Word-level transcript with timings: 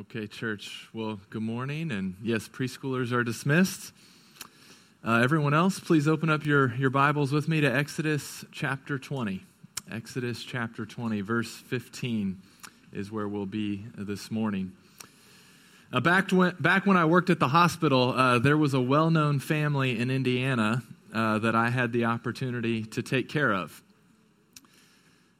Okay, 0.00 0.26
church. 0.26 0.88
Well, 0.94 1.20
good 1.28 1.42
morning. 1.42 1.90
And 1.90 2.16
yes, 2.22 2.48
preschoolers 2.48 3.12
are 3.12 3.22
dismissed. 3.22 3.92
Uh, 5.04 5.20
everyone 5.22 5.52
else, 5.52 5.78
please 5.78 6.08
open 6.08 6.30
up 6.30 6.46
your, 6.46 6.74
your 6.76 6.88
Bibles 6.88 7.32
with 7.32 7.48
me 7.48 7.60
to 7.60 7.66
Exodus 7.66 8.42
chapter 8.50 8.98
20. 8.98 9.42
Exodus 9.92 10.42
chapter 10.42 10.86
20, 10.86 11.20
verse 11.20 11.50
15 11.50 12.40
is 12.94 13.12
where 13.12 13.28
we'll 13.28 13.44
be 13.44 13.84
this 13.94 14.30
morning. 14.30 14.72
Uh, 15.92 16.00
back, 16.00 16.30
when, 16.30 16.56
back 16.58 16.86
when 16.86 16.96
I 16.96 17.04
worked 17.04 17.28
at 17.28 17.38
the 17.38 17.48
hospital, 17.48 18.14
uh, 18.14 18.38
there 18.38 18.56
was 18.56 18.72
a 18.72 18.80
well 18.80 19.10
known 19.10 19.38
family 19.38 19.98
in 19.98 20.10
Indiana 20.10 20.82
uh, 21.12 21.40
that 21.40 21.54
I 21.54 21.68
had 21.68 21.92
the 21.92 22.06
opportunity 22.06 22.84
to 22.86 23.02
take 23.02 23.28
care 23.28 23.52
of. 23.52 23.82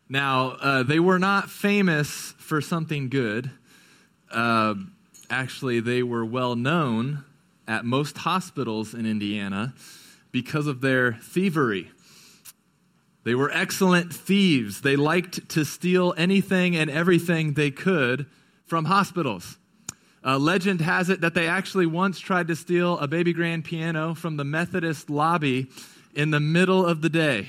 Now, 0.06 0.58
uh, 0.60 0.82
they 0.82 1.00
were 1.00 1.18
not 1.18 1.48
famous 1.48 2.34
for 2.36 2.60
something 2.60 3.08
good 3.08 3.52
uh, 4.30 4.74
actually, 5.28 5.80
they 5.80 6.02
were 6.02 6.24
well 6.24 6.56
known 6.56 7.24
at 7.66 7.84
most 7.84 8.18
hospitals 8.18 8.94
in 8.94 9.06
Indiana 9.06 9.74
because 10.32 10.66
of 10.66 10.80
their 10.80 11.14
thievery. 11.14 11.90
They 13.24 13.34
were 13.34 13.50
excellent 13.52 14.12
thieves. 14.12 14.80
They 14.80 14.96
liked 14.96 15.48
to 15.50 15.64
steal 15.64 16.14
anything 16.16 16.74
and 16.76 16.90
everything 16.90 17.52
they 17.52 17.70
could 17.70 18.26
from 18.66 18.86
hospitals. 18.86 19.58
Uh, 20.24 20.38
legend 20.38 20.80
has 20.80 21.08
it 21.08 21.20
that 21.22 21.34
they 21.34 21.46
actually 21.46 21.86
once 21.86 22.18
tried 22.18 22.48
to 22.48 22.56
steal 22.56 22.98
a 22.98 23.08
baby 23.08 23.32
grand 23.32 23.64
piano 23.64 24.14
from 24.14 24.36
the 24.36 24.44
Methodist 24.44 25.08
lobby 25.08 25.68
in 26.14 26.30
the 26.30 26.40
middle 26.40 26.84
of 26.84 27.02
the 27.02 27.08
day. 27.08 27.48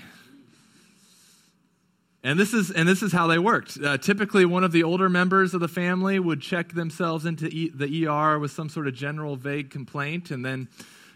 And 2.23 2.39
this 2.39 2.53
is, 2.53 2.69
and 2.69 2.87
this 2.87 3.01
is 3.01 3.11
how 3.11 3.25
they 3.25 3.39
worked. 3.39 3.79
Uh, 3.83 3.97
typically, 3.97 4.45
one 4.45 4.63
of 4.63 4.71
the 4.71 4.83
older 4.83 5.09
members 5.09 5.55
of 5.55 5.59
the 5.59 5.67
family 5.67 6.19
would 6.19 6.39
check 6.39 6.73
themselves 6.73 7.25
into 7.25 7.47
e- 7.47 7.71
the 7.73 8.07
ER 8.07 8.37
with 8.37 8.51
some 8.51 8.69
sort 8.69 8.87
of 8.87 8.93
general 8.93 9.35
vague 9.35 9.71
complaint. 9.71 10.29
And 10.29 10.45
then, 10.45 10.67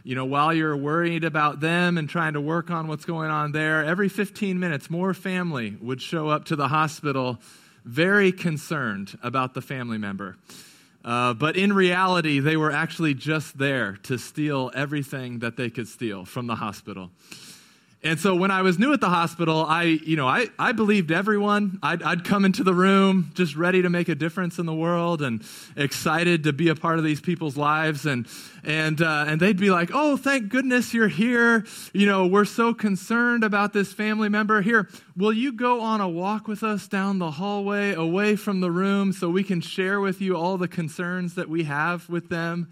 you 0.04 0.16
know, 0.16 0.26
while 0.26 0.52
you're 0.52 0.76
worried 0.76 1.24
about 1.24 1.60
them 1.60 2.00
and 2.00 2.10
trying 2.10 2.34
to 2.34 2.42
work 2.42 2.72
on 2.72 2.88
what's 2.88 3.06
going 3.06 3.30
on 3.30 3.52
there, 3.52 3.86
every 3.86 4.10
15 4.10 4.60
minutes, 4.60 4.90
more 4.90 5.14
family 5.14 5.78
would 5.80 6.02
show 6.02 6.30
up 6.30 6.46
to 6.46 6.56
the 6.56 6.70
hospital 6.70 7.38
very 7.84 8.32
concerned 8.32 9.16
about 9.22 9.54
the 9.54 9.62
family 9.62 10.00
member. 10.00 10.38
Uh, 11.04 11.36
but 11.36 11.56
in 11.56 11.72
reality, 11.72 12.40
they 12.40 12.58
were 12.58 12.72
actually 12.72 13.14
just 13.14 13.60
there 13.60 13.98
to 14.02 14.18
steal 14.18 14.72
everything 14.74 15.38
that 15.38 15.56
they 15.56 15.70
could 15.70 15.88
steal 15.88 16.26
from 16.26 16.48
the 16.48 16.56
hospital. 16.56 17.12
And 18.06 18.20
so 18.20 18.36
when 18.36 18.52
I 18.52 18.62
was 18.62 18.78
new 18.78 18.94
at 18.94 19.02
the 19.02 19.10
hospital, 19.10 19.66
I, 19.68 19.82
you 19.82 20.16
know, 20.16 20.28
I, 20.28 20.50
I 20.60 20.74
believed 20.74 21.12
everyone. 21.12 21.80
I'd, 21.82 22.04
I'd 22.04 22.24
come 22.24 22.46
into 22.46 22.64
the 22.64 22.72
room 22.74 23.32
just 23.34 23.56
ready 23.56 23.82
to 23.82 23.90
make 23.90 24.10
a 24.10 24.14
difference 24.14 24.60
in 24.60 24.68
the 24.68 24.76
world 24.76 25.24
and 25.24 25.44
excited 25.76 26.44
to 26.44 26.54
be 26.54 26.70
a 26.70 26.76
part 26.76 27.00
of 27.00 27.04
these 27.04 27.20
people's 27.20 27.58
lives. 27.58 28.06
And, 28.06 28.28
and, 28.64 29.02
uh, 29.02 29.26
and 29.28 29.40
they'd 29.40 29.58
be 29.58 29.72
like, 29.72 29.90
oh, 29.92 30.18
thank 30.18 30.50
goodness 30.50 30.94
you're 30.94 31.08
here. 31.08 31.66
You 31.94 32.06
know, 32.06 32.28
we're 32.28 32.46
so 32.46 32.76
concerned 32.76 33.44
about 33.44 33.74
this 33.74 33.92
family 33.92 34.30
member. 34.30 34.62
Here, 34.62 34.88
will 35.18 35.34
you 35.34 35.52
go 35.52 35.82
on 35.82 36.00
a 36.00 36.08
walk 36.08 36.48
with 36.48 36.62
us 36.62 36.88
down 36.88 37.18
the 37.18 37.32
hallway 37.32 37.96
away 37.96 38.36
from 38.36 38.62
the 38.62 38.70
room 38.70 39.14
so 39.14 39.32
we 39.32 39.44
can 39.44 39.62
share 39.62 40.00
with 40.00 40.22
you 40.22 40.38
all 40.38 40.60
the 40.60 40.68
concerns 40.68 41.34
that 41.34 41.50
we 41.50 41.64
have 41.64 42.08
with 42.08 42.30
them? 42.30 42.70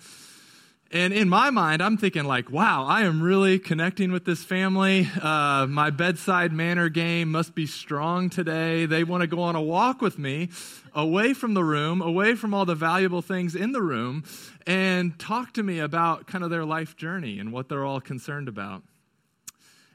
And 0.93 1.11
in 1.11 1.27
my 1.27 1.49
mind, 1.49 1.81
I'm 1.81 1.97
thinking, 1.97 2.25
like, 2.25 2.51
wow, 2.51 2.85
I 2.85 3.01
am 3.01 3.19
really 3.19 3.57
connecting 3.57 4.11
with 4.11 4.25
this 4.25 4.43
family. 4.43 5.09
Uh, 5.19 5.65
my 5.65 5.89
bedside 5.89 6.53
manner 6.53 6.87
game 6.87 7.31
must 7.31 7.55
be 7.55 7.65
strong 7.65 8.29
today. 8.29 8.85
They 8.85 9.03
want 9.03 9.21
to 9.21 9.27
go 9.27 9.41
on 9.41 9.55
a 9.55 9.61
walk 9.61 10.01
with 10.01 10.19
me 10.19 10.49
away 10.93 11.33
from 11.33 11.55
the 11.55 11.63
room, 11.63 11.99
away 11.99 12.35
from 12.35 12.53
all 12.53 12.65
the 12.67 12.75
valuable 12.75 13.23
things 13.23 13.55
in 13.55 13.71
the 13.71 13.81
room, 13.81 14.23
and 14.67 15.17
talk 15.17 15.53
to 15.53 15.63
me 15.63 15.79
about 15.79 16.27
kind 16.27 16.43
of 16.43 16.51
their 16.51 16.63
life 16.63 16.95
journey 16.95 17.39
and 17.39 17.51
what 17.51 17.69
they're 17.69 17.85
all 17.85 17.99
concerned 17.99 18.47
about. 18.47 18.83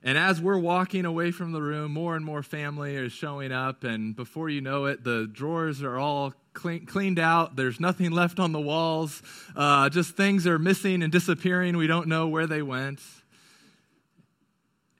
And 0.03 0.19
as 0.19 0.41
we're 0.41 0.59
walking 0.59 1.05
away 1.05 1.31
from 1.31 1.53
the 1.53 1.63
room, 1.63 1.93
more 1.93 2.17
and 2.17 2.25
more 2.25 2.43
family 2.43 2.97
is 2.97 3.13
showing 3.13 3.53
up. 3.53 3.85
And 3.85 4.17
before 4.17 4.49
you 4.49 4.61
know 4.61 4.87
it, 4.87 5.05
the 5.05 5.29
drawers 5.31 5.81
are 5.81 5.97
all 5.97 6.35
clean, 6.59 6.87
cleaned 6.87 7.19
out. 7.19 7.55
There's 7.57 7.79
nothing 7.79 8.11
left 8.11 8.41
on 8.41 8.53
the 8.53 8.61
walls. 8.61 9.23
Uh, 9.55 9.89
just 9.89 10.17
things 10.17 10.47
are 10.47 10.59
missing 10.59 11.03
and 11.03 11.13
disappearing. 11.13 11.77
We 11.77 11.87
don't 11.87 12.09
know 12.09 12.27
where 12.29 12.47
they 12.47 12.63
went. 12.63 13.01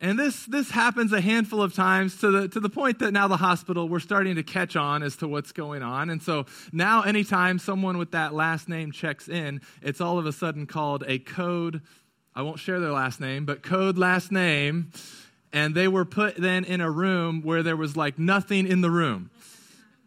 And 0.01 0.17
this, 0.17 0.47
this 0.47 0.71
happens 0.71 1.13
a 1.13 1.21
handful 1.21 1.61
of 1.61 1.75
times 1.75 2.21
to 2.21 2.31
the, 2.31 2.49
to 2.49 2.61
the 2.61 2.69
point 2.69 3.01
that 3.01 3.11
now 3.11 3.27
the 3.27 3.37
hospital, 3.37 3.89
we're 3.89 3.99
starting 3.99 4.37
to 4.37 4.45
catch 4.45 4.77
on 4.77 5.03
as 5.03 5.17
to 5.17 5.27
what's 5.27 5.51
going 5.51 5.83
on. 5.83 6.09
And 6.09 6.23
so 6.23 6.47
now, 6.73 7.03
anytime 7.03 7.59
someone 7.59 7.99
with 7.99 8.13
that 8.13 8.33
last 8.33 8.69
name 8.69 8.93
checks 8.93 9.29
in, 9.29 9.61
it's 9.83 10.01
all 10.01 10.17
of 10.17 10.27
a 10.27 10.33
sudden 10.33 10.67
called 10.67 11.03
a 11.09 11.19
code. 11.19 11.83
I 12.37 12.43
won't 12.43 12.61
share 12.61 12.79
their 12.79 12.93
last 12.93 13.21
name, 13.21 13.45
but 13.45 13.65
code 13.65 13.99
last 13.99 14.31
name. 14.31 14.93
And 15.53 15.75
they 15.75 15.89
were 15.89 16.05
put 16.05 16.37
then 16.37 16.63
in 16.63 16.81
a 16.81 16.91
room 16.91 17.43
where 17.43 17.65
there 17.65 17.77
was 17.77 17.97
like 17.97 18.21
nothing 18.21 18.69
in 18.69 18.83
the 18.83 18.91
room. 18.91 19.31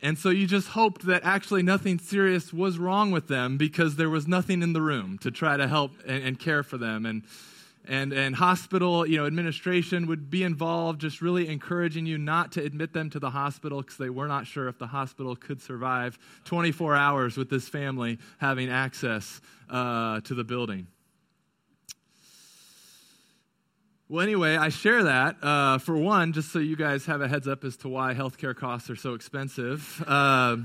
And 0.01 0.17
so 0.17 0.29
you 0.29 0.47
just 0.47 0.69
hoped 0.69 1.06
that 1.06 1.23
actually 1.23 1.62
nothing 1.62 2.00
serious 2.00 2.51
was 2.51 2.79
wrong 2.79 3.12
with 3.12 3.28
them 3.28 3.57
because 3.57 3.97
there 3.97 4.09
was 4.09 4.28
nothing 4.28 4.63
in 4.63 4.73
the 4.73 4.81
room 4.81 5.19
to 5.19 5.29
try 5.29 5.57
to 5.57 5.67
help 5.67 5.91
and, 6.07 6.23
and 6.23 6.39
care 6.39 6.63
for 6.63 6.78
them. 6.79 7.06
And, 7.06 7.23
and, 7.88 8.12
and 8.12 8.35
hospital 8.35 9.06
you 9.06 9.17
know, 9.17 9.28
administration 9.28 10.07
would 10.07 10.31
be 10.31 10.44
involved, 10.44 11.01
just 11.01 11.22
really 11.22 11.47
encouraging 11.47 12.07
you 12.07 12.17
not 12.17 12.51
to 12.53 12.63
admit 12.63 12.94
them 12.94 13.12
to 13.12 13.19
the 13.19 13.29
hospital 13.29 13.81
because 13.81 13.97
they 13.97 14.09
were 14.09 14.28
not 14.28 14.47
sure 14.47 14.67
if 14.67 14.79
the 14.79 14.88
hospital 14.88 15.35
could 15.35 15.62
survive 15.62 16.18
24 16.45 16.95
hours 16.95 17.38
with 17.38 17.50
this 17.51 17.69
family 17.69 18.18
having 18.39 18.72
access 18.72 19.39
uh, 19.69 20.19
to 20.22 20.33
the 20.33 20.44
building. 20.44 20.88
Well, 24.12 24.22
anyway, 24.22 24.58
I 24.58 24.68
share 24.68 25.04
that 25.04 25.38
uh, 25.42 25.78
for 25.78 25.96
one, 25.96 26.34
just 26.34 26.52
so 26.52 26.60
you 26.60 26.76
guys 26.76 27.06
have 27.06 27.22
a 27.22 27.30
heads 27.30 27.48
up 27.48 27.64
as 27.64 27.78
to 27.78 27.88
why 27.88 28.14
healthcare 28.14 28.54
costs 28.54 28.90
are 28.90 28.96
so 28.98 29.14
expensive. 29.14 30.04
Uh, 30.06 30.58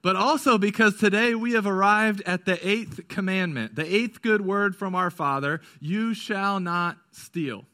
but 0.00 0.16
also 0.16 0.56
because 0.56 0.96
today 0.96 1.34
we 1.34 1.52
have 1.52 1.66
arrived 1.66 2.22
at 2.24 2.46
the 2.46 2.66
eighth 2.66 3.08
commandment, 3.08 3.74
the 3.74 3.84
eighth 3.84 4.22
good 4.22 4.40
word 4.40 4.74
from 4.74 4.94
our 4.94 5.10
Father 5.10 5.60
you 5.80 6.14
shall 6.14 6.60
not 6.60 6.96
steal. 7.12 7.66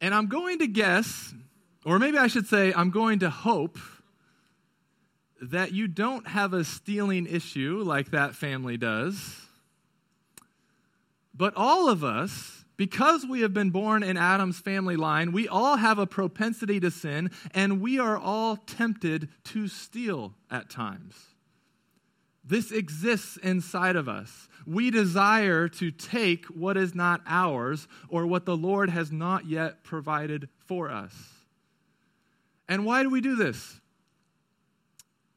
And 0.00 0.12
I'm 0.12 0.26
going 0.26 0.58
to 0.58 0.66
guess, 0.66 1.32
or 1.84 2.00
maybe 2.00 2.18
I 2.18 2.26
should 2.26 2.48
say, 2.48 2.72
I'm 2.74 2.90
going 2.90 3.20
to 3.20 3.30
hope 3.30 3.78
that 5.40 5.70
you 5.70 5.86
don't 5.86 6.26
have 6.26 6.52
a 6.52 6.64
stealing 6.64 7.28
issue 7.28 7.84
like 7.86 8.10
that 8.10 8.34
family 8.34 8.76
does. 8.76 9.40
But 11.32 11.54
all 11.56 11.88
of 11.88 12.02
us, 12.02 12.61
because 12.82 13.24
we 13.24 13.42
have 13.42 13.54
been 13.54 13.70
born 13.70 14.02
in 14.02 14.16
Adam's 14.16 14.58
family 14.58 14.96
line, 14.96 15.30
we 15.30 15.46
all 15.46 15.76
have 15.76 16.00
a 16.00 16.06
propensity 16.06 16.80
to 16.80 16.90
sin, 16.90 17.30
and 17.54 17.80
we 17.80 17.96
are 17.96 18.18
all 18.18 18.56
tempted 18.56 19.28
to 19.44 19.68
steal 19.68 20.34
at 20.50 20.68
times. 20.68 21.14
This 22.44 22.72
exists 22.72 23.36
inside 23.36 23.94
of 23.94 24.08
us. 24.08 24.48
We 24.66 24.90
desire 24.90 25.68
to 25.68 25.92
take 25.92 26.46
what 26.46 26.76
is 26.76 26.92
not 26.92 27.20
ours 27.24 27.86
or 28.08 28.26
what 28.26 28.46
the 28.46 28.56
Lord 28.56 28.90
has 28.90 29.12
not 29.12 29.46
yet 29.46 29.84
provided 29.84 30.48
for 30.66 30.90
us. 30.90 31.14
And 32.68 32.84
why 32.84 33.04
do 33.04 33.10
we 33.10 33.20
do 33.20 33.36
this? 33.36 33.80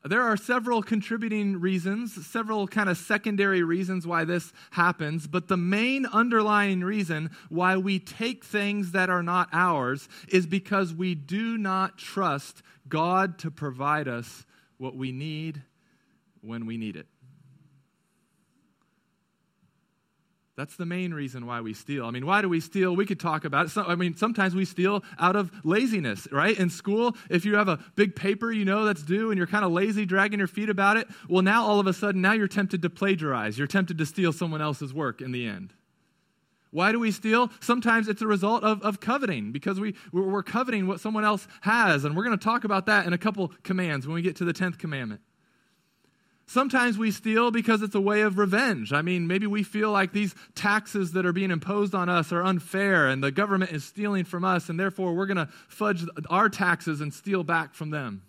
There 0.07 0.21
are 0.21 0.37
several 0.37 0.83
contributing 0.83 1.59
reasons, 1.59 2.27
several 2.27 2.67
kind 2.67 2.89
of 2.89 2.97
secondary 2.97 3.63
reasons 3.63 4.05
why 4.05 4.23
this 4.23 4.53
happens, 4.69 5.25
but 5.25 5.47
the 5.47 5.57
main 5.57 6.05
underlying 6.05 6.83
reason 6.83 7.31
why 7.49 7.77
we 7.77 7.97
take 7.97 8.45
things 8.45 8.91
that 8.91 9.09
are 9.09 9.23
not 9.23 9.49
ours 9.51 10.07
is 10.27 10.45
because 10.45 10.93
we 10.93 11.15
do 11.15 11.57
not 11.57 11.97
trust 11.97 12.61
God 12.87 13.39
to 13.39 13.49
provide 13.49 14.07
us 14.07 14.45
what 14.77 14.95
we 14.95 15.11
need 15.11 15.63
when 16.41 16.67
we 16.67 16.77
need 16.77 16.95
it. 16.95 17.07
That's 20.57 20.77
the 20.77 20.85
main 20.85 21.13
reason 21.13 21.45
why 21.45 21.59
we 21.59 21.73
steal. 21.73 22.05
I 22.05 22.11
mean, 22.11 22.25
why 22.25 22.41
do 22.41 22.47
we 22.47 22.61
steal? 22.61 22.95
We 22.95 23.05
could 23.05 23.19
talk 23.19 23.43
about 23.43 23.65
it. 23.65 23.69
So, 23.69 23.83
I 23.83 23.95
mean, 23.95 24.15
sometimes 24.15 24.55
we 24.55 24.63
steal 24.63 25.03
out 25.19 25.35
of 25.35 25.51
laziness, 25.65 26.29
right? 26.31 26.57
In 26.57 26.69
school, 26.69 27.17
if 27.29 27.43
you 27.43 27.55
have 27.55 27.67
a 27.67 27.79
big 27.95 28.15
paper 28.15 28.53
you 28.53 28.63
know 28.63 28.85
that's 28.85 29.03
due 29.03 29.31
and 29.31 29.37
you're 29.37 29.47
kind 29.47 29.65
of 29.65 29.73
lazy, 29.73 30.05
dragging 30.05 30.39
your 30.39 30.47
feet 30.47 30.69
about 30.69 30.95
it, 30.95 31.07
well, 31.27 31.41
now 31.41 31.65
all 31.65 31.81
of 31.81 31.87
a 31.87 31.93
sudden, 31.93 32.21
now 32.21 32.31
you're 32.31 32.47
tempted 32.47 32.81
to 32.83 32.89
plagiarize. 32.89 33.57
You're 33.57 33.67
tempted 33.67 33.97
to 33.97 34.05
steal 34.05 34.31
someone 34.31 34.61
else's 34.61 34.93
work 34.93 35.19
in 35.19 35.33
the 35.33 35.45
end. 35.45 35.73
Why 36.71 36.93
do 36.93 36.99
we 36.99 37.11
steal? 37.11 37.51
Sometimes 37.59 38.07
it's 38.07 38.21
a 38.21 38.27
result 38.27 38.63
of, 38.63 38.81
of 38.81 39.01
coveting 39.01 39.51
because 39.51 39.77
we, 39.77 39.95
we're 40.13 40.43
coveting 40.43 40.87
what 40.87 41.01
someone 41.01 41.25
else 41.25 41.47
has. 41.61 42.05
And 42.05 42.15
we're 42.15 42.25
going 42.25 42.37
to 42.37 42.43
talk 42.43 42.63
about 42.63 42.85
that 42.85 43.05
in 43.05 43.11
a 43.11 43.17
couple 43.17 43.51
commands 43.63 44.07
when 44.07 44.15
we 44.15 44.21
get 44.21 44.37
to 44.37 44.45
the 44.45 44.53
10th 44.53 44.77
commandment. 44.77 45.19
Sometimes 46.47 46.97
we 46.97 47.09
steal 47.09 47.49
because 47.49 47.81
it's 47.81 47.95
a 47.95 48.01
way 48.01 48.21
of 48.21 48.37
revenge. 48.37 48.93
I 48.93 49.01
mean, 49.01 49.25
maybe 49.25 49.47
we 49.47 49.63
feel 49.63 49.91
like 49.91 50.13
these 50.13 50.35
taxes 50.53 51.13
that 51.13 51.25
are 51.25 51.33
being 51.33 51.49
imposed 51.49 51.95
on 51.95 52.07
us 52.07 52.31
are 52.31 52.43
unfair 52.43 53.07
and 53.07 53.23
the 53.23 53.31
government 53.31 53.71
is 53.71 53.83
stealing 53.83 54.25
from 54.25 54.45
us, 54.45 54.69
and 54.69 54.79
therefore 54.79 55.15
we're 55.15 55.25
going 55.25 55.37
to 55.37 55.49
fudge 55.67 56.05
our 56.29 56.47
taxes 56.49 57.01
and 57.01 57.13
steal 57.13 57.43
back 57.43 57.73
from 57.73 57.89
them. 57.89 58.21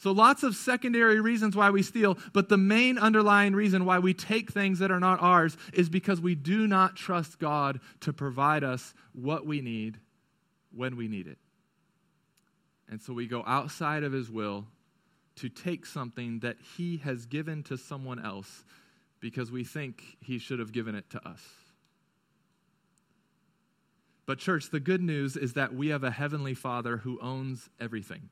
So, 0.00 0.12
lots 0.12 0.44
of 0.44 0.54
secondary 0.54 1.20
reasons 1.20 1.56
why 1.56 1.70
we 1.70 1.82
steal, 1.82 2.16
but 2.32 2.48
the 2.48 2.56
main 2.56 2.98
underlying 2.98 3.56
reason 3.56 3.84
why 3.84 3.98
we 3.98 4.14
take 4.14 4.52
things 4.52 4.78
that 4.78 4.92
are 4.92 5.00
not 5.00 5.20
ours 5.20 5.56
is 5.72 5.88
because 5.88 6.20
we 6.20 6.36
do 6.36 6.68
not 6.68 6.94
trust 6.94 7.40
God 7.40 7.80
to 8.02 8.12
provide 8.12 8.62
us 8.62 8.94
what 9.12 9.44
we 9.44 9.60
need 9.60 9.98
when 10.72 10.96
we 10.96 11.08
need 11.08 11.26
it. 11.26 11.38
And 12.88 13.02
so 13.02 13.12
we 13.12 13.26
go 13.26 13.42
outside 13.44 14.04
of 14.04 14.12
His 14.12 14.30
will 14.30 14.68
to 15.38 15.48
take 15.48 15.86
something 15.86 16.40
that 16.40 16.56
He 16.76 16.98
has 16.98 17.26
given 17.26 17.62
to 17.64 17.76
someone 17.76 18.24
else 18.24 18.64
because 19.20 19.50
we 19.50 19.64
think 19.64 20.02
He 20.20 20.38
should 20.38 20.58
have 20.58 20.72
given 20.72 20.94
it 20.94 21.10
to 21.10 21.28
us. 21.28 21.42
But, 24.26 24.38
church, 24.38 24.70
the 24.70 24.80
good 24.80 25.02
news 25.02 25.36
is 25.36 25.54
that 25.54 25.74
we 25.74 25.88
have 25.88 26.04
a 26.04 26.10
Heavenly 26.10 26.54
Father 26.54 26.98
who 26.98 27.18
owns 27.20 27.70
everything 27.80 28.28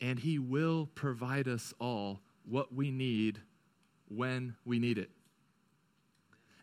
and 0.00 0.18
He 0.18 0.38
will 0.38 0.86
provide 0.94 1.48
us 1.48 1.72
all 1.78 2.20
what 2.46 2.74
we 2.74 2.90
need 2.90 3.40
when 4.08 4.54
we 4.64 4.78
need 4.78 4.98
it. 4.98 5.10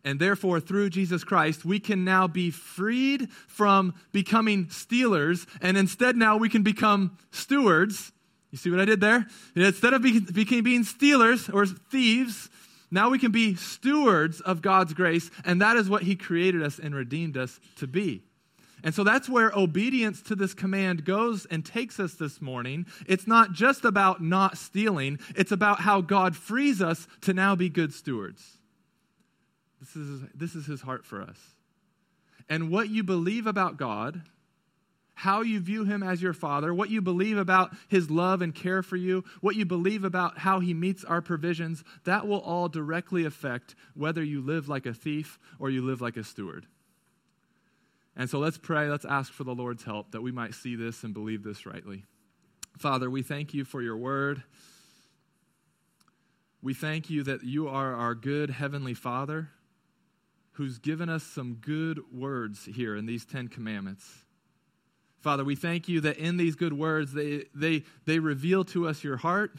And 0.03 0.19
therefore, 0.19 0.59
through 0.59 0.89
Jesus 0.89 1.23
Christ, 1.23 1.63
we 1.63 1.79
can 1.79 2.03
now 2.03 2.27
be 2.27 2.49
freed 2.49 3.29
from 3.47 3.93
becoming 4.11 4.69
stealers, 4.69 5.45
and 5.61 5.77
instead 5.77 6.15
now 6.15 6.37
we 6.37 6.49
can 6.49 6.63
become 6.63 7.17
stewards. 7.31 8.11
You 8.51 8.57
see 8.57 8.69
what 8.69 8.79
I 8.79 8.85
did 8.85 8.99
there? 8.99 9.25
Instead 9.55 9.93
of 9.93 10.01
being, 10.01 10.25
being 10.63 10.83
stealers 10.83 11.49
or 11.49 11.65
thieves, 11.65 12.49
now 12.91 13.09
we 13.09 13.17
can 13.17 13.31
be 13.31 13.55
stewards 13.55 14.41
of 14.41 14.61
God's 14.61 14.93
grace, 14.93 15.31
and 15.45 15.61
that 15.61 15.77
is 15.77 15.89
what 15.89 16.03
He 16.03 16.15
created 16.15 16.61
us 16.61 16.77
and 16.77 16.93
redeemed 16.93 17.37
us 17.37 17.59
to 17.77 17.87
be. 17.87 18.23
And 18.83 18.93
so 18.93 19.03
that's 19.03 19.29
where 19.29 19.51
obedience 19.55 20.21
to 20.23 20.35
this 20.35 20.53
command 20.53 21.05
goes 21.05 21.45
and 21.45 21.63
takes 21.63 21.99
us 21.99 22.15
this 22.15 22.41
morning. 22.41 22.87
It's 23.07 23.27
not 23.27 23.53
just 23.53 23.85
about 23.85 24.21
not 24.21 24.57
stealing, 24.57 25.19
it's 25.35 25.51
about 25.51 25.81
how 25.81 26.01
God 26.01 26.35
frees 26.35 26.81
us 26.81 27.07
to 27.21 27.33
now 27.33 27.55
be 27.55 27.69
good 27.69 27.93
stewards. 27.93 28.57
This 29.79 29.95
is, 29.95 30.21
this 30.35 30.55
is 30.55 30.65
his 30.65 30.81
heart 30.81 31.05
for 31.05 31.21
us. 31.21 31.37
And 32.49 32.69
what 32.69 32.89
you 32.89 33.03
believe 33.03 33.47
about 33.47 33.77
God, 33.77 34.21
how 35.13 35.41
you 35.41 35.59
view 35.59 35.83
him 35.83 36.01
as 36.01 36.21
your 36.21 36.33
father, 36.33 36.73
what 36.73 36.89
you 36.89 37.01
believe 37.01 37.37
about 37.37 37.73
his 37.87 38.09
love 38.09 38.41
and 38.41 38.55
care 38.55 38.81
for 38.81 38.95
you, 38.95 39.23
what 39.41 39.55
you 39.55 39.65
believe 39.65 40.03
about 40.03 40.39
how 40.39 40.59
he 40.59 40.73
meets 40.73 41.03
our 41.03 41.21
provisions, 41.21 41.83
that 42.05 42.27
will 42.27 42.39
all 42.39 42.69
directly 42.69 43.25
affect 43.25 43.75
whether 43.93 44.23
you 44.23 44.41
live 44.41 44.67
like 44.67 44.85
a 44.85 44.93
thief 44.93 45.37
or 45.59 45.69
you 45.69 45.81
live 45.81 46.01
like 46.01 46.17
a 46.17 46.23
steward. 46.23 46.65
And 48.15 48.29
so 48.29 48.39
let's 48.39 48.57
pray, 48.57 48.89
let's 48.89 49.05
ask 49.05 49.31
for 49.31 49.43
the 49.43 49.55
Lord's 49.55 49.83
help 49.83 50.11
that 50.11 50.21
we 50.21 50.31
might 50.31 50.53
see 50.53 50.75
this 50.75 51.03
and 51.03 51.13
believe 51.13 51.43
this 51.43 51.65
rightly. 51.65 52.03
Father, 52.77 53.09
we 53.09 53.21
thank 53.21 53.53
you 53.53 53.63
for 53.63 53.81
your 53.81 53.97
word. 53.97 54.43
We 56.61 56.73
thank 56.73 57.09
you 57.09 57.23
that 57.23 57.43
you 57.43 57.67
are 57.67 57.95
our 57.95 58.15
good 58.15 58.49
heavenly 58.49 58.93
Father 58.93 59.49
who's 60.53 60.77
given 60.77 61.09
us 61.09 61.23
some 61.23 61.55
good 61.55 61.99
words 62.13 62.65
here 62.65 62.95
in 62.95 63.05
these 63.05 63.25
Ten 63.25 63.47
Commandments. 63.47 64.25
Father, 65.21 65.45
we 65.45 65.55
thank 65.55 65.87
you 65.87 66.01
that 66.01 66.17
in 66.17 66.37
these 66.37 66.55
good 66.55 66.73
words, 66.73 67.13
they, 67.13 67.45
they, 67.53 67.83
they 68.05 68.17
reveal 68.17 68.63
to 68.65 68.87
us 68.87 69.03
your 69.03 69.17
heart. 69.17 69.53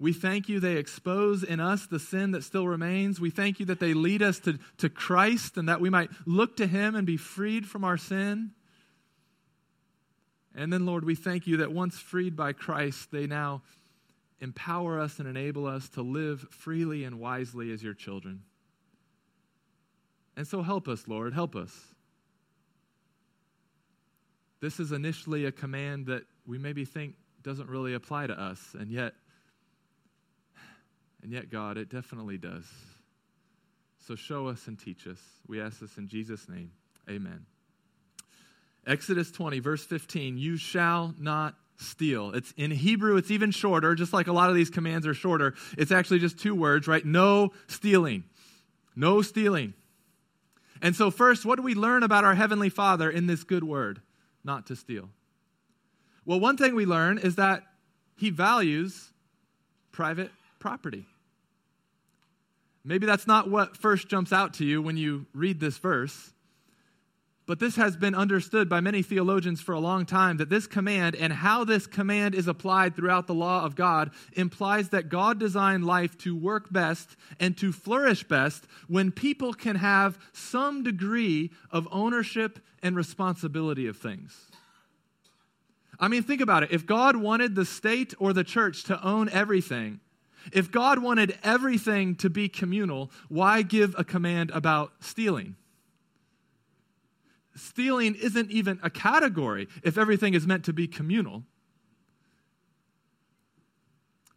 We 0.00 0.14
thank 0.14 0.48
you 0.48 0.60
they 0.60 0.76
expose 0.76 1.42
in 1.42 1.60
us 1.60 1.86
the 1.86 1.98
sin 1.98 2.30
that 2.30 2.42
still 2.42 2.66
remains. 2.66 3.20
We 3.20 3.30
thank 3.30 3.60
you 3.60 3.66
that 3.66 3.80
they 3.80 3.92
lead 3.92 4.22
us 4.22 4.38
to, 4.40 4.58
to 4.78 4.88
Christ 4.88 5.58
and 5.58 5.68
that 5.68 5.80
we 5.80 5.90
might 5.90 6.10
look 6.24 6.56
to 6.56 6.66
him 6.66 6.94
and 6.94 7.06
be 7.06 7.18
freed 7.18 7.66
from 7.66 7.84
our 7.84 7.98
sin. 7.98 8.52
And 10.54 10.72
then, 10.72 10.86
Lord, 10.86 11.04
we 11.04 11.14
thank 11.14 11.46
you 11.46 11.58
that 11.58 11.72
once 11.72 11.98
freed 11.98 12.34
by 12.34 12.52
Christ, 12.52 13.10
they 13.12 13.26
now 13.26 13.62
empower 14.40 14.98
us 15.00 15.18
and 15.18 15.28
enable 15.28 15.66
us 15.66 15.88
to 15.90 16.02
live 16.02 16.46
freely 16.50 17.04
and 17.04 17.20
wisely 17.20 17.72
as 17.72 17.82
your 17.82 17.94
children. 17.94 18.42
And 20.36 20.46
so 20.46 20.62
help 20.62 20.88
us, 20.88 21.06
Lord, 21.06 21.34
help 21.34 21.54
us. 21.54 21.72
This 24.60 24.80
is 24.80 24.92
initially 24.92 25.44
a 25.44 25.52
command 25.52 26.06
that 26.06 26.24
we 26.46 26.58
maybe 26.58 26.84
think 26.84 27.14
doesn't 27.42 27.68
really 27.68 27.94
apply 27.94 28.26
to 28.26 28.38
us, 28.38 28.74
and 28.78 28.90
yet, 28.90 29.14
and 31.22 31.32
yet, 31.32 31.50
God, 31.50 31.76
it 31.78 31.88
definitely 31.88 32.38
does. 32.38 32.66
So 34.06 34.16
show 34.16 34.48
us 34.48 34.66
and 34.66 34.78
teach 34.78 35.06
us. 35.06 35.18
We 35.46 35.60
ask 35.60 35.80
this 35.80 35.96
in 35.98 36.08
Jesus' 36.08 36.48
name. 36.48 36.72
Amen. 37.08 37.46
Exodus 38.86 39.30
20, 39.30 39.60
verse 39.60 39.84
15 39.84 40.38
You 40.38 40.56
shall 40.56 41.14
not 41.18 41.54
steal. 41.76 42.32
It's 42.32 42.52
in 42.56 42.70
Hebrew, 42.70 43.16
it's 43.16 43.30
even 43.30 43.50
shorter, 43.50 43.94
just 43.94 44.12
like 44.12 44.26
a 44.26 44.32
lot 44.32 44.50
of 44.50 44.56
these 44.56 44.70
commands 44.70 45.06
are 45.06 45.14
shorter. 45.14 45.54
It's 45.76 45.92
actually 45.92 46.18
just 46.18 46.38
two 46.38 46.54
words, 46.54 46.88
right? 46.88 47.04
No 47.04 47.52
stealing. 47.66 48.24
No 48.96 49.22
stealing. 49.22 49.74
And 50.80 50.94
so, 50.94 51.10
first, 51.10 51.44
what 51.44 51.56
do 51.56 51.62
we 51.62 51.74
learn 51.74 52.02
about 52.02 52.24
our 52.24 52.34
Heavenly 52.34 52.68
Father 52.68 53.10
in 53.10 53.26
this 53.26 53.44
good 53.44 53.64
word, 53.64 54.00
not 54.48 54.66
to 54.66 54.74
steal? 54.74 55.08
Well, 56.24 56.40
one 56.40 56.56
thing 56.56 56.74
we 56.74 56.86
learn 56.86 57.18
is 57.18 57.36
that 57.36 57.62
He 58.16 58.30
values 58.30 59.12
private 59.92 60.32
property. 60.58 61.06
Maybe 62.84 63.06
that's 63.06 63.26
not 63.26 63.48
what 63.48 63.76
first 63.76 64.08
jumps 64.08 64.32
out 64.32 64.54
to 64.54 64.64
you 64.64 64.82
when 64.82 64.96
you 64.96 65.26
read 65.34 65.60
this 65.60 65.78
verse, 65.78 66.32
but 67.48 67.58
this 67.58 67.76
has 67.76 67.96
been 67.96 68.14
understood 68.14 68.68
by 68.68 68.78
many 68.78 69.00
theologians 69.00 69.62
for 69.62 69.72
a 69.72 69.80
long 69.80 70.04
time 70.04 70.36
that 70.36 70.50
this 70.50 70.66
command 70.66 71.16
and 71.16 71.32
how 71.32 71.64
this 71.64 71.86
command 71.86 72.34
is 72.34 72.46
applied 72.46 72.94
throughout 72.94 73.26
the 73.26 73.32
law 73.32 73.64
of 73.64 73.74
God 73.74 74.10
implies 74.34 74.90
that 74.90 75.08
God 75.08 75.40
designed 75.40 75.86
life 75.86 76.18
to 76.18 76.36
work 76.36 76.70
best 76.70 77.16
and 77.40 77.56
to 77.56 77.72
flourish 77.72 78.22
best 78.22 78.66
when 78.86 79.10
people 79.10 79.54
can 79.54 79.76
have 79.76 80.18
some 80.34 80.82
degree 80.82 81.50
of 81.70 81.88
ownership 81.90 82.58
and 82.82 82.94
responsibility 82.94 83.86
of 83.86 83.96
things. 83.96 84.50
I 85.98 86.08
mean, 86.08 86.24
think 86.24 86.42
about 86.42 86.64
it. 86.64 86.70
If 86.70 86.84
God 86.84 87.16
wanted 87.16 87.54
the 87.54 87.64
state 87.64 88.12
or 88.18 88.34
the 88.34 88.44
church 88.44 88.84
to 88.84 89.02
own 89.02 89.30
everything, 89.30 90.00
if 90.52 90.70
God 90.70 90.98
wanted 90.98 91.38
everything 91.42 92.14
to 92.16 92.28
be 92.28 92.50
communal, 92.50 93.10
why 93.30 93.62
give 93.62 93.94
a 93.96 94.04
command 94.04 94.50
about 94.50 94.92
stealing? 95.00 95.56
Stealing 97.58 98.14
isn't 98.14 98.50
even 98.50 98.78
a 98.82 98.90
category 98.90 99.68
if 99.82 99.98
everything 99.98 100.34
is 100.34 100.46
meant 100.46 100.64
to 100.64 100.72
be 100.72 100.86
communal. 100.86 101.44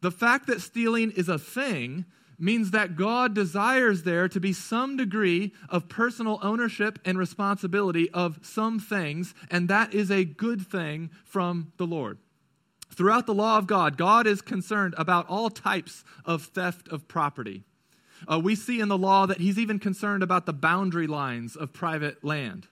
The 0.02 0.12
fact 0.12 0.48
that 0.48 0.62
stealing 0.62 1.12
is 1.12 1.30
a 1.30 1.38
thing 1.38 2.06
means 2.40 2.72
that 2.72 2.96
God 2.96 3.36
desires 3.36 4.02
there 4.02 4.28
to 4.28 4.40
be 4.40 4.52
some 4.52 4.98
degree 4.98 5.54
of 5.70 5.88
personal 5.88 6.40
ownership 6.42 6.98
and 7.06 7.18
responsibility 7.18 8.10
of 8.10 8.40
some 8.42 8.80
things, 8.80 9.36
and 9.52 9.70
that 9.70 9.94
is 9.94 10.10
a 10.10 10.26
good 10.26 10.66
thing 10.66 11.12
from 11.24 11.72
the 11.78 11.86
Lord. 11.86 12.18
Throughout 12.90 13.28
the 13.28 13.34
law 13.34 13.60
of 13.60 13.68
God, 13.68 13.96
God 13.96 14.26
is 14.26 14.42
concerned 14.42 14.96
about 14.98 15.30
all 15.30 15.50
types 15.50 16.04
of 16.26 16.44
theft 16.44 16.88
of 16.90 17.08
property. 17.08 17.64
Uh, 18.30 18.40
we 18.40 18.56
see 18.56 18.80
in 18.80 18.90
the 18.90 18.98
law 18.98 19.26
that 19.28 19.40
He's 19.40 19.60
even 19.60 19.80
concerned 19.80 20.24
about 20.24 20.46
the 20.46 20.54
boundary 20.54 21.08
lines 21.08 21.56
of 21.56 21.74
private 21.74 22.24
land. 22.24 22.68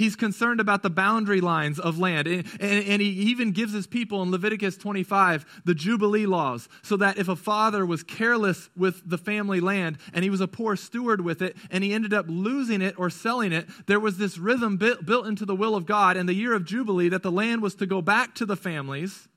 He's 0.00 0.16
concerned 0.16 0.60
about 0.60 0.82
the 0.82 0.88
boundary 0.88 1.42
lines 1.42 1.78
of 1.78 1.98
land. 1.98 2.26
And, 2.26 2.46
and, 2.58 2.84
and, 2.86 3.02
he 3.02 3.08
even 3.08 3.52
gives 3.52 3.74
his 3.74 3.86
people 3.86 4.22
in 4.22 4.30
Leviticus 4.30 4.78
25 4.78 5.60
the 5.66 5.74
Jubilee 5.74 6.24
laws, 6.24 6.70
so 6.80 6.96
that 6.96 7.18
if 7.18 7.28
a 7.28 7.36
father 7.36 7.84
was 7.84 8.02
careless 8.02 8.70
with 8.74 9.02
the 9.04 9.18
family 9.18 9.60
land 9.60 9.98
and 10.14 10.24
he 10.24 10.30
was 10.30 10.40
a 10.40 10.48
poor 10.48 10.74
steward 10.74 11.20
with 11.20 11.42
it 11.42 11.54
and 11.70 11.84
he 11.84 11.92
ended 11.92 12.14
up 12.14 12.24
losing 12.30 12.80
it 12.80 12.98
or 12.98 13.10
selling 13.10 13.52
it, 13.52 13.68
there 13.88 14.00
was 14.00 14.16
this 14.16 14.38
rhythm 14.38 14.78
built, 14.78 15.04
built 15.04 15.26
into 15.26 15.44
the 15.44 15.54
will 15.54 15.76
of 15.76 15.84
God 15.84 16.16
in 16.16 16.24
the 16.24 16.32
year 16.32 16.54
of 16.54 16.64
Jubilee 16.64 17.10
that 17.10 17.22
the 17.22 17.30
land 17.30 17.60
was 17.60 17.74
to 17.74 17.84
go 17.84 18.00
back 18.00 18.34
to 18.36 18.46
the 18.46 18.56
families 18.56 19.28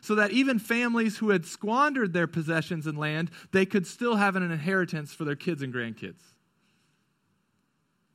so 0.00 0.16
that 0.16 0.32
even 0.32 0.58
families 0.58 1.18
who 1.18 1.30
had 1.30 1.46
squandered 1.46 2.12
their 2.12 2.26
possessions 2.26 2.88
and 2.88 2.98
land, 2.98 3.30
they 3.52 3.64
could 3.64 3.86
still 3.86 4.16
have 4.16 4.34
an 4.34 4.42
inheritance 4.42 5.14
for 5.14 5.24
their 5.24 5.36
kids 5.36 5.62
and 5.62 5.72
grandkids. 5.72 6.18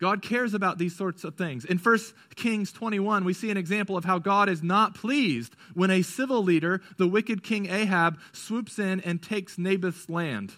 God 0.03 0.21
cares 0.21 0.53
about 0.53 0.79
these 0.79 0.93
sorts 0.93 1.23
of 1.23 1.37
things. 1.37 1.63
In 1.63 1.77
1 1.77 1.97
Kings 2.35 2.73
21, 2.73 3.23
we 3.23 3.31
see 3.31 3.49
an 3.51 3.55
example 3.55 3.95
of 3.95 4.03
how 4.03 4.19
God 4.19 4.49
is 4.49 4.61
not 4.61 4.95
pleased 4.95 5.55
when 5.75 5.89
a 5.89 6.01
civil 6.01 6.43
leader, 6.43 6.81
the 6.97 7.07
wicked 7.07 7.41
king 7.41 7.67
Ahab, 7.67 8.19
swoops 8.33 8.79
in 8.79 8.99
and 8.99 9.23
takes 9.23 9.57
Naboth's 9.57 10.09
land. 10.09 10.55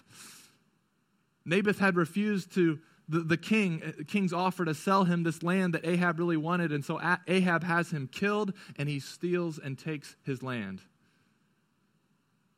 Naboth 1.44 1.78
had 1.78 1.94
refused 1.94 2.54
to 2.54 2.80
the, 3.08 3.20
the 3.20 3.36
king, 3.36 3.82
uh, 3.86 4.02
king's 4.08 4.32
offer 4.32 4.64
to 4.64 4.74
sell 4.74 5.04
him 5.04 5.22
this 5.22 5.44
land 5.44 5.74
that 5.74 5.86
Ahab 5.86 6.18
really 6.18 6.36
wanted, 6.36 6.72
and 6.72 6.84
so 6.84 7.00
Ahab 7.28 7.62
has 7.62 7.92
him 7.92 8.08
killed 8.08 8.52
and 8.76 8.88
he 8.88 8.98
steals 8.98 9.60
and 9.60 9.78
takes 9.78 10.16
his 10.24 10.42
land. 10.42 10.80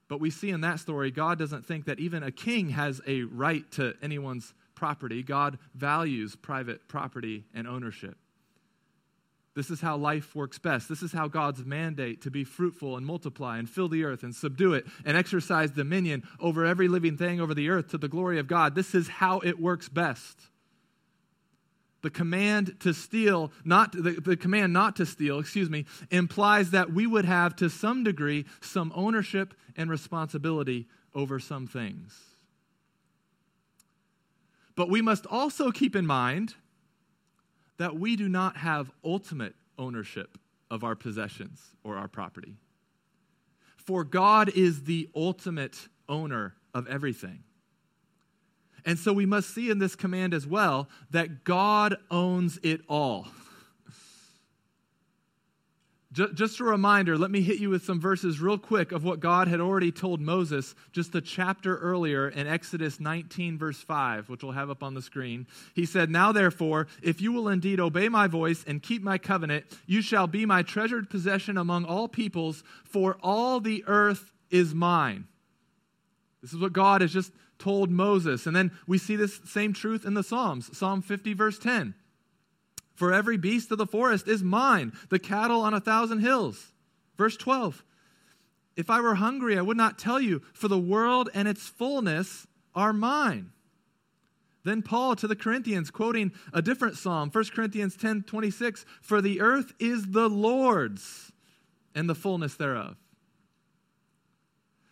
But 0.08 0.20
we 0.20 0.30
see 0.30 0.48
in 0.48 0.62
that 0.62 0.80
story, 0.80 1.10
God 1.10 1.38
doesn't 1.38 1.66
think 1.66 1.84
that 1.84 2.00
even 2.00 2.22
a 2.22 2.32
king 2.32 2.70
has 2.70 3.02
a 3.06 3.24
right 3.24 3.70
to 3.72 3.92
anyone's 4.00 4.54
property. 4.78 5.24
God 5.24 5.58
values 5.74 6.36
private 6.36 6.86
property 6.86 7.44
and 7.52 7.66
ownership. 7.66 8.16
This 9.56 9.70
is 9.70 9.80
how 9.80 9.96
life 9.96 10.36
works 10.36 10.56
best. 10.56 10.88
This 10.88 11.02
is 11.02 11.10
how 11.10 11.26
God's 11.26 11.64
mandate 11.64 12.22
to 12.22 12.30
be 12.30 12.44
fruitful 12.44 12.96
and 12.96 13.04
multiply 13.04 13.58
and 13.58 13.68
fill 13.68 13.88
the 13.88 14.04
earth 14.04 14.22
and 14.22 14.32
subdue 14.32 14.74
it 14.74 14.86
and 15.04 15.16
exercise 15.16 15.72
dominion 15.72 16.22
over 16.38 16.64
every 16.64 16.86
living 16.86 17.16
thing 17.16 17.40
over 17.40 17.54
the 17.54 17.68
earth 17.68 17.88
to 17.88 17.98
the 17.98 18.06
glory 18.06 18.38
of 18.38 18.46
God. 18.46 18.76
This 18.76 18.94
is 18.94 19.08
how 19.08 19.40
it 19.40 19.58
works 19.58 19.88
best. 19.88 20.38
The 22.02 22.10
command 22.10 22.76
to 22.80 22.94
steal, 22.94 23.50
not 23.64 23.90
the, 23.90 24.12
the 24.12 24.36
command 24.36 24.72
not 24.72 24.94
to 24.96 25.06
steal, 25.06 25.40
excuse 25.40 25.68
me, 25.68 25.86
implies 26.12 26.70
that 26.70 26.92
we 26.92 27.08
would 27.08 27.24
have 27.24 27.56
to 27.56 27.68
some 27.68 28.04
degree 28.04 28.44
some 28.60 28.92
ownership 28.94 29.54
and 29.76 29.90
responsibility 29.90 30.86
over 31.16 31.40
some 31.40 31.66
things. 31.66 32.27
But 34.78 34.88
we 34.88 35.02
must 35.02 35.26
also 35.26 35.72
keep 35.72 35.96
in 35.96 36.06
mind 36.06 36.54
that 37.78 37.98
we 37.98 38.14
do 38.14 38.28
not 38.28 38.58
have 38.58 38.92
ultimate 39.02 39.56
ownership 39.76 40.38
of 40.70 40.84
our 40.84 40.94
possessions 40.94 41.74
or 41.82 41.96
our 41.96 42.06
property. 42.06 42.54
For 43.74 44.04
God 44.04 44.50
is 44.50 44.84
the 44.84 45.08
ultimate 45.16 45.88
owner 46.08 46.54
of 46.74 46.86
everything. 46.86 47.42
And 48.84 49.00
so 49.00 49.12
we 49.12 49.26
must 49.26 49.52
see 49.52 49.68
in 49.68 49.80
this 49.80 49.96
command 49.96 50.32
as 50.32 50.46
well 50.46 50.88
that 51.10 51.42
God 51.42 51.96
owns 52.08 52.60
it 52.62 52.82
all. 52.88 53.26
Just 56.34 56.58
a 56.58 56.64
reminder, 56.64 57.16
let 57.16 57.30
me 57.30 57.42
hit 57.42 57.58
you 57.58 57.70
with 57.70 57.84
some 57.84 58.00
verses 58.00 58.40
real 58.40 58.58
quick 58.58 58.90
of 58.90 59.04
what 59.04 59.20
God 59.20 59.46
had 59.46 59.60
already 59.60 59.92
told 59.92 60.20
Moses 60.20 60.74
just 60.90 61.14
a 61.14 61.20
chapter 61.20 61.78
earlier 61.78 62.28
in 62.28 62.48
Exodus 62.48 62.98
19, 62.98 63.56
verse 63.56 63.80
5, 63.80 64.28
which 64.28 64.42
we'll 64.42 64.52
have 64.52 64.68
up 64.68 64.82
on 64.82 64.94
the 64.94 65.02
screen. 65.02 65.46
He 65.74 65.86
said, 65.86 66.10
Now 66.10 66.32
therefore, 66.32 66.88
if 67.02 67.20
you 67.20 67.30
will 67.30 67.48
indeed 67.48 67.78
obey 67.78 68.08
my 68.08 68.26
voice 68.26 68.64
and 68.66 68.82
keep 68.82 69.02
my 69.02 69.16
covenant, 69.16 69.66
you 69.86 70.02
shall 70.02 70.26
be 70.26 70.44
my 70.44 70.62
treasured 70.62 71.08
possession 71.08 71.56
among 71.56 71.84
all 71.84 72.08
peoples, 72.08 72.64
for 72.84 73.16
all 73.22 73.60
the 73.60 73.84
earth 73.86 74.32
is 74.50 74.74
mine. 74.74 75.28
This 76.42 76.52
is 76.52 76.58
what 76.58 76.72
God 76.72 77.00
has 77.00 77.12
just 77.12 77.32
told 77.58 77.90
Moses. 77.90 78.46
And 78.46 78.56
then 78.56 78.72
we 78.86 78.98
see 78.98 79.14
this 79.14 79.40
same 79.44 79.72
truth 79.72 80.04
in 80.04 80.14
the 80.14 80.22
Psalms 80.22 80.76
Psalm 80.76 81.02
50, 81.02 81.34
verse 81.34 81.58
10. 81.58 81.94
For 82.98 83.12
every 83.12 83.36
beast 83.36 83.70
of 83.70 83.78
the 83.78 83.86
forest 83.86 84.26
is 84.26 84.42
mine, 84.42 84.92
the 85.08 85.20
cattle 85.20 85.60
on 85.60 85.72
a 85.72 85.78
thousand 85.78 86.18
hills. 86.18 86.72
Verse 87.16 87.36
12 87.36 87.84
If 88.74 88.90
I 88.90 89.00
were 89.00 89.14
hungry, 89.14 89.56
I 89.56 89.62
would 89.62 89.76
not 89.76 90.00
tell 90.00 90.20
you, 90.20 90.42
for 90.52 90.66
the 90.66 90.80
world 90.80 91.30
and 91.32 91.46
its 91.46 91.68
fullness 91.68 92.48
are 92.74 92.92
mine. 92.92 93.52
Then 94.64 94.82
Paul 94.82 95.14
to 95.14 95.28
the 95.28 95.36
Corinthians, 95.36 95.92
quoting 95.92 96.32
a 96.52 96.60
different 96.60 96.96
psalm, 96.96 97.30
1 97.30 97.44
Corinthians 97.54 97.96
10 97.96 98.24
26, 98.24 98.84
For 99.00 99.22
the 99.22 99.40
earth 99.40 99.74
is 99.78 100.08
the 100.08 100.28
Lord's 100.28 101.30
and 101.94 102.10
the 102.10 102.16
fullness 102.16 102.56
thereof. 102.56 102.96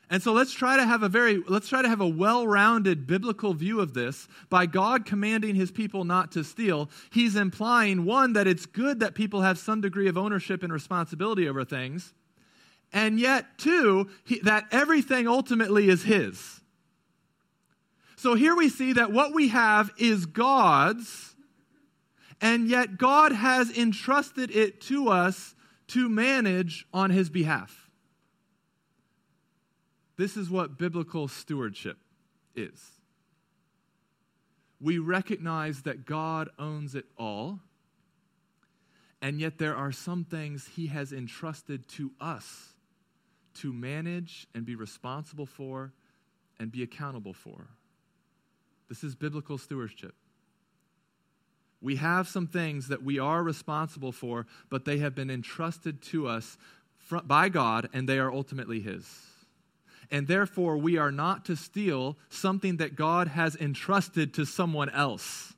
And 0.09 0.23
so 0.23 0.33
let's 0.33 0.53
try 0.53 0.77
to 0.77 0.85
have 0.85 1.03
a 1.03 1.09
very 1.09 1.43
let's 1.49 1.69
try 1.69 1.83
to 1.83 1.89
have 1.89 2.01
a 2.01 2.07
well-rounded 2.07 3.07
biblical 3.07 3.55
view 3.55 3.81
of 3.81 3.93
this. 3.93 4.29
By 4.49 4.67
God 4.67 5.05
commanding 5.05 5.57
his 5.57 5.73
people 5.73 6.05
not 6.05 6.31
to 6.33 6.45
steal, 6.45 6.91
he's 7.11 7.35
implying 7.35 8.05
one 8.05 8.35
that 8.35 8.47
it's 8.47 8.67
good 8.67 9.01
that 9.01 9.15
people 9.15 9.43
have 9.43 9.59
some 9.59 9.81
degree 9.81 10.07
of 10.09 10.17
ownership 10.17 10.63
and 10.63 10.73
responsibility 10.73 11.49
over 11.49 11.65
things. 11.65 12.15
And 12.93 13.19
yet 13.19 13.59
two, 13.59 14.09
he, 14.25 14.39
that 14.41 14.67
everything 14.71 15.27
ultimately 15.27 15.89
is 15.89 16.05
his. 16.05 16.61
So 18.15 18.35
here 18.35 18.55
we 18.55 18.69
see 18.69 18.93
that 18.95 19.13
what 19.13 19.35
we 19.35 19.49
have 19.49 19.91
is 19.99 20.27
God's 20.27 21.35
and 22.41 22.69
yet 22.69 22.99
God 22.99 23.33
has 23.33 23.77
entrusted 23.77 24.55
it 24.55 24.81
to 24.83 25.09
us 25.09 25.55
to 25.89 26.09
manage 26.09 26.87
on 26.93 27.11
his 27.11 27.31
behalf. 27.31 27.86
This 30.17 30.37
is 30.37 30.49
what 30.49 30.79
biblical 30.79 31.29
stewardship 31.29 31.99
is. 32.55 32.93
We 34.81 34.99
recognize 34.99 35.83
that 35.83 36.07
God 36.07 36.49
owns 36.59 36.95
it 36.95 37.07
all, 37.19 37.61
and 39.21 39.41
yet 39.41 39.59
there 39.59 39.77
are 39.77 39.93
some 39.93 40.25
things 40.25 40.71
He 40.77 40.87
has 40.89 41.13
entrusted 41.13 41.89
to 41.91 42.13
us 42.21 42.75
to 43.55 43.73
manage 43.73 44.47
and 44.55 44.67
be 44.67 44.75
responsible 44.75 45.47
for 45.47 45.93
and 46.59 46.71
be 46.71 46.83
accountable 46.83 47.33
for. 47.33 47.69
This 48.89 49.03
is 49.03 49.15
biblical 49.15 49.59
stewardship. 49.59 50.15
We 51.81 51.97
have 51.97 52.29
some 52.29 52.47
things 52.47 52.89
that 52.89 53.03
we 53.03 53.19
are 53.19 53.43
responsible 53.43 54.13
for, 54.13 54.47
but 54.71 54.85
they 54.85 54.99
have 54.99 55.15
been 55.15 55.31
entrusted 55.31 56.03
to 56.03 56.27
us 56.27 56.57
by 57.25 57.49
God, 57.49 57.89
and 57.93 58.09
they 58.09 58.19
are 58.19 58.33
ultimately 58.33 58.81
His 58.81 59.07
and 60.11 60.27
therefore 60.27 60.77
we 60.77 60.97
are 60.99 61.13
not 61.13 61.45
to 61.47 61.57
steal 61.57 62.17
something 62.29 62.77
that 62.79 62.97
God 62.97 63.29
has 63.29 63.57
entrusted 63.57 64.35
to 64.35 64.45
someone 64.45 64.91
else. 64.91 65.55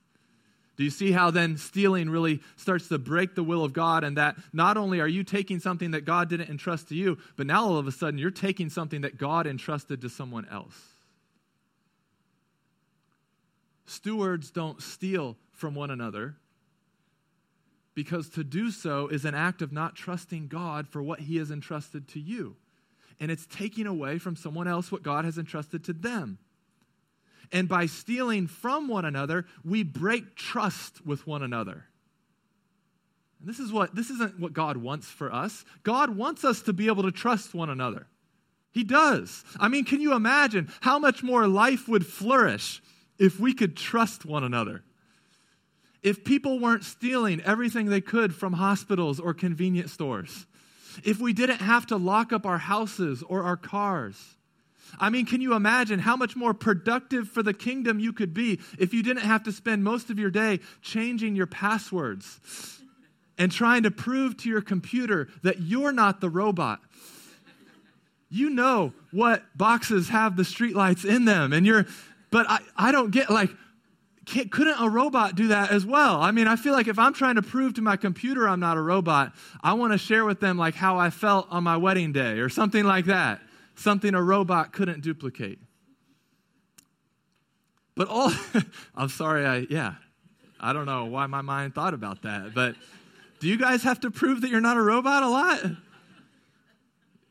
Do 0.77 0.85
you 0.85 0.91
see 0.91 1.11
how 1.11 1.33
then 1.33 1.57
stealing 1.57 2.09
really 2.09 2.41
starts 2.57 2.87
to 2.89 2.99
break 2.99 3.35
the 3.35 3.43
will 3.43 3.65
of 3.65 3.73
God, 3.73 4.05
and 4.05 4.17
that 4.17 4.37
not 4.53 4.77
only 4.77 5.01
are 5.01 5.09
you 5.09 5.25
taking 5.25 5.59
something 5.59 5.91
that 5.91 6.05
God 6.05 6.29
didn't 6.29 6.51
entrust 6.51 6.89
to 6.91 6.95
you, 6.95 7.19
but 7.37 7.49
now 7.49 7.65
all 7.65 7.79
of 7.79 7.89
a 7.89 7.93
sudden 7.93 8.17
you're 8.17 8.31
taking 8.31 8.71
something 8.71 9.01
that 9.01 9.19
God 9.19 9.49
entrusted 9.49 10.01
to 10.03 10.09
someone 10.09 10.47
else? 10.49 10.81
Stewards 13.87 14.53
don't 14.53 14.81
steal 14.81 15.37
from 15.51 15.75
one 15.75 15.91
another 15.91 16.37
because 17.95 18.29
to 18.29 18.45
do 18.45 18.71
so 18.71 19.09
is 19.09 19.25
an 19.25 19.35
act 19.35 19.61
of 19.63 19.73
not 19.73 19.97
trusting 19.97 20.47
God 20.47 20.87
for 20.87 21.03
what 21.03 21.19
He 21.19 21.39
has 21.39 21.51
entrusted 21.51 22.07
to 22.09 22.21
you 22.21 22.55
and 23.21 23.31
it's 23.31 23.47
taking 23.47 23.87
away 23.87 24.19
from 24.19 24.37
someone 24.37 24.69
else 24.69 24.93
what 24.93 25.03
God 25.03 25.25
has 25.25 25.39
entrusted 25.39 25.85
to 25.85 25.93
them. 25.93 26.39
And 27.51 27.69
by 27.69 27.87
stealing 27.87 28.47
from 28.47 28.89
one 28.89 29.05
another, 29.05 29.47
we 29.65 29.83
break 29.83 30.37
trust 30.37 31.05
with 31.07 31.27
one 31.27 31.43
another. 31.43 31.85
And 33.41 33.49
this 33.49 33.59
is 33.59 33.73
what 33.73 33.95
this 33.95 34.11
isn't 34.11 34.39
what 34.39 34.53
God 34.53 34.77
wants 34.77 35.07
for 35.07 35.33
us. 35.33 35.65
God 35.83 36.17
wants 36.17 36.45
us 36.45 36.63
to 36.63 36.73
be 36.73 36.89
able 36.89 37.05
to 37.05 37.13
trust 37.13 37.55
one 37.55 37.71
another. 37.71 38.07
He 38.73 38.85
does. 38.85 39.45
I 39.59 39.69
mean, 39.69 39.85
can 39.85 40.01
you 40.01 40.15
imagine 40.15 40.71
how 40.81 40.99
much 40.99 41.23
more 41.23 41.47
life 41.47 41.89
would 41.89 42.07
flourish 42.07 42.83
if 43.19 43.41
we 43.41 43.55
could 43.55 43.77
trust 43.77 44.27
one 44.27 44.45
another? 44.45 44.85
If 46.03 46.25
people 46.25 46.61
weren't 46.61 46.85
stealing 46.85 47.41
everything 47.41 47.87
they 47.87 48.01
could 48.01 48.35
from 48.35 48.53
hospitals 48.53 49.19
or 49.19 49.35
convenience 49.35 49.93
stores, 49.93 50.47
if 51.05 51.21
we 51.21 51.33
didn't 51.33 51.61
have 51.61 51.87
to 51.87 51.97
lock 51.97 52.33
up 52.33 52.47
our 52.47 52.59
houses 52.59 53.23
or 53.23 53.43
our 53.43 53.57
cars. 53.57 54.37
I 54.99 55.11
mean, 55.11 55.27
can 55.27 55.41
you 55.41 55.55
imagine 55.55 55.99
how 55.99 56.17
much 56.17 56.35
more 56.35 56.55
productive 56.55 57.29
for 57.29 57.43
the 57.43 57.53
kingdom 57.53 58.01
you 58.01 58.13
could 58.13 58.33
be 58.33 58.61
if 58.79 58.95
you 58.95 59.03
didn't 59.03 59.25
have 59.25 59.43
to 59.45 59.53
spend 59.53 59.85
most 59.85 60.11
of 60.11 60.19
your 60.19 60.31
day 60.31 60.61
changing 60.83 61.37
your 61.37 61.47
passwords 61.47 62.81
and 63.37 63.53
trying 63.53 63.83
to 63.83 63.91
prove 63.91 64.37
to 64.39 64.49
your 64.49 64.63
computer 64.63 65.29
that 65.43 65.61
you're 65.61 65.93
not 65.93 66.21
the 66.21 66.31
robot? 66.31 66.81
You 68.31 68.51
know 68.51 68.93
what 69.11 69.43
boxes 69.57 70.11
have 70.11 70.37
the 70.37 70.43
streetlights 70.43 71.05
in 71.05 71.25
them, 71.25 71.53
and 71.53 71.65
you're, 71.65 71.87
but 72.31 72.49
I, 72.49 72.59
I 72.77 72.93
don't 72.93 73.11
get 73.11 73.31
like, 73.31 73.51
couldn't 74.29 74.81
a 74.81 74.89
robot 74.89 75.35
do 75.35 75.49
that 75.49 75.71
as 75.71 75.87
well? 75.87 76.21
I 76.21 76.31
mean, 76.31 76.47
I 76.47 76.57
feel 76.57 76.73
like 76.73 76.89
if 76.89 76.99
I'm 76.99 77.15
trying 77.15 77.37
to 77.37 77.43
prove 77.43 77.75
to 77.75 77.83
my 77.83 77.97
computer 77.97 78.49
I'm 78.49 78.61
not 78.61 78.77
a 78.77 78.83
robot, 78.83 79.33
I 79.63 79.73
want 79.75 79.93
to 79.93 79.99
share 79.99 80.25
with 80.25 80.41
them 80.41 80.59
like 80.59 80.75
how 80.75 80.99
I 80.99 81.11
felt 81.11 81.47
on 81.51 81.65
my 81.65 81.77
wedding 81.77 82.13
day 82.13 82.39
or 82.41 82.49
something 82.49 82.85
like 82.85 83.07
that. 83.07 83.41
Something 83.75 84.15
a 84.15 84.23
robot 84.23 84.73
couldn't 84.73 85.03
duplicate. 85.03 85.59
But 87.95 88.09
all, 88.09 88.33
I'm 88.95 89.09
sorry, 89.09 89.47
I, 89.47 89.67
yeah, 89.71 89.95
I 90.61 90.73
don't 90.73 90.87
know 90.87 91.07
why 91.07 91.27
my 91.27 91.43
mind 91.43 91.75
thought 91.75 91.95
about 91.95 92.23
that, 92.23 92.55
but 92.55 92.77
do 93.41 93.49
you 93.49 93.57
guys 93.57 93.83
have 93.85 94.01
to 94.01 94.11
prove 94.11 94.41
that 94.43 94.51
you're 94.51 94.61
not 94.61 94.77
a 94.77 94.83
robot 94.83 95.23
a 95.23 95.29
lot? 95.29 95.61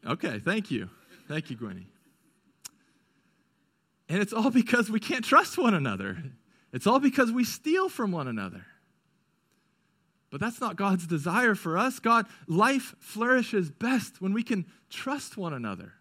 Okay, 0.06 0.40
thank 0.40 0.72
you. 0.72 0.90
Thank 1.28 1.50
you, 1.50 1.58
Gwenny. 1.58 1.88
And 4.10 4.22
it's 4.22 4.32
all 4.32 4.50
because 4.50 4.90
we 4.90 5.00
can't 5.00 5.26
trust 5.26 5.58
one 5.58 5.74
another. 5.74 6.18
It's 6.78 6.86
all 6.86 7.00
because 7.00 7.32
we 7.32 7.44
steal 7.44 7.90
from 7.90 8.12
one 8.12 8.28
another. 8.28 8.64
But 10.30 10.40
that's 10.40 10.62
not 10.62 10.76
God's 10.76 11.08
desire 11.08 11.56
for 11.56 11.76
us. 11.76 11.98
God, 11.98 12.28
life 12.46 12.94
flourishes 13.00 13.72
best 13.72 14.22
when 14.22 14.32
we 14.32 14.44
can 14.44 14.64
trust 14.88 15.38
one 15.38 15.54
another. 15.54 15.94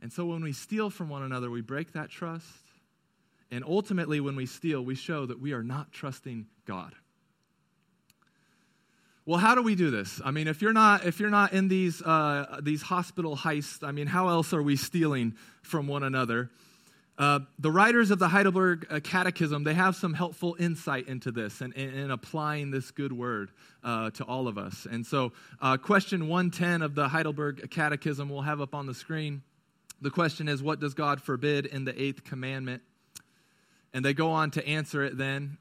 And 0.00 0.10
so 0.10 0.24
when 0.24 0.42
we 0.42 0.54
steal 0.54 0.88
from 0.88 1.10
one 1.10 1.22
another, 1.22 1.50
we 1.50 1.60
break 1.60 1.92
that 1.92 2.08
trust. 2.08 2.46
And 3.50 3.62
ultimately, 3.66 4.18
when 4.18 4.34
we 4.34 4.46
steal, 4.46 4.82
we 4.82 4.94
show 4.94 5.26
that 5.26 5.38
we 5.38 5.52
are 5.52 5.62
not 5.62 5.92
trusting 5.92 6.46
God. 6.64 6.94
Well, 9.26 9.40
how 9.40 9.54
do 9.54 9.60
we 9.60 9.74
do 9.74 9.90
this? 9.90 10.22
I 10.24 10.30
mean, 10.30 10.48
if 10.48 10.62
you're 10.62 10.72
not 10.72 11.04
if 11.04 11.20
you're 11.20 11.28
not 11.28 11.52
in 11.52 11.68
these 11.68 12.00
uh, 12.00 12.60
these 12.62 12.80
hospital 12.80 13.36
heists, 13.36 13.86
I 13.86 13.92
mean, 13.92 14.06
how 14.06 14.30
else 14.30 14.54
are 14.54 14.62
we 14.62 14.76
stealing 14.76 15.34
from 15.60 15.86
one 15.86 16.02
another? 16.02 16.48
Uh, 17.16 17.38
the 17.60 17.70
writers 17.70 18.10
of 18.10 18.18
the 18.18 18.26
Heidelberg 18.26 18.86
uh, 18.90 18.98
Catechism, 18.98 19.62
they 19.62 19.74
have 19.74 19.94
some 19.94 20.14
helpful 20.14 20.56
insight 20.58 21.06
into 21.06 21.30
this 21.30 21.60
and, 21.60 21.72
and 21.76 22.10
applying 22.10 22.72
this 22.72 22.90
good 22.90 23.12
word 23.12 23.50
uh, 23.84 24.10
to 24.10 24.24
all 24.24 24.48
of 24.48 24.58
us. 24.58 24.86
And 24.90 25.06
so, 25.06 25.32
uh, 25.60 25.76
question 25.76 26.26
110 26.26 26.82
of 26.82 26.96
the 26.96 27.06
Heidelberg 27.06 27.70
Catechism 27.70 28.28
we'll 28.28 28.42
have 28.42 28.60
up 28.60 28.74
on 28.74 28.86
the 28.86 28.94
screen. 28.94 29.42
The 30.00 30.10
question 30.10 30.48
is, 30.48 30.60
what 30.60 30.80
does 30.80 30.94
God 30.94 31.22
forbid 31.22 31.66
in 31.66 31.84
the 31.84 32.00
eighth 32.00 32.24
commandment? 32.24 32.82
And 33.92 34.04
they 34.04 34.12
go 34.12 34.32
on 34.32 34.50
to 34.52 34.66
answer 34.66 35.04
it 35.04 35.16
then 35.16 35.56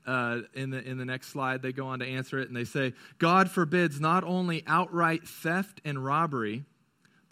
in, 0.55 0.71
the, 0.71 0.81
in 0.83 0.97
the 0.97 1.05
next 1.05 1.27
slide. 1.27 1.61
They 1.61 1.71
go 1.71 1.85
on 1.85 1.99
to 1.99 2.05
answer 2.05 2.39
it 2.39 2.47
and 2.47 2.57
they 2.57 2.63
say, 2.63 2.93
God 3.19 3.51
forbids 3.51 4.01
not 4.01 4.23
only 4.23 4.63
outright 4.65 5.27
theft 5.27 5.81
and 5.85 6.03
robbery 6.03 6.63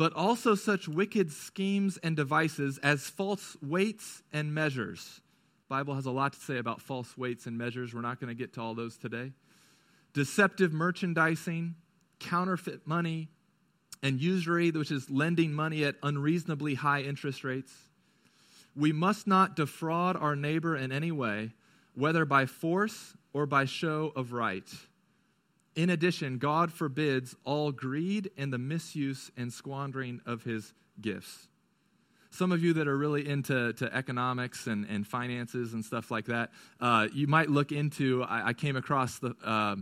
but 0.02 0.14
also 0.14 0.56
such 0.56 0.88
wicked 0.88 1.32
schemes 1.32 2.00
and 2.02 2.16
devices 2.16 2.80
as 2.80 3.08
false 3.08 3.56
weights 3.62 4.24
and 4.34 4.52
measures. 4.52 5.22
The 5.70 5.76
Bible 5.76 5.94
has 5.94 6.08
a 6.08 6.12
lot 6.12 6.34
to 6.34 6.40
say 6.40 6.58
about 6.58 6.82
false 6.82 7.16
weights 7.16 7.46
and 7.46 7.56
measures. 7.56 7.94
We're 7.94 8.02
not 8.02 8.20
going 8.20 8.30
to 8.30 8.34
get 8.34 8.52
to 8.54 8.62
all 8.62 8.74
those 8.74 8.98
today. 8.98 9.32
Deceptive 10.16 10.74
merchandising, 10.74 11.76
counterfeit 12.18 12.88
money, 12.88 13.28
and 14.02 14.20
usury, 14.20 14.72
which 14.72 14.90
is 14.90 15.08
lending 15.12 15.54
money 15.54 15.84
at 15.84 15.98
unreasonably 16.02 16.74
high 16.74 17.02
interest 17.02 17.44
rates. 17.44 17.72
We 18.76 18.92
must 18.92 19.28
not 19.28 19.56
defraud 19.56 20.18
our 20.18 20.36
neighbor 20.36 20.76
in 20.76 20.92
any 20.92 21.12
way, 21.12 21.52
whether 21.94 22.26
by 22.26 22.48
force 22.48 23.14
or 23.34 23.46
by 23.46 23.66
show 23.66 24.14
of 24.16 24.34
right. 24.34 24.68
In 25.76 25.90
addition, 25.90 26.38
God 26.38 26.72
forbids 26.72 27.36
all 27.46 27.72
greed 27.72 28.30
and 28.38 28.52
the 28.52 28.58
misuse 28.58 29.32
and 29.38 29.54
squandering 29.54 30.22
of 30.26 30.44
his 30.44 30.74
gifts. 31.00 31.48
Some 32.30 32.52
of 32.52 32.64
you 32.64 32.74
that 32.74 32.88
are 32.88 32.98
really 32.98 33.28
into 33.28 33.74
to 33.74 33.94
economics 33.94 34.68
and, 34.68 34.86
and 34.90 35.06
finances 35.06 35.74
and 35.74 35.84
stuff 35.84 36.12
like 36.12 36.26
that, 36.26 36.52
uh, 36.80 37.08
you 37.14 37.28
might 37.28 37.50
look 37.50 37.72
into. 37.72 38.24
I, 38.24 38.50
I 38.50 38.54
came 38.54 38.76
across 38.76 39.20
the. 39.20 39.36
Uh, 39.44 39.76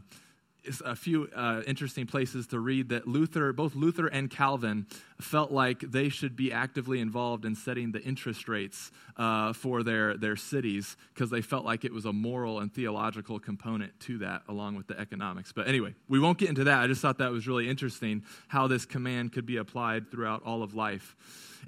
a 0.83 0.95
few 0.95 1.29
uh, 1.35 1.61
interesting 1.65 2.05
places 2.05 2.47
to 2.47 2.59
read 2.59 2.89
that 2.89 3.07
Luther, 3.07 3.53
both 3.53 3.75
Luther 3.75 4.07
and 4.07 4.29
Calvin, 4.29 4.87
felt 5.21 5.51
like 5.51 5.79
they 5.79 6.09
should 6.09 6.35
be 6.35 6.51
actively 6.51 6.99
involved 6.99 7.45
in 7.45 7.55
setting 7.55 7.91
the 7.91 8.01
interest 8.01 8.47
rates 8.47 8.91
uh, 9.17 9.51
for 9.53 9.83
their, 9.83 10.15
their 10.15 10.35
cities 10.35 10.95
because 11.13 11.29
they 11.29 11.41
felt 11.41 11.65
like 11.65 11.83
it 11.83 11.91
was 11.91 12.05
a 12.05 12.13
moral 12.13 12.59
and 12.59 12.73
theological 12.73 13.39
component 13.39 13.97
to 13.99 14.17
that, 14.19 14.43
along 14.47 14.75
with 14.75 14.87
the 14.87 14.99
economics. 14.99 15.51
But 15.51 15.67
anyway, 15.67 15.93
we 16.07 16.19
won't 16.19 16.37
get 16.37 16.49
into 16.49 16.63
that. 16.65 16.79
I 16.79 16.87
just 16.87 17.01
thought 17.01 17.17
that 17.17 17.31
was 17.31 17.47
really 17.47 17.69
interesting 17.69 18.23
how 18.47 18.67
this 18.67 18.85
command 18.85 19.33
could 19.33 19.45
be 19.45 19.57
applied 19.57 20.09
throughout 20.09 20.43
all 20.43 20.63
of 20.63 20.73
life. 20.73 21.15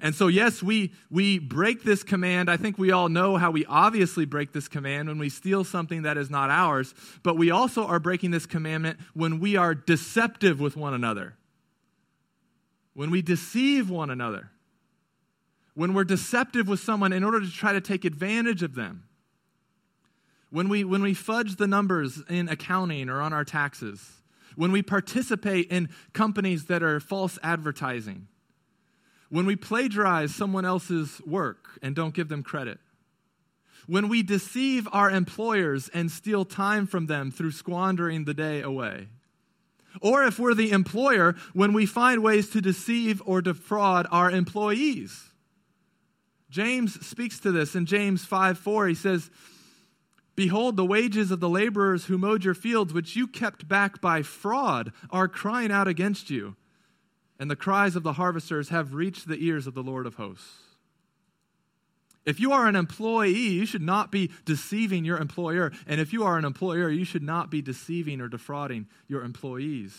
And 0.00 0.14
so, 0.14 0.28
yes, 0.28 0.62
we, 0.62 0.92
we 1.10 1.38
break 1.38 1.82
this 1.82 2.02
command. 2.02 2.50
I 2.50 2.56
think 2.56 2.78
we 2.78 2.90
all 2.92 3.10
know 3.10 3.36
how 3.36 3.50
we 3.50 3.66
obviously 3.66 4.24
break 4.24 4.52
this 4.52 4.66
command 4.66 5.08
when 5.08 5.18
we 5.18 5.28
steal 5.28 5.64
something 5.64 6.02
that 6.02 6.16
is 6.16 6.30
not 6.30 6.48
ours, 6.48 6.94
but 7.22 7.36
we 7.36 7.50
also 7.50 7.84
are 7.86 8.00
breaking 8.00 8.30
this 8.30 8.46
commandment 8.46 8.98
when 9.12 9.38
we 9.38 9.56
are 9.56 9.74
deceptive 9.74 10.60
with 10.60 10.76
one 10.76 10.94
another, 10.94 11.36
when 12.94 13.10
we 13.10 13.22
deceive 13.22 13.88
one 13.88 14.10
another, 14.10 14.50
when 15.74 15.94
we're 15.94 16.04
deceptive 16.04 16.68
with 16.68 16.80
someone 16.80 17.12
in 17.12 17.24
order 17.24 17.40
to 17.40 17.50
try 17.50 17.72
to 17.72 17.80
take 17.80 18.04
advantage 18.04 18.62
of 18.62 18.74
them. 18.74 19.04
When 20.50 20.68
we, 20.68 20.84
when 20.84 21.02
we 21.02 21.14
fudge 21.14 21.56
the 21.56 21.66
numbers 21.66 22.22
in 22.28 22.48
accounting 22.48 23.08
or 23.08 23.22
on 23.22 23.32
our 23.32 23.44
taxes, 23.44 24.20
when 24.54 24.70
we 24.70 24.82
participate 24.82 25.70
in 25.70 25.88
companies 26.12 26.66
that 26.66 26.82
are 26.82 27.00
false 27.00 27.38
advertising, 27.42 28.28
when 29.30 29.46
we 29.46 29.56
plagiarize 29.56 30.34
someone 30.34 30.66
else's 30.66 31.22
work 31.26 31.78
and 31.80 31.96
don't 31.96 32.12
give 32.12 32.28
them 32.28 32.42
credit, 32.42 32.78
when 33.86 34.08
we 34.08 34.22
deceive 34.22 34.86
our 34.92 35.10
employers 35.10 35.88
and 35.94 36.10
steal 36.10 36.44
time 36.44 36.86
from 36.86 37.06
them 37.06 37.30
through 37.30 37.52
squandering 37.52 38.26
the 38.26 38.34
day 38.34 38.60
away, 38.60 39.08
or 40.00 40.24
if 40.24 40.38
we're 40.38 40.54
the 40.54 40.70
employer, 40.70 41.34
when 41.52 41.72
we 41.72 41.86
find 41.86 42.22
ways 42.22 42.50
to 42.50 42.60
deceive 42.60 43.22
or 43.26 43.42
defraud 43.42 44.06
our 44.10 44.30
employees. 44.30 45.30
James 46.50 47.04
speaks 47.06 47.38
to 47.40 47.52
this 47.52 47.74
in 47.74 47.86
James 47.86 48.24
5 48.24 48.58
4. 48.58 48.88
He 48.88 48.94
says, 48.94 49.30
Behold, 50.34 50.76
the 50.76 50.84
wages 50.84 51.30
of 51.30 51.40
the 51.40 51.48
laborers 51.48 52.06
who 52.06 52.18
mowed 52.18 52.44
your 52.44 52.54
fields, 52.54 52.92
which 52.92 53.16
you 53.16 53.26
kept 53.26 53.68
back 53.68 54.00
by 54.00 54.22
fraud, 54.22 54.92
are 55.10 55.28
crying 55.28 55.70
out 55.70 55.88
against 55.88 56.30
you 56.30 56.56
and 57.42 57.50
the 57.50 57.56
cries 57.56 57.96
of 57.96 58.04
the 58.04 58.12
harvesters 58.12 58.68
have 58.68 58.94
reached 58.94 59.26
the 59.26 59.44
ears 59.44 59.66
of 59.66 59.74
the 59.74 59.82
Lord 59.82 60.06
of 60.06 60.14
hosts. 60.14 60.71
If 62.24 62.38
you 62.38 62.52
are 62.52 62.68
an 62.68 62.76
employee, 62.76 63.32
you 63.32 63.66
should 63.66 63.82
not 63.82 64.12
be 64.12 64.30
deceiving 64.44 65.04
your 65.04 65.18
employer. 65.18 65.72
And 65.86 66.00
if 66.00 66.12
you 66.12 66.24
are 66.24 66.38
an 66.38 66.44
employer, 66.44 66.88
you 66.88 67.04
should 67.04 67.22
not 67.22 67.50
be 67.50 67.60
deceiving 67.62 68.20
or 68.20 68.28
defrauding 68.28 68.86
your 69.08 69.24
employees. 69.24 69.96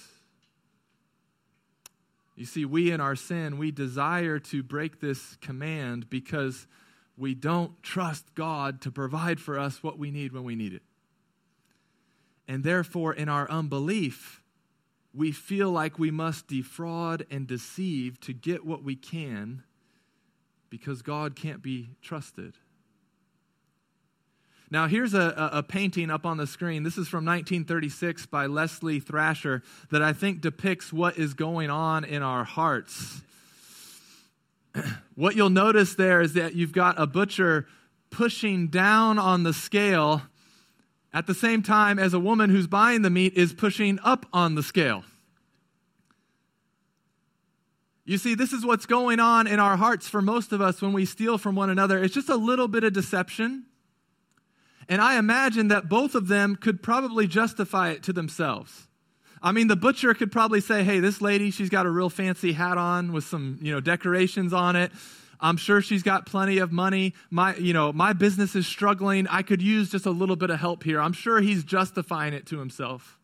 You 2.35 2.45
see, 2.45 2.65
we 2.65 2.91
in 2.91 3.01
our 3.01 3.15
sin, 3.15 3.57
we 3.57 3.71
desire 3.71 4.39
to 4.39 4.63
break 4.63 4.99
this 4.99 5.37
command 5.41 6.09
because 6.09 6.65
we 7.17 7.35
don't 7.35 7.81
trust 7.83 8.33
God 8.33 8.81
to 8.81 8.91
provide 8.91 9.39
for 9.39 9.59
us 9.59 9.83
what 9.83 9.99
we 9.99 10.09
need 10.09 10.31
when 10.31 10.43
we 10.43 10.55
need 10.55 10.73
it. 10.73 10.81
And 12.47 12.63
therefore, 12.63 13.13
in 13.13 13.29
our 13.29 13.49
unbelief, 13.49 14.41
we 15.13 15.31
feel 15.31 15.69
like 15.69 15.99
we 15.99 16.09
must 16.09 16.47
defraud 16.47 17.25
and 17.29 17.45
deceive 17.45 18.19
to 18.21 18.33
get 18.33 18.65
what 18.65 18.83
we 18.83 18.95
can 18.95 19.63
because 20.73 21.03
God 21.03 21.35
can't 21.35 21.61
be 21.61 21.91
trusted. 22.01 22.55
Now, 24.71 24.87
here's 24.87 25.13
a, 25.13 25.51
a, 25.53 25.61
painting 25.61 26.09
up 26.09 26.25
on 26.25 26.37
the 26.37 26.47
screen. 26.47 26.81
This 26.81 26.97
is 26.97 27.07
from 27.07 27.25
1936 27.25 28.25
by 28.25 28.47
Leslie 28.47 28.99
Thrasher 28.99 29.61
that 29.91 30.01
I 30.01 30.13
think 30.13 30.41
depicts 30.41 30.91
what 30.91 31.19
is 31.19 31.35
going 31.35 31.69
on 31.69 32.03
in 32.03 32.23
our 32.23 32.43
hearts. 32.43 33.21
what 35.15 35.35
you'll 35.35 35.51
notice 35.51 35.93
there 35.93 36.21
is 36.21 36.33
that 36.33 36.55
you've 36.55 36.73
got 36.73 36.99
a 36.99 37.05
butcher 37.05 37.67
pushing 38.09 38.69
down 38.69 39.19
on 39.19 39.43
the 39.43 39.53
scale 39.53 40.23
at 41.13 41.27
the 41.27 41.35
same 41.35 41.61
time 41.61 41.99
as 41.99 42.15
a 42.15 42.19
woman 42.19 42.49
who's 42.49 42.65
buying 42.65 43.03
the 43.03 43.11
meat 43.11 43.33
is 43.35 43.53
pushing 43.53 43.99
up 44.03 44.25
on 44.33 44.55
the 44.55 44.63
scale. 44.63 45.03
You 48.05 48.17
see, 48.17 48.35
this 48.35 48.51
is 48.51 48.65
what's 48.65 48.85
going 48.85 49.19
on 49.19 49.47
in 49.47 49.59
our 49.59 49.77
hearts 49.77 50.09
for 50.09 50.21
most 50.21 50.51
of 50.51 50.61
us 50.61 50.81
when 50.81 50.91
we 50.91 51.05
steal 51.05 51.37
from 51.37 51.55
one 51.55 51.69
another. 51.69 52.03
It's 52.03 52.13
just 52.13 52.29
a 52.29 52.35
little 52.35 52.67
bit 52.67 52.83
of 52.83 52.91
deception. 52.91 53.65
And 54.89 55.01
I 55.01 55.17
imagine 55.17 55.69
that 55.69 55.87
both 55.87 56.13
of 56.13 56.27
them 56.27 56.57
could 56.57 56.83
probably 56.83 57.27
justify 57.27 57.91
it 57.91 58.03
to 58.03 58.13
themselves. 58.13 58.87
I 59.41 59.53
mean, 59.53 59.67
the 59.67 59.77
butcher 59.77 60.13
could 60.13 60.31
probably 60.31 60.59
say, 60.59 60.83
hey, 60.83 60.99
this 60.99 61.21
lady, 61.21 61.51
she's 61.51 61.69
got 61.69 61.85
a 61.85 61.89
real 61.89 62.09
fancy 62.09 62.51
hat 62.53 62.77
on 62.77 63.13
with 63.13 63.23
some, 63.23 63.59
you 63.61 63.71
know, 63.71 63.79
decorations 63.79 64.51
on 64.53 64.75
it. 64.75 64.91
I'm 65.39 65.57
sure 65.57 65.81
she's 65.81 66.03
got 66.03 66.25
plenty 66.25 66.57
of 66.59 66.71
money. 66.71 67.13
My, 67.29 67.55
you 67.55 67.73
know, 67.73 67.91
my 67.91 68.13
business 68.13 68.55
is 68.55 68.65
struggling. 68.67 69.27
I 69.27 69.41
could 69.41 69.61
use 69.61 69.89
just 69.89 70.05
a 70.05 70.11
little 70.11 70.37
bit 70.37 70.49
of 70.49 70.59
help 70.59 70.83
here. 70.83 71.01
I'm 71.01 71.13
sure 71.13 71.41
he's 71.41 71.63
justifying 71.65 72.33
it 72.33 72.45
to 72.47 72.59
himself. 72.59 73.19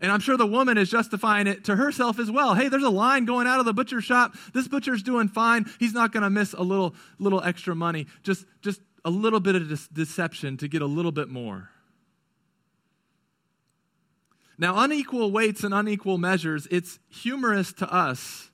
And 0.00 0.10
I'm 0.10 0.20
sure 0.20 0.36
the 0.36 0.46
woman 0.46 0.78
is 0.78 0.90
justifying 0.90 1.46
it 1.46 1.64
to 1.64 1.76
herself 1.76 2.18
as 2.18 2.30
well. 2.30 2.54
Hey, 2.54 2.68
there's 2.68 2.82
a 2.82 2.90
line 2.90 3.24
going 3.24 3.46
out 3.46 3.60
of 3.60 3.66
the 3.66 3.72
butcher 3.72 4.00
shop. 4.00 4.34
This 4.54 4.68
butcher's 4.68 5.02
doing 5.02 5.28
fine. 5.28 5.66
He's 5.78 5.92
not 5.92 6.12
going 6.12 6.22
to 6.22 6.30
miss 6.30 6.52
a 6.52 6.62
little 6.62 6.94
little 7.18 7.42
extra 7.42 7.74
money. 7.74 8.06
Just 8.22 8.44
just 8.62 8.80
a 9.04 9.10
little 9.10 9.40
bit 9.40 9.56
of 9.56 9.68
de- 9.68 9.94
deception 9.94 10.56
to 10.58 10.68
get 10.68 10.82
a 10.82 10.86
little 10.86 11.12
bit 11.12 11.28
more. 11.28 11.70
Now, 14.58 14.82
unequal 14.82 15.30
weights 15.30 15.64
and 15.64 15.72
unequal 15.72 16.18
measures, 16.18 16.68
it's 16.70 16.98
humorous 17.08 17.72
to 17.74 17.90
us 17.90 18.50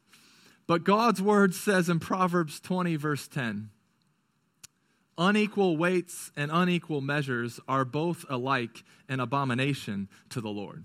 but 0.66 0.84
God's 0.84 1.22
word 1.22 1.54
says 1.54 1.88
in 1.88 2.00
Proverbs 2.00 2.60
20, 2.60 2.96
verse 2.96 3.28
10 3.28 3.70
unequal 5.18 5.78
weights 5.78 6.30
and 6.36 6.50
unequal 6.52 7.00
measures 7.00 7.58
are 7.66 7.86
both 7.86 8.26
alike 8.28 8.84
an 9.08 9.18
abomination 9.18 10.08
to 10.28 10.42
the 10.42 10.50
Lord. 10.50 10.84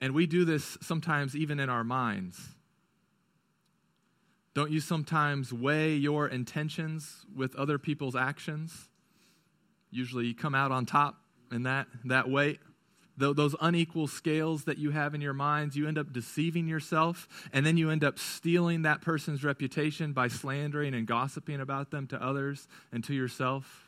And 0.00 0.14
we 0.14 0.26
do 0.26 0.44
this 0.44 0.78
sometimes 0.80 1.34
even 1.34 1.58
in 1.60 1.68
our 1.68 1.84
minds. 1.84 2.40
Don't 4.54 4.70
you 4.70 4.80
sometimes 4.80 5.52
weigh 5.52 5.94
your 5.94 6.26
intentions 6.28 7.24
with 7.34 7.54
other 7.56 7.78
people's 7.78 8.16
actions? 8.16 8.88
Usually 9.90 10.26
you 10.26 10.34
come 10.34 10.54
out 10.54 10.72
on 10.72 10.86
top 10.86 11.16
in 11.50 11.64
that, 11.64 11.86
that 12.04 12.28
weight 12.28 12.60
those 13.18 13.56
unequal 13.60 14.06
scales 14.06 14.64
that 14.64 14.78
you 14.78 14.90
have 14.90 15.14
in 15.14 15.20
your 15.20 15.34
minds, 15.34 15.76
you 15.76 15.88
end 15.88 15.98
up 15.98 16.12
deceiving 16.12 16.68
yourself, 16.68 17.28
and 17.52 17.66
then 17.66 17.76
you 17.76 17.90
end 17.90 18.04
up 18.04 18.18
stealing 18.18 18.82
that 18.82 19.00
person's 19.00 19.42
reputation 19.42 20.12
by 20.12 20.28
slandering 20.28 20.94
and 20.94 21.06
gossiping 21.06 21.60
about 21.60 21.90
them 21.90 22.06
to 22.06 22.22
others 22.22 22.68
and 22.92 23.02
to 23.04 23.14
yourself. 23.14 23.87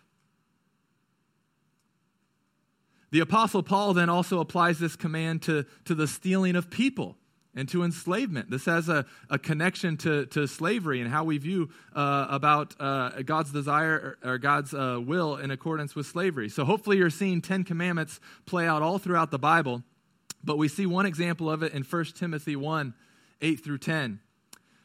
The 3.11 3.21
Apostle 3.21 3.63
Paul 3.63 3.95
then 3.95 4.09
also 4.09 4.41
applies 4.41 4.79
this 4.79 4.97
command 4.97 5.43
to, 5.43 5.67
to 5.85 5.95
the 5.95 6.07
stealing 6.07 6.55
of 6.55 6.71
people 6.71 7.17
and 7.55 7.69
to 7.69 7.83
enslavement. 7.83 8.51
This 8.51 8.67
has 8.67 8.89
a, 8.89 9.05
a 9.29 9.39
connection 9.39 9.97
to, 9.99 10.27
to 10.27 10.47
slavery 10.47 11.01
and 11.01 11.11
how 11.11 11.25
we 11.25 11.39
view 11.39 11.71
uh, 11.95 12.27
about 12.31 12.75
uh, 12.79 13.23
God's 13.23 13.51
desire 13.51 14.17
or, 14.25 14.33
or 14.33 14.39
God's 14.39 14.73
uh, 14.73 15.01
will 15.05 15.37
in 15.37 15.51
accordance 15.51 15.97
with 15.97 16.07
slavery. 16.07 16.49
So 16.49 16.65
hopefully 16.65 16.99
you're 16.99 17.11
seeing 17.11 17.43
Ten 17.43 17.65
Commandments 17.65 18.21
play 18.47 18.67
out 18.67 18.83
all 18.83 18.99
throughout 18.99 19.33
the 19.33 19.39
Bible, 19.39 19.83
but 20.45 20.59
we 20.59 20.69
see 20.69 20.87
one 20.87 21.07
example 21.07 21.51
of 21.51 21.63
it 21.65 21.73
in 21.73 21.83
1 21.83 22.05
Timothy 22.17 22.55
1 22.55 22.95
8 23.43 23.65
through 23.65 23.79
10, 23.79 24.21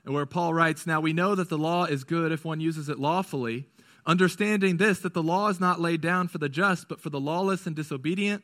where 0.05 0.25
Paul 0.25 0.53
writes, 0.53 0.87
Now 0.87 1.01
we 1.01 1.13
know 1.13 1.35
that 1.35 1.49
the 1.49 1.57
law 1.57 1.83
is 1.83 2.05
good 2.05 2.31
if 2.31 2.45
one 2.45 2.61
uses 2.61 2.87
it 2.87 2.97
lawfully, 2.97 3.67
understanding 4.05 4.77
this, 4.77 4.99
that 4.99 5.13
the 5.13 5.23
law 5.23 5.49
is 5.49 5.59
not 5.59 5.79
laid 5.79 6.01
down 6.01 6.27
for 6.27 6.37
the 6.37 6.49
just, 6.49 6.87
but 6.87 6.99
for 6.99 7.09
the 7.09 7.19
lawless 7.19 7.65
and 7.65 7.75
disobedient 7.75 8.43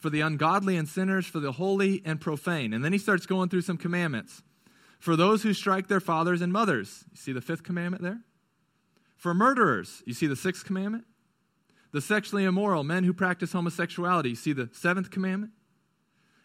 for 0.00 0.10
the 0.10 0.22
ungodly 0.22 0.76
and 0.76 0.88
sinners, 0.88 1.26
for 1.26 1.40
the 1.40 1.52
holy 1.52 2.00
and 2.06 2.20
profane. 2.20 2.72
And 2.72 2.82
then 2.82 2.92
he 2.92 2.98
starts 2.98 3.26
going 3.26 3.50
through 3.50 3.60
some 3.60 3.76
commandments. 3.76 4.42
For 4.98 5.14
those 5.14 5.42
who 5.42 5.52
strike 5.52 5.88
their 5.88 6.00
fathers 6.00 6.40
and 6.40 6.52
mothers. 6.52 7.04
You 7.12 7.18
see 7.18 7.32
the 7.32 7.40
fifth 7.40 7.62
commandment 7.62 8.02
there? 8.02 8.20
For 9.16 9.34
murderers. 9.34 10.02
You 10.06 10.14
see 10.14 10.26
the 10.26 10.36
sixth 10.36 10.64
commandment? 10.64 11.04
The 11.92 12.00
sexually 12.00 12.44
immoral, 12.44 12.82
men 12.82 13.04
who 13.04 13.12
practice 13.12 13.52
homosexuality. 13.52 14.30
You 14.30 14.36
see 14.36 14.52
the 14.54 14.70
seventh 14.72 15.10
commandment? 15.10 15.52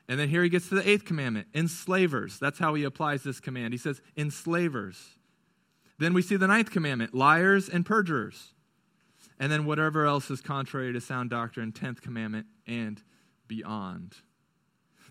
And 0.08 0.20
then 0.20 0.30
here 0.30 0.44
he 0.44 0.50
gets 0.50 0.70
to 0.70 0.76
the 0.76 0.88
eighth 0.88 1.06
commandment 1.06 1.48
enslavers. 1.56 2.38
That's 2.40 2.60
how 2.60 2.74
he 2.74 2.84
applies 2.84 3.24
this 3.24 3.40
command. 3.40 3.74
He 3.74 3.78
says, 3.78 4.02
enslavers. 4.18 5.02
Then 5.98 6.14
we 6.14 6.22
see 6.22 6.36
the 6.36 6.48
ninth 6.48 6.72
commandment 6.72 7.14
liars 7.14 7.70
and 7.70 7.86
perjurers. 7.86 8.52
And 9.40 9.52
then 9.52 9.66
whatever 9.66 10.06
else 10.06 10.32
is 10.32 10.42
contrary 10.42 10.94
to 10.94 11.02
sound 11.02 11.30
doctrine, 11.30 11.72
tenth 11.72 12.02
commandment, 12.02 12.48
and 12.68 13.02
beyond. 13.48 14.16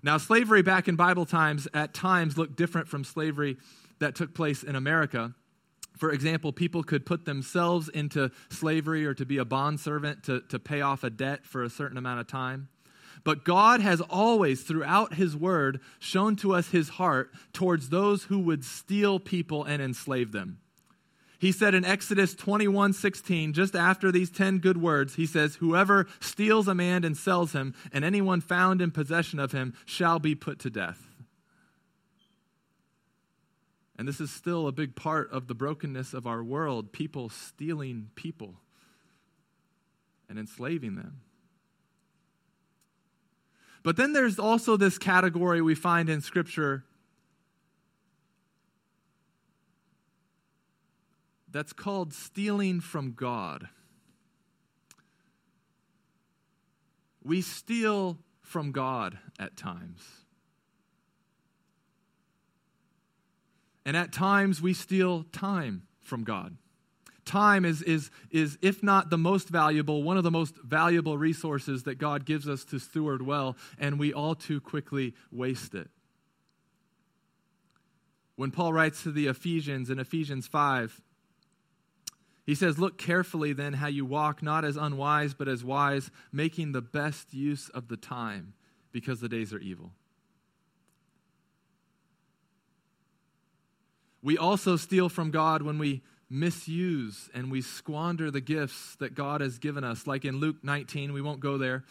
Now, 0.02 0.18
slavery 0.18 0.62
back 0.62 0.88
in 0.88 0.96
Bible 0.96 1.26
times 1.26 1.66
at 1.72 1.94
times 1.94 2.36
looked 2.36 2.56
different 2.56 2.88
from 2.88 3.04
slavery 3.04 3.56
that 4.00 4.14
took 4.14 4.34
place 4.34 4.62
in 4.62 4.76
America. 4.76 5.34
For 5.96 6.10
example, 6.10 6.52
people 6.52 6.82
could 6.82 7.06
put 7.06 7.24
themselves 7.24 7.88
into 7.88 8.30
slavery 8.50 9.06
or 9.06 9.14
to 9.14 9.24
be 9.24 9.38
a 9.38 9.44
bondservant 9.44 10.24
to, 10.24 10.40
to 10.48 10.58
pay 10.58 10.80
off 10.80 11.04
a 11.04 11.10
debt 11.10 11.46
for 11.46 11.62
a 11.62 11.70
certain 11.70 11.96
amount 11.96 12.20
of 12.20 12.26
time. 12.26 12.68
But 13.22 13.44
God 13.44 13.80
has 13.80 14.00
always, 14.02 14.62
throughout 14.62 15.14
His 15.14 15.36
Word, 15.36 15.80
shown 15.98 16.36
to 16.36 16.52
us 16.52 16.68
His 16.68 16.90
heart 16.90 17.32
towards 17.52 17.88
those 17.88 18.24
who 18.24 18.40
would 18.40 18.64
steal 18.64 19.18
people 19.18 19.64
and 19.64 19.80
enslave 19.80 20.32
them. 20.32 20.58
He 21.38 21.52
said 21.52 21.74
in 21.74 21.84
Exodus 21.84 22.34
21 22.34 22.92
16, 22.92 23.52
just 23.52 23.74
after 23.74 24.12
these 24.12 24.30
10 24.30 24.58
good 24.58 24.80
words, 24.80 25.16
he 25.16 25.26
says, 25.26 25.56
Whoever 25.56 26.06
steals 26.20 26.68
a 26.68 26.74
man 26.74 27.04
and 27.04 27.16
sells 27.16 27.52
him, 27.52 27.74
and 27.92 28.04
anyone 28.04 28.40
found 28.40 28.80
in 28.80 28.90
possession 28.90 29.38
of 29.38 29.52
him, 29.52 29.74
shall 29.84 30.18
be 30.18 30.34
put 30.34 30.58
to 30.60 30.70
death. 30.70 31.02
And 33.96 34.08
this 34.08 34.20
is 34.20 34.30
still 34.30 34.66
a 34.66 34.72
big 34.72 34.96
part 34.96 35.30
of 35.30 35.46
the 35.46 35.54
brokenness 35.54 36.14
of 36.14 36.26
our 36.26 36.42
world 36.42 36.92
people 36.92 37.28
stealing 37.28 38.10
people 38.14 38.54
and 40.28 40.38
enslaving 40.38 40.96
them. 40.96 41.20
But 43.82 43.96
then 43.96 44.14
there's 44.14 44.38
also 44.38 44.76
this 44.76 44.98
category 44.98 45.60
we 45.60 45.74
find 45.74 46.08
in 46.08 46.22
Scripture 46.22 46.84
That's 51.54 51.72
called 51.72 52.12
stealing 52.12 52.80
from 52.80 53.12
God. 53.12 53.68
We 57.22 57.42
steal 57.42 58.18
from 58.40 58.72
God 58.72 59.18
at 59.38 59.56
times. 59.56 60.02
And 63.86 63.96
at 63.96 64.12
times 64.12 64.60
we 64.60 64.74
steal 64.74 65.22
time 65.30 65.84
from 66.00 66.24
God. 66.24 66.56
Time 67.24 67.64
is, 67.64 67.82
is, 67.82 68.10
is, 68.32 68.58
if 68.60 68.82
not 68.82 69.10
the 69.10 69.16
most 69.16 69.48
valuable, 69.48 70.02
one 70.02 70.16
of 70.16 70.24
the 70.24 70.32
most 70.32 70.56
valuable 70.64 71.16
resources 71.16 71.84
that 71.84 71.98
God 71.98 72.24
gives 72.24 72.48
us 72.48 72.64
to 72.64 72.80
steward 72.80 73.24
well, 73.24 73.56
and 73.78 73.96
we 74.00 74.12
all 74.12 74.34
too 74.34 74.60
quickly 74.60 75.14
waste 75.30 75.76
it. 75.76 75.88
When 78.34 78.50
Paul 78.50 78.72
writes 78.72 79.04
to 79.04 79.12
the 79.12 79.28
Ephesians 79.28 79.88
in 79.88 80.00
Ephesians 80.00 80.48
5, 80.48 81.00
he 82.44 82.54
says, 82.54 82.78
Look 82.78 82.98
carefully 82.98 83.52
then 83.52 83.74
how 83.74 83.86
you 83.86 84.04
walk, 84.04 84.42
not 84.42 84.64
as 84.64 84.76
unwise, 84.76 85.34
but 85.34 85.48
as 85.48 85.64
wise, 85.64 86.10
making 86.32 86.72
the 86.72 86.82
best 86.82 87.32
use 87.32 87.68
of 87.70 87.88
the 87.88 87.96
time, 87.96 88.54
because 88.92 89.20
the 89.20 89.28
days 89.28 89.52
are 89.52 89.58
evil. 89.58 89.92
We 94.22 94.38
also 94.38 94.76
steal 94.76 95.08
from 95.08 95.30
God 95.30 95.62
when 95.62 95.78
we 95.78 96.02
misuse 96.30 97.28
and 97.34 97.50
we 97.50 97.60
squander 97.60 98.30
the 98.30 98.40
gifts 98.40 98.96
that 98.96 99.14
God 99.14 99.40
has 99.40 99.58
given 99.58 99.84
us. 99.84 100.06
Like 100.06 100.24
in 100.24 100.38
Luke 100.38 100.56
19, 100.62 101.12
we 101.12 101.20
won't 101.20 101.40
go 101.40 101.58
there 101.58 101.84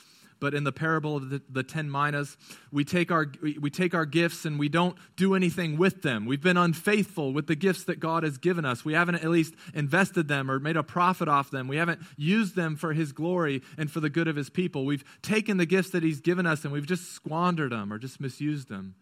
but 0.43 0.53
in 0.53 0.65
the 0.65 0.73
parable 0.73 1.15
of 1.15 1.29
the, 1.29 1.41
the 1.49 1.63
ten 1.63 1.89
minas, 1.89 2.35
we 2.69 2.83
take, 2.83 3.13
our, 3.13 3.31
we 3.61 3.69
take 3.69 3.93
our 3.93 4.05
gifts 4.05 4.43
and 4.43 4.59
we 4.59 4.67
don't 4.67 4.97
do 5.15 5.35
anything 5.35 5.77
with 5.77 6.01
them. 6.01 6.25
We've 6.25 6.41
been 6.41 6.57
unfaithful 6.57 7.31
with 7.31 7.47
the 7.47 7.55
gifts 7.55 7.85
that 7.85 8.01
God 8.01 8.23
has 8.23 8.37
given 8.37 8.65
us. 8.65 8.83
We 8.83 8.91
haven't 8.91 9.15
at 9.15 9.29
least 9.29 9.53
invested 9.73 10.27
them 10.27 10.51
or 10.51 10.59
made 10.59 10.75
a 10.75 10.83
profit 10.83 11.29
off 11.29 11.49
them. 11.49 11.69
We 11.69 11.77
haven't 11.77 12.01
used 12.17 12.57
them 12.57 12.75
for 12.75 12.91
His 12.91 13.13
glory 13.13 13.61
and 13.77 13.89
for 13.89 14.01
the 14.01 14.09
good 14.09 14.27
of 14.27 14.35
His 14.35 14.49
people. 14.49 14.83
We've 14.83 15.05
taken 15.21 15.55
the 15.55 15.65
gifts 15.65 15.91
that 15.91 16.03
He's 16.03 16.19
given 16.19 16.45
us 16.45 16.65
and 16.65 16.73
we've 16.73 16.85
just 16.85 17.13
squandered 17.13 17.71
them 17.71 17.93
or 17.93 17.97
just 17.97 18.19
misused 18.19 18.67
them. 18.67 18.95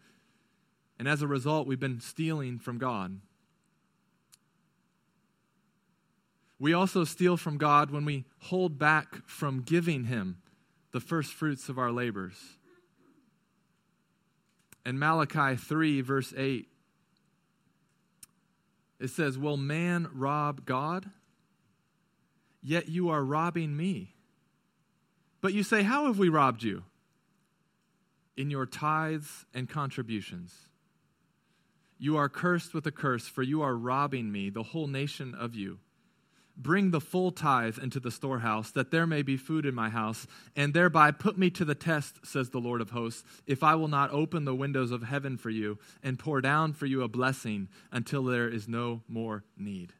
And 1.00 1.08
as 1.08 1.22
a 1.22 1.26
result, 1.26 1.66
we've 1.66 1.80
been 1.80 2.00
stealing 2.00 2.60
from 2.60 2.78
God. 2.78 3.18
We 6.60 6.72
also 6.72 7.02
steal 7.02 7.36
from 7.36 7.58
God 7.58 7.90
when 7.90 8.04
we 8.04 8.26
hold 8.42 8.78
back 8.78 9.26
from 9.26 9.62
giving 9.62 10.04
Him 10.04 10.36
the 10.92 11.00
first 11.00 11.32
fruits 11.32 11.68
of 11.68 11.78
our 11.78 11.90
labors. 11.90 12.36
In 14.84 14.98
Malachi 14.98 15.56
3, 15.56 16.00
verse 16.00 16.34
8, 16.36 16.68
it 19.00 19.08
says, 19.08 19.38
Will 19.38 19.56
man 19.56 20.08
rob 20.12 20.64
God? 20.64 21.10
Yet 22.62 22.88
you 22.88 23.10
are 23.10 23.24
robbing 23.24 23.76
me. 23.76 24.14
But 25.40 25.52
you 25.52 25.62
say, 25.62 25.82
How 25.82 26.06
have 26.06 26.18
we 26.18 26.28
robbed 26.28 26.62
you? 26.62 26.84
In 28.36 28.50
your 28.50 28.66
tithes 28.66 29.44
and 29.52 29.68
contributions. 29.68 30.54
You 31.98 32.16
are 32.16 32.28
cursed 32.28 32.74
with 32.74 32.86
a 32.86 32.92
curse, 32.92 33.28
for 33.28 33.42
you 33.42 33.62
are 33.62 33.76
robbing 33.76 34.32
me, 34.32 34.50
the 34.50 34.62
whole 34.62 34.88
nation 34.88 35.34
of 35.34 35.54
you. 35.54 35.78
Bring 36.56 36.90
the 36.90 37.00
full 37.00 37.30
tithe 37.30 37.78
into 37.78 37.98
the 37.98 38.10
storehouse, 38.10 38.70
that 38.72 38.90
there 38.90 39.06
may 39.06 39.22
be 39.22 39.36
food 39.36 39.64
in 39.64 39.74
my 39.74 39.88
house, 39.88 40.26
and 40.54 40.74
thereby 40.74 41.10
put 41.10 41.38
me 41.38 41.50
to 41.50 41.64
the 41.64 41.74
test, 41.74 42.26
says 42.26 42.50
the 42.50 42.58
Lord 42.58 42.80
of 42.80 42.90
hosts, 42.90 43.24
if 43.46 43.62
I 43.62 43.74
will 43.74 43.88
not 43.88 44.12
open 44.12 44.44
the 44.44 44.54
windows 44.54 44.90
of 44.90 45.02
heaven 45.02 45.36
for 45.38 45.50
you 45.50 45.78
and 46.02 46.18
pour 46.18 46.40
down 46.40 46.74
for 46.74 46.86
you 46.86 47.02
a 47.02 47.08
blessing 47.08 47.68
until 47.90 48.24
there 48.24 48.48
is 48.48 48.68
no 48.68 49.02
more 49.08 49.44
need. 49.56 49.94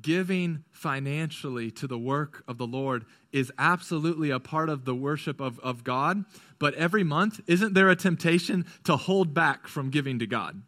Giving 0.00 0.62
financially 0.70 1.72
to 1.72 1.88
the 1.88 1.98
work 1.98 2.44
of 2.46 2.56
the 2.56 2.66
Lord 2.68 3.04
is 3.32 3.50
absolutely 3.58 4.30
a 4.30 4.38
part 4.38 4.68
of 4.68 4.84
the 4.84 4.94
worship 4.94 5.40
of, 5.40 5.58
of 5.58 5.82
God, 5.82 6.24
but 6.60 6.74
every 6.74 7.02
month, 7.02 7.40
isn't 7.48 7.74
there 7.74 7.90
a 7.90 7.96
temptation 7.96 8.64
to 8.84 8.96
hold 8.96 9.34
back 9.34 9.66
from 9.66 9.90
giving 9.90 10.20
to 10.20 10.26
God? 10.26 10.62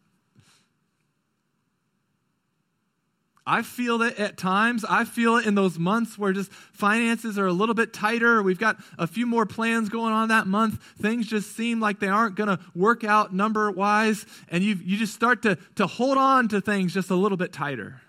I 3.51 3.63
feel 3.63 4.01
it 4.03 4.17
at 4.17 4.37
times. 4.37 4.85
I 4.89 5.05
feel 5.05 5.37
it 5.37 5.45
in 5.45 5.57
those 5.57 5.77
months 5.77 6.17
where 6.17 6.33
just 6.33 6.53
finances 6.53 7.37
are 7.37 7.49
a 7.49 7.53
little 7.53 7.75
bit 7.75 7.93
tighter. 7.93 8.45
We've 8.45 8.61
got 8.61 8.77
a 8.97 9.09
few 9.09 9.27
more 9.27 9.45
plans 9.45 9.89
going 9.89 10.13
on 10.13 10.29
that 10.29 10.47
month. 10.47 10.81
Things 11.03 11.27
just 11.27 11.57
seem 11.57 11.81
like 11.81 11.99
they 11.99 12.07
aren't 12.07 12.37
going 12.37 12.47
to 12.47 12.61
work 12.77 13.03
out 13.03 13.35
number 13.35 13.69
wise. 13.73 14.25
And 14.51 14.63
you, 14.63 14.79
you 14.85 14.97
just 14.97 15.15
start 15.15 15.43
to, 15.43 15.59
to 15.75 15.89
hold 15.89 16.17
on 16.17 16.47
to 16.51 16.61
things 16.61 16.95
just 16.95 17.11
a 17.11 17.17
little 17.17 17.37
bit 17.37 17.53
tighter. 17.53 18.01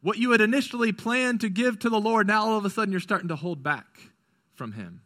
What 0.00 0.18
you 0.18 0.32
had 0.32 0.40
initially 0.40 0.90
planned 0.90 1.40
to 1.42 1.48
give 1.48 1.78
to 1.78 1.88
the 1.88 2.00
Lord, 2.00 2.26
now 2.26 2.46
all 2.46 2.58
of 2.58 2.64
a 2.64 2.70
sudden 2.70 2.90
you're 2.90 3.00
starting 3.00 3.28
to 3.28 3.36
hold 3.36 3.62
back 3.62 3.86
from 4.52 4.72
Him. 4.72 5.02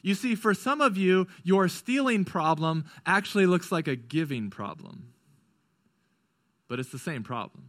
You 0.00 0.14
see, 0.14 0.36
for 0.36 0.54
some 0.54 0.80
of 0.80 0.96
you, 0.96 1.26
your 1.42 1.68
stealing 1.68 2.24
problem 2.24 2.86
actually 3.04 3.44
looks 3.44 3.70
like 3.70 3.88
a 3.88 3.96
giving 3.96 4.48
problem 4.48 5.13
but 6.68 6.78
it's 6.78 6.90
the 6.90 6.98
same 6.98 7.22
problem. 7.22 7.64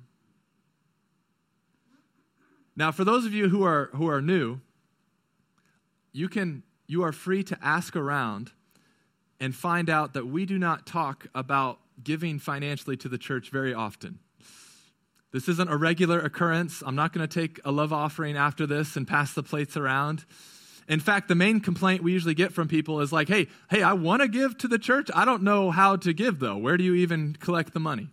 Now, 2.76 2.92
for 2.92 3.04
those 3.04 3.26
of 3.26 3.34
you 3.34 3.50
who 3.50 3.64
are, 3.64 3.90
who 3.94 4.10
are 4.10 4.22
new, 4.22 4.60
you, 6.12 6.28
can, 6.28 6.64
you 6.88 7.04
are 7.04 7.12
free 7.12 7.44
to 7.44 7.58
ask 7.62 7.96
around 7.96 8.52
and 9.40 9.56
find 9.56 9.90
out 9.90 10.14
that 10.14 10.28
we 10.28 10.46
do 10.46 10.58
not 10.58 10.86
talk 10.86 11.28
about 11.34 11.80
giving 12.04 12.40
financially 12.40 12.98
to 12.98 13.10
the 13.10 13.18
church 13.18 13.50
very 13.50 13.74
often. 13.74 14.20
This 15.32 15.50
isn't 15.50 15.70
a 15.70 15.76
regular 15.76 16.20
occurrence. 16.20 16.82
I'm 16.86 16.96
not 16.96 17.12
going 17.12 17.28
to 17.28 17.42
take 17.42 17.60
a 17.66 17.72
love 17.72 17.92
offering 17.92 18.38
after 18.38 18.66
this 18.66 18.96
and 18.96 19.08
pass 19.08 19.34
the 19.34 19.44
plates 19.44 19.76
around. 19.76 20.26
In 20.88 21.00
fact, 21.00 21.28
the 21.28 21.36
main 21.36 21.60
complaint 21.60 22.04
we 22.04 22.12
usually 22.14 22.36
get 22.36 22.54
from 22.54 22.68
people 22.68 23.02
is 23.02 23.12
like, 23.12 23.28
hey, 23.28 23.48
hey, 23.70 23.82
I 23.82 23.94
want 23.94 24.22
to 24.22 24.28
give 24.28 24.58
to 24.60 24.68
the 24.68 24.80
church. 24.80 25.10
I 25.14 25.26
don't 25.26 25.44
know 25.44 25.72
how 25.72 25.96
to 25.98 26.14
give, 26.14 26.40
though. 26.40 26.58
Where 26.58 26.78
do 26.78 26.84
you 26.84 26.94
even 26.96 27.36
collect 27.40 27.74
the 27.74 27.80
money? 27.80 28.10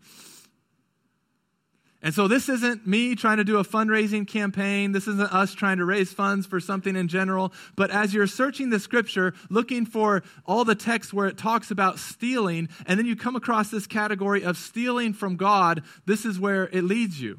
And 2.04 2.12
so 2.12 2.26
this 2.26 2.48
isn't 2.48 2.84
me 2.84 3.14
trying 3.14 3.36
to 3.36 3.44
do 3.44 3.58
a 3.58 3.64
fundraising 3.64 4.26
campaign. 4.26 4.90
This 4.90 5.06
isn't 5.06 5.32
us 5.32 5.54
trying 5.54 5.78
to 5.78 5.84
raise 5.84 6.12
funds 6.12 6.46
for 6.48 6.58
something 6.58 6.96
in 6.96 7.06
general. 7.06 7.52
But 7.76 7.92
as 7.92 8.12
you're 8.12 8.26
searching 8.26 8.70
the 8.70 8.80
scripture, 8.80 9.34
looking 9.48 9.86
for 9.86 10.24
all 10.44 10.64
the 10.64 10.74
texts 10.74 11.14
where 11.14 11.28
it 11.28 11.38
talks 11.38 11.70
about 11.70 12.00
stealing, 12.00 12.68
and 12.86 12.98
then 12.98 13.06
you 13.06 13.14
come 13.14 13.36
across 13.36 13.70
this 13.70 13.86
category 13.86 14.42
of 14.42 14.56
stealing 14.56 15.12
from 15.12 15.36
God, 15.36 15.84
this 16.04 16.24
is 16.24 16.40
where 16.40 16.64
it 16.72 16.82
leads 16.82 17.20
you. 17.20 17.38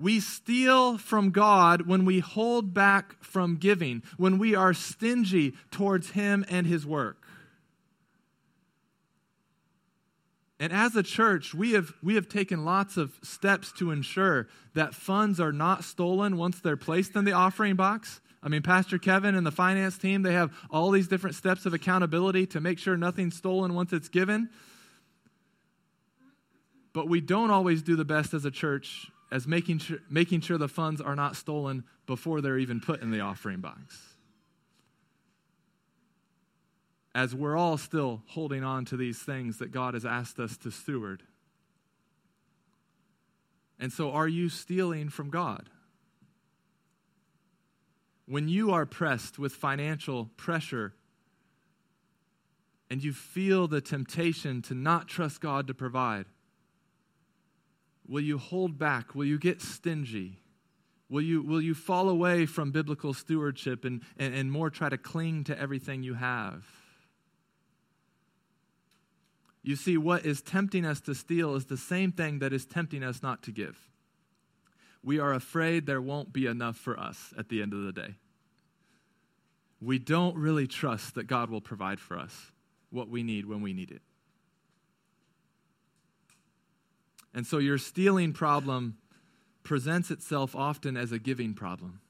We 0.00 0.20
steal 0.20 0.96
from 0.96 1.30
God 1.30 1.82
when 1.82 2.06
we 2.06 2.20
hold 2.20 2.72
back 2.72 3.22
from 3.22 3.56
giving, 3.56 4.02
when 4.16 4.38
we 4.38 4.54
are 4.54 4.72
stingy 4.72 5.52
towards 5.70 6.10
Him 6.10 6.44
and 6.48 6.66
His 6.66 6.86
work. 6.86 7.27
And 10.60 10.72
as 10.72 10.96
a 10.96 11.02
church, 11.02 11.54
we 11.54 11.72
have, 11.72 11.92
we 12.02 12.16
have 12.16 12.28
taken 12.28 12.64
lots 12.64 12.96
of 12.96 13.12
steps 13.22 13.70
to 13.78 13.92
ensure 13.92 14.48
that 14.74 14.94
funds 14.94 15.38
are 15.38 15.52
not 15.52 15.84
stolen 15.84 16.36
once 16.36 16.60
they're 16.60 16.76
placed 16.76 17.14
in 17.14 17.24
the 17.24 17.32
offering 17.32 17.76
box. 17.76 18.20
I 18.42 18.48
mean, 18.48 18.62
Pastor 18.62 18.98
Kevin 18.98 19.34
and 19.34 19.46
the 19.46 19.52
finance 19.52 19.98
team, 19.98 20.22
they 20.22 20.32
have 20.32 20.52
all 20.70 20.90
these 20.90 21.08
different 21.08 21.36
steps 21.36 21.66
of 21.66 21.74
accountability 21.74 22.46
to 22.48 22.60
make 22.60 22.78
sure 22.78 22.96
nothing's 22.96 23.36
stolen 23.36 23.74
once 23.74 23.92
it's 23.92 24.08
given. 24.08 24.48
But 26.92 27.08
we 27.08 27.20
don't 27.20 27.50
always 27.50 27.82
do 27.82 27.94
the 27.94 28.04
best 28.04 28.34
as 28.34 28.44
a 28.44 28.50
church 28.50 29.10
as 29.30 29.46
making 29.46 29.78
sure, 29.78 29.98
making 30.10 30.40
sure 30.40 30.58
the 30.58 30.68
funds 30.68 31.00
are 31.00 31.14
not 31.14 31.36
stolen 31.36 31.84
before 32.06 32.40
they're 32.40 32.58
even 32.58 32.80
put 32.80 33.02
in 33.02 33.10
the 33.10 33.20
offering 33.20 33.60
box. 33.60 34.07
As 37.18 37.34
we're 37.34 37.56
all 37.56 37.76
still 37.76 38.22
holding 38.28 38.62
on 38.62 38.84
to 38.84 38.96
these 38.96 39.18
things 39.18 39.58
that 39.58 39.72
God 39.72 39.94
has 39.94 40.06
asked 40.06 40.38
us 40.38 40.56
to 40.58 40.70
steward. 40.70 41.24
And 43.80 43.92
so, 43.92 44.12
are 44.12 44.28
you 44.28 44.48
stealing 44.48 45.08
from 45.08 45.28
God? 45.28 45.68
When 48.26 48.48
you 48.48 48.70
are 48.70 48.86
pressed 48.86 49.36
with 49.36 49.52
financial 49.52 50.26
pressure 50.36 50.94
and 52.88 53.02
you 53.02 53.12
feel 53.12 53.66
the 53.66 53.80
temptation 53.80 54.62
to 54.62 54.74
not 54.74 55.08
trust 55.08 55.40
God 55.40 55.66
to 55.66 55.74
provide, 55.74 56.26
Will 58.06 58.22
you 58.22 58.38
hold 58.38 58.78
back? 58.78 59.16
Will 59.16 59.24
you 59.24 59.40
get 59.40 59.60
stingy? 59.60 60.38
Will 61.08 61.22
you, 61.22 61.42
will 61.42 61.60
you 61.60 61.74
fall 61.74 62.08
away 62.08 62.46
from 62.46 62.70
biblical 62.70 63.12
stewardship 63.12 63.84
and, 63.84 64.02
and, 64.16 64.32
and 64.36 64.52
more 64.52 64.70
try 64.70 64.88
to 64.88 64.96
cling 64.96 65.42
to 65.44 65.58
everything 65.58 66.04
you 66.04 66.14
have? 66.14 66.77
You 69.68 69.76
see, 69.76 69.98
what 69.98 70.24
is 70.24 70.40
tempting 70.40 70.86
us 70.86 70.98
to 71.02 71.14
steal 71.14 71.54
is 71.54 71.66
the 71.66 71.76
same 71.76 72.10
thing 72.10 72.38
that 72.38 72.54
is 72.54 72.64
tempting 72.64 73.02
us 73.02 73.22
not 73.22 73.42
to 73.42 73.52
give. 73.52 73.76
We 75.04 75.18
are 75.18 75.34
afraid 75.34 75.84
there 75.84 76.00
won't 76.00 76.32
be 76.32 76.46
enough 76.46 76.78
for 76.78 76.98
us 76.98 77.34
at 77.36 77.50
the 77.50 77.60
end 77.60 77.74
of 77.74 77.82
the 77.82 77.92
day. 77.92 78.14
We 79.78 79.98
don't 79.98 80.34
really 80.36 80.66
trust 80.66 81.16
that 81.16 81.26
God 81.26 81.50
will 81.50 81.60
provide 81.60 82.00
for 82.00 82.18
us 82.18 82.50
what 82.88 83.10
we 83.10 83.22
need 83.22 83.44
when 83.44 83.60
we 83.60 83.74
need 83.74 83.90
it. 83.90 84.00
And 87.34 87.46
so 87.46 87.58
your 87.58 87.76
stealing 87.76 88.32
problem 88.32 88.96
presents 89.64 90.10
itself 90.10 90.56
often 90.56 90.96
as 90.96 91.12
a 91.12 91.18
giving 91.18 91.52
problem. 91.52 92.00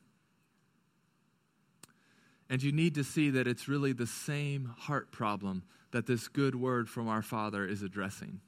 And 2.50 2.62
you 2.62 2.72
need 2.72 2.94
to 2.94 3.04
see 3.04 3.30
that 3.30 3.46
it's 3.46 3.68
really 3.68 3.92
the 3.92 4.06
same 4.06 4.72
heart 4.76 5.12
problem 5.12 5.64
that 5.90 6.06
this 6.06 6.28
good 6.28 6.54
word 6.54 6.88
from 6.88 7.08
our 7.08 7.22
Father 7.22 7.66
is 7.66 7.82
addressing. 7.82 8.40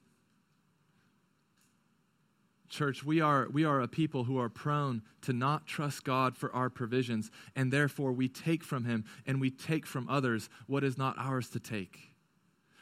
Church, 2.68 3.02
we 3.02 3.20
are, 3.20 3.48
we 3.50 3.64
are 3.64 3.80
a 3.80 3.88
people 3.88 4.24
who 4.24 4.38
are 4.38 4.48
prone 4.48 5.02
to 5.22 5.32
not 5.32 5.66
trust 5.66 6.04
God 6.04 6.36
for 6.36 6.54
our 6.54 6.70
provisions, 6.70 7.30
and 7.56 7.72
therefore 7.72 8.12
we 8.12 8.28
take 8.28 8.62
from 8.62 8.84
Him 8.84 9.04
and 9.26 9.40
we 9.40 9.50
take 9.50 9.84
from 9.84 10.08
others 10.08 10.48
what 10.66 10.84
is 10.84 10.96
not 10.96 11.16
ours 11.18 11.48
to 11.50 11.60
take. 11.60 12.14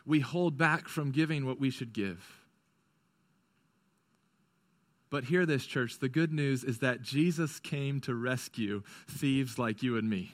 We 0.04 0.20
hold 0.20 0.58
back 0.58 0.88
from 0.88 1.10
giving 1.10 1.46
what 1.46 1.58
we 1.58 1.70
should 1.70 1.92
give. 1.94 2.44
But 5.10 5.24
hear 5.24 5.46
this, 5.46 5.64
church. 5.64 5.98
The 5.98 6.08
good 6.10 6.32
news 6.32 6.64
is 6.64 6.80
that 6.80 7.00
Jesus 7.00 7.58
came 7.58 8.00
to 8.02 8.14
rescue 8.14 8.82
thieves 9.08 9.58
like 9.58 9.82
you 9.82 9.96
and 9.96 10.08
me. 10.08 10.32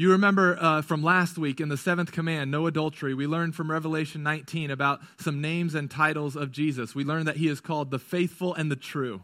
You 0.00 0.12
remember 0.12 0.56
uh, 0.58 0.80
from 0.80 1.02
last 1.02 1.36
week 1.36 1.60
in 1.60 1.68
the 1.68 1.76
seventh 1.76 2.10
command, 2.10 2.50
no 2.50 2.66
adultery, 2.66 3.12
we 3.12 3.26
learned 3.26 3.54
from 3.54 3.70
Revelation 3.70 4.22
19 4.22 4.70
about 4.70 5.00
some 5.18 5.42
names 5.42 5.74
and 5.74 5.90
titles 5.90 6.36
of 6.36 6.50
Jesus. 6.52 6.94
We 6.94 7.04
learned 7.04 7.28
that 7.28 7.36
he 7.36 7.48
is 7.48 7.60
called 7.60 7.90
the 7.90 7.98
faithful 7.98 8.54
and 8.54 8.70
the 8.70 8.76
true. 8.76 9.22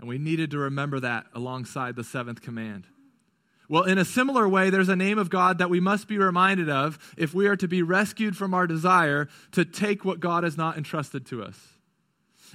And 0.00 0.08
we 0.08 0.18
needed 0.18 0.50
to 0.50 0.58
remember 0.58 0.98
that 0.98 1.26
alongside 1.36 1.94
the 1.94 2.02
seventh 2.02 2.42
command. 2.42 2.88
Well, 3.68 3.84
in 3.84 3.96
a 3.96 4.04
similar 4.04 4.48
way, 4.48 4.70
there's 4.70 4.88
a 4.88 4.96
name 4.96 5.18
of 5.18 5.30
God 5.30 5.58
that 5.58 5.70
we 5.70 5.78
must 5.78 6.08
be 6.08 6.18
reminded 6.18 6.68
of 6.68 6.98
if 7.16 7.32
we 7.32 7.46
are 7.46 7.54
to 7.54 7.68
be 7.68 7.84
rescued 7.84 8.36
from 8.36 8.54
our 8.54 8.66
desire 8.66 9.28
to 9.52 9.64
take 9.64 10.04
what 10.04 10.18
God 10.18 10.42
has 10.42 10.56
not 10.56 10.76
entrusted 10.76 11.26
to 11.26 11.44
us. 11.44 11.60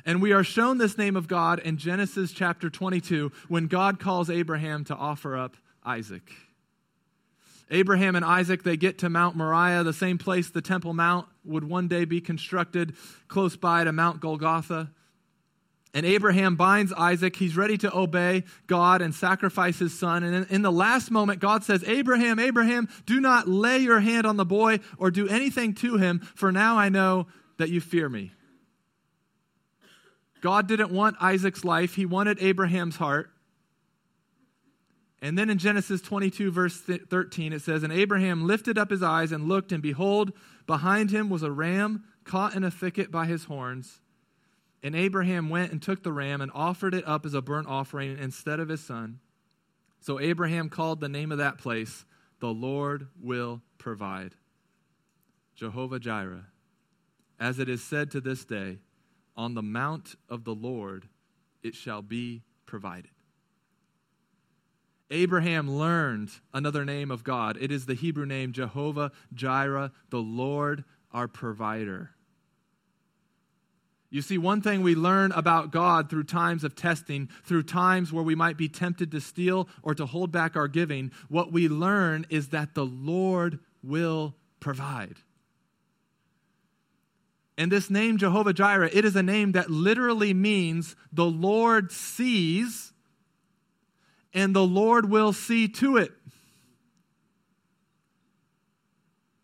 And 0.05 0.21
we 0.21 0.33
are 0.33 0.43
shown 0.43 0.79
this 0.79 0.97
name 0.97 1.15
of 1.15 1.29
God 1.29 1.59
in 1.59 1.77
Genesis 1.77 2.33
chapter 2.33 2.69
22 2.69 3.31
when 3.47 3.67
God 3.67 4.01
calls 4.01 4.29
Abraham 4.29 4.83
to 4.83 4.95
offer 4.95 5.37
up 5.37 5.55
Isaac. 5.85 6.29
Abraham 7.71 8.15
and 8.15 8.25
Isaac, 8.25 8.63
they 8.63 8.77
get 8.77 8.99
to 8.99 9.09
Mount 9.09 9.35
Moriah, 9.37 9.83
the 9.83 9.93
same 9.93 10.17
place 10.17 10.49
the 10.49 10.61
Temple 10.61 10.93
Mount 10.93 11.27
would 11.45 11.63
one 11.63 11.87
day 11.87 12.05
be 12.05 12.19
constructed, 12.19 12.95
close 13.29 13.55
by 13.55 13.85
to 13.85 13.93
Mount 13.93 14.19
Golgotha. 14.19 14.91
And 15.93 16.05
Abraham 16.05 16.55
binds 16.55 16.93
Isaac. 16.93 17.35
He's 17.35 17.57
ready 17.57 17.77
to 17.79 17.95
obey 17.95 18.43
God 18.67 19.01
and 19.01 19.13
sacrifice 19.13 19.79
his 19.79 19.97
son. 19.97 20.23
And 20.23 20.49
in, 20.49 20.61
the 20.61 20.71
last 20.71 21.11
moment, 21.11 21.39
God 21.39 21.63
says, 21.63 21.83
Abraham, 21.85 22.39
Abraham, 22.39 22.87
do 23.05 23.19
not 23.19 23.47
lay 23.47 23.79
your 23.79 23.99
hand 23.99 24.25
on 24.25 24.37
the 24.37 24.45
boy 24.45 24.79
or 24.97 25.11
do 25.11 25.27
anything 25.27 25.73
to 25.75 25.97
him, 25.97 26.19
for 26.19 26.51
now 26.51 26.77
I 26.77 26.89
know 26.89 27.27
that 27.57 27.69
you 27.69 27.81
fear 27.81 28.07
me. 28.07 28.31
God 30.41 30.67
didn't 30.67 30.91
want 30.91 31.17
Isaac's 31.21 31.63
life, 31.63 31.95
he 31.95 32.05
wanted 32.05 32.41
Abraham's 32.41 32.95
heart. 32.95 33.29
And 35.21 35.37
then 35.37 35.51
in 35.51 35.59
Genesis 35.59 36.01
22, 36.01 36.51
verse 36.51 36.81
13, 36.81 37.53
it 37.53 37.61
says, 37.61 37.83
And 37.83 37.93
Abraham 37.93 38.47
lifted 38.47 38.77
up 38.77 38.89
his 38.89 39.03
eyes 39.03 39.31
and 39.31 39.47
looked, 39.47 39.71
and 39.71 39.81
behold, 39.81 40.33
behind 40.65 41.11
him 41.11 41.29
was 41.29 41.43
a 41.43 41.51
ram 41.51 42.05
caught 42.23 42.55
in 42.55 42.63
a 42.63 42.71
thicket 42.71 43.11
by 43.11 43.27
his 43.27 43.45
horns. 43.45 43.99
And 44.81 44.95
Abraham 44.95 45.49
went 45.49 45.71
and 45.71 45.79
took 45.79 46.01
the 46.01 46.11
ram 46.11 46.41
and 46.41 46.51
offered 46.55 46.95
it 46.95 47.07
up 47.07 47.25
as 47.25 47.35
a 47.35 47.41
burnt 47.41 47.67
offering 47.67 48.17
instead 48.17 48.59
of 48.59 48.69
his 48.69 48.83
son. 48.83 49.19
So 49.99 50.19
Abraham 50.19 50.69
called 50.69 50.99
the 50.99 51.09
name 51.09 51.31
of 51.31 51.37
that 51.37 51.59
place, 51.59 52.03
The 52.39 52.49
Lord 52.49 53.07
Will 53.21 53.61
Provide. 53.77 54.33
Jehovah 55.55 55.99
Jireh. 55.99 56.47
As 57.39 57.59
it 57.59 57.69
is 57.69 57.83
said 57.83 58.09
to 58.11 58.21
this 58.21 58.43
day, 58.43 58.79
on 59.37 59.53
the 59.53 59.61
mount 59.61 60.15
of 60.27 60.43
the 60.43 60.55
Lord 60.55 61.07
it 61.61 61.75
shall 61.75 62.01
be 62.01 62.41
provided. 62.65 63.10
Abraham 65.11 65.69
learned 65.69 66.31
another 66.53 66.85
name 66.85 67.11
of 67.11 67.23
God. 67.23 67.57
It 67.59 67.71
is 67.71 67.85
the 67.85 67.93
Hebrew 67.93 68.25
name 68.25 68.53
Jehovah 68.53 69.11
Jireh, 69.33 69.91
the 70.09 70.21
Lord 70.21 70.83
our 71.11 71.27
provider. 71.27 72.11
You 74.09 74.21
see, 74.21 74.37
one 74.37 74.61
thing 74.61 74.81
we 74.81 74.93
learn 74.93 75.31
about 75.31 75.71
God 75.71 76.09
through 76.09 76.25
times 76.25 76.65
of 76.65 76.75
testing, 76.75 77.29
through 77.45 77.63
times 77.63 78.11
where 78.11 78.23
we 78.23 78.35
might 78.35 78.57
be 78.57 78.67
tempted 78.67 79.11
to 79.11 79.21
steal 79.21 79.69
or 79.83 79.95
to 79.95 80.05
hold 80.05 80.31
back 80.31 80.55
our 80.57 80.67
giving, 80.67 81.11
what 81.29 81.51
we 81.51 81.69
learn 81.69 82.25
is 82.29 82.49
that 82.49 82.73
the 82.73 82.85
Lord 82.85 83.59
will 83.81 84.35
provide. 84.59 85.15
And 87.57 87.71
this 87.71 87.89
name, 87.89 88.17
Jehovah 88.17 88.53
Jireh, 88.53 88.89
it 88.91 89.05
is 89.05 89.15
a 89.15 89.23
name 89.23 89.53
that 89.53 89.69
literally 89.69 90.33
means 90.33 90.95
the 91.13 91.25
Lord 91.25 91.91
sees 91.91 92.90
and 94.33 94.55
the 94.55 94.65
Lord 94.65 95.09
will 95.09 95.33
see 95.33 95.67
to 95.67 95.97
it. 95.97 96.11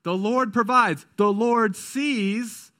The 0.04 0.16
Lord 0.16 0.54
provides, 0.54 1.06
the 1.18 1.32
Lord 1.32 1.76
sees, 1.76 2.72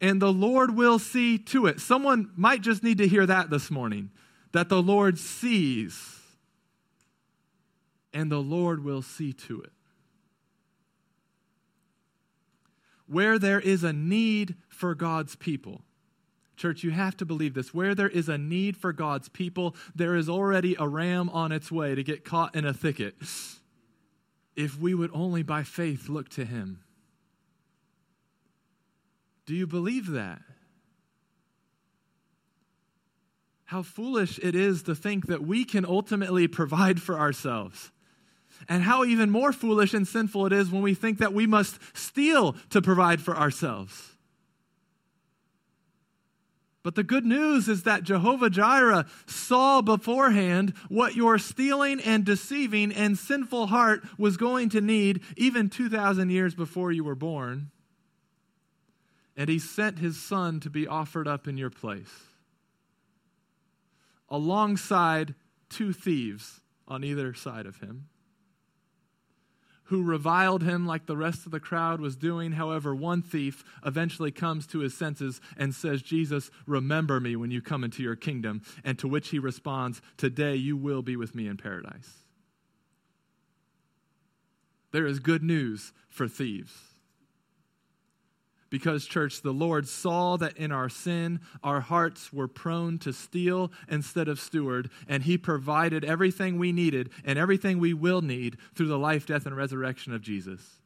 and 0.00 0.22
the 0.22 0.32
Lord 0.32 0.76
will 0.76 0.98
see 0.98 1.38
to 1.38 1.66
it. 1.66 1.80
Someone 1.80 2.30
might 2.36 2.60
just 2.60 2.84
need 2.84 2.98
to 2.98 3.08
hear 3.08 3.26
that 3.26 3.50
this 3.50 3.70
morning 3.70 4.10
that 4.52 4.68
the 4.68 4.82
Lord 4.82 5.18
sees, 5.18 6.20
and 8.14 8.30
the 8.30 8.40
Lord 8.40 8.84
will 8.84 9.02
see 9.02 9.32
to 9.32 9.62
it. 9.62 9.72
where 13.08 13.38
there 13.38 13.58
is 13.58 13.82
a 13.82 13.92
need 13.92 14.54
for 14.68 14.94
God's 14.94 15.34
people 15.34 15.82
Church, 16.58 16.82
you 16.82 16.90
have 16.90 17.16
to 17.18 17.24
believe 17.24 17.54
this. 17.54 17.72
Where 17.72 17.94
there 17.94 18.08
is 18.08 18.28
a 18.28 18.36
need 18.36 18.76
for 18.76 18.92
God's 18.92 19.28
people, 19.28 19.76
there 19.94 20.16
is 20.16 20.28
already 20.28 20.76
a 20.78 20.88
ram 20.88 21.30
on 21.30 21.52
its 21.52 21.70
way 21.70 21.94
to 21.94 22.02
get 22.02 22.24
caught 22.24 22.54
in 22.54 22.66
a 22.66 22.74
thicket. 22.74 23.14
If 24.56 24.78
we 24.78 24.92
would 24.92 25.10
only 25.14 25.44
by 25.44 25.62
faith 25.62 26.08
look 26.08 26.28
to 26.30 26.44
him. 26.44 26.80
Do 29.46 29.54
you 29.54 29.68
believe 29.68 30.08
that? 30.10 30.40
How 33.66 33.82
foolish 33.82 34.40
it 34.42 34.54
is 34.54 34.82
to 34.84 34.94
think 34.94 35.28
that 35.28 35.42
we 35.42 35.64
can 35.64 35.84
ultimately 35.84 36.48
provide 36.48 37.00
for 37.00 37.18
ourselves. 37.18 37.92
And 38.68 38.82
how 38.82 39.04
even 39.04 39.30
more 39.30 39.52
foolish 39.52 39.94
and 39.94 40.08
sinful 40.08 40.46
it 40.46 40.52
is 40.52 40.70
when 40.70 40.82
we 40.82 40.94
think 40.94 41.18
that 41.18 41.32
we 41.32 41.46
must 41.46 41.78
steal 41.96 42.56
to 42.70 42.82
provide 42.82 43.20
for 43.20 43.36
ourselves. 43.36 44.07
But 46.82 46.94
the 46.94 47.02
good 47.02 47.26
news 47.26 47.68
is 47.68 47.82
that 47.82 48.04
Jehovah 48.04 48.50
Jireh 48.50 49.06
saw 49.26 49.82
beforehand 49.82 50.74
what 50.88 51.16
your 51.16 51.38
stealing 51.38 52.00
and 52.00 52.24
deceiving 52.24 52.92
and 52.92 53.18
sinful 53.18 53.66
heart 53.66 54.04
was 54.16 54.36
going 54.36 54.68
to 54.70 54.80
need 54.80 55.22
even 55.36 55.68
2,000 55.68 56.30
years 56.30 56.54
before 56.54 56.92
you 56.92 57.04
were 57.04 57.16
born. 57.16 57.70
And 59.36 59.48
he 59.48 59.58
sent 59.58 59.98
his 59.98 60.20
son 60.20 60.60
to 60.60 60.70
be 60.70 60.86
offered 60.86 61.28
up 61.28 61.46
in 61.46 61.56
your 61.56 61.70
place, 61.70 62.24
alongside 64.28 65.34
two 65.68 65.92
thieves 65.92 66.60
on 66.86 67.04
either 67.04 67.34
side 67.34 67.66
of 67.66 67.78
him 67.78 68.08
who 69.88 70.02
reviled 70.02 70.62
him 70.62 70.86
like 70.86 71.06
the 71.06 71.16
rest 71.16 71.46
of 71.46 71.52
the 71.52 71.60
crowd 71.60 72.00
was 72.00 72.14
doing. 72.14 72.52
However, 72.52 72.94
one 72.94 73.22
thief 73.22 73.64
eventually 73.84 74.30
comes 74.30 74.66
to 74.68 74.80
his 74.80 74.94
senses 74.94 75.40
and 75.56 75.74
says, 75.74 76.02
Jesus, 76.02 76.50
remember 76.66 77.20
me 77.20 77.36
when 77.36 77.50
you 77.50 77.62
come 77.62 77.84
into 77.84 78.02
your 78.02 78.16
kingdom. 78.16 78.62
And 78.84 78.98
to 78.98 79.08
which 79.08 79.30
he 79.30 79.38
responds, 79.38 80.02
Today 80.18 80.54
you 80.56 80.76
will 80.76 81.02
be 81.02 81.16
with 81.16 81.34
me 81.34 81.46
in 81.46 81.56
paradise. 81.56 82.18
There 84.92 85.06
is 85.06 85.20
good 85.20 85.42
news 85.42 85.92
for 86.08 86.28
thieves. 86.28 86.87
Because, 88.70 89.06
church, 89.06 89.40
the 89.40 89.52
Lord 89.52 89.88
saw 89.88 90.36
that 90.36 90.56
in 90.56 90.72
our 90.72 90.88
sin, 90.88 91.40
our 91.62 91.80
hearts 91.80 92.32
were 92.32 92.48
prone 92.48 92.98
to 92.98 93.12
steal 93.12 93.72
instead 93.88 94.28
of 94.28 94.38
steward, 94.38 94.90
and 95.08 95.22
He 95.22 95.38
provided 95.38 96.04
everything 96.04 96.58
we 96.58 96.72
needed 96.72 97.10
and 97.24 97.38
everything 97.38 97.78
we 97.78 97.94
will 97.94 98.20
need 98.20 98.58
through 98.74 98.88
the 98.88 98.98
life, 98.98 99.26
death, 99.26 99.46
and 99.46 99.56
resurrection 99.56 100.12
of 100.12 100.20
Jesus. 100.20 100.80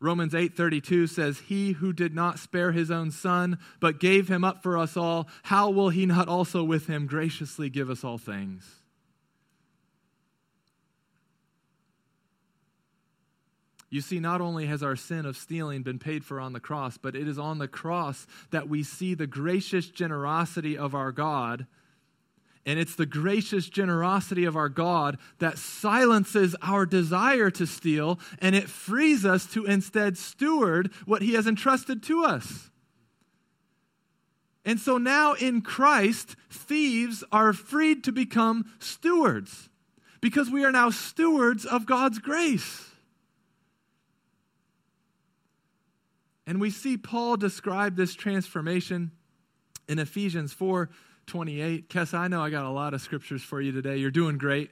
Romans 0.00 0.34
8:32 0.34 1.06
says, 1.06 1.38
"He 1.40 1.72
who 1.72 1.94
did 1.94 2.14
not 2.14 2.38
spare 2.38 2.72
his 2.72 2.90
own 2.90 3.10
son, 3.10 3.58
but 3.80 4.00
gave 4.00 4.28
him 4.28 4.44
up 4.44 4.62
for 4.62 4.76
us 4.76 4.98
all, 4.98 5.26
how 5.44 5.70
will 5.70 5.88
he 5.88 6.04
not 6.04 6.28
also 6.28 6.62
with 6.62 6.88
him 6.88 7.06
graciously 7.06 7.70
give 7.70 7.88
us 7.88 8.04
all 8.04 8.18
things?" 8.18 8.83
You 13.94 14.00
see, 14.00 14.18
not 14.18 14.40
only 14.40 14.66
has 14.66 14.82
our 14.82 14.96
sin 14.96 15.24
of 15.24 15.36
stealing 15.36 15.84
been 15.84 16.00
paid 16.00 16.24
for 16.24 16.40
on 16.40 16.52
the 16.52 16.58
cross, 16.58 16.98
but 16.98 17.14
it 17.14 17.28
is 17.28 17.38
on 17.38 17.58
the 17.58 17.68
cross 17.68 18.26
that 18.50 18.68
we 18.68 18.82
see 18.82 19.14
the 19.14 19.28
gracious 19.28 19.86
generosity 19.86 20.76
of 20.76 20.96
our 20.96 21.12
God. 21.12 21.68
And 22.66 22.80
it's 22.80 22.96
the 22.96 23.06
gracious 23.06 23.68
generosity 23.68 24.46
of 24.46 24.56
our 24.56 24.68
God 24.68 25.18
that 25.38 25.58
silences 25.58 26.56
our 26.60 26.86
desire 26.86 27.50
to 27.52 27.68
steal 27.68 28.18
and 28.40 28.56
it 28.56 28.68
frees 28.68 29.24
us 29.24 29.46
to 29.52 29.64
instead 29.64 30.18
steward 30.18 30.90
what 31.04 31.22
He 31.22 31.34
has 31.34 31.46
entrusted 31.46 32.02
to 32.02 32.24
us. 32.24 32.72
And 34.64 34.80
so 34.80 34.98
now 34.98 35.34
in 35.34 35.60
Christ, 35.60 36.34
thieves 36.50 37.22
are 37.30 37.52
freed 37.52 38.02
to 38.02 38.10
become 38.10 38.72
stewards 38.80 39.68
because 40.20 40.50
we 40.50 40.64
are 40.64 40.72
now 40.72 40.90
stewards 40.90 41.64
of 41.64 41.86
God's 41.86 42.18
grace. 42.18 42.90
And 46.46 46.60
we 46.60 46.70
see 46.70 46.96
Paul 46.96 47.36
describe 47.36 47.96
this 47.96 48.14
transformation 48.14 49.10
in 49.88 49.98
Ephesians 49.98 50.52
4 50.52 50.90
28. 51.26 51.88
Kess, 51.88 52.12
I 52.12 52.28
know 52.28 52.42
I 52.42 52.50
got 52.50 52.66
a 52.66 52.70
lot 52.70 52.92
of 52.92 53.00
scriptures 53.00 53.42
for 53.42 53.58
you 53.58 53.72
today. 53.72 53.96
You're 53.96 54.10
doing 54.10 54.36
great. 54.36 54.70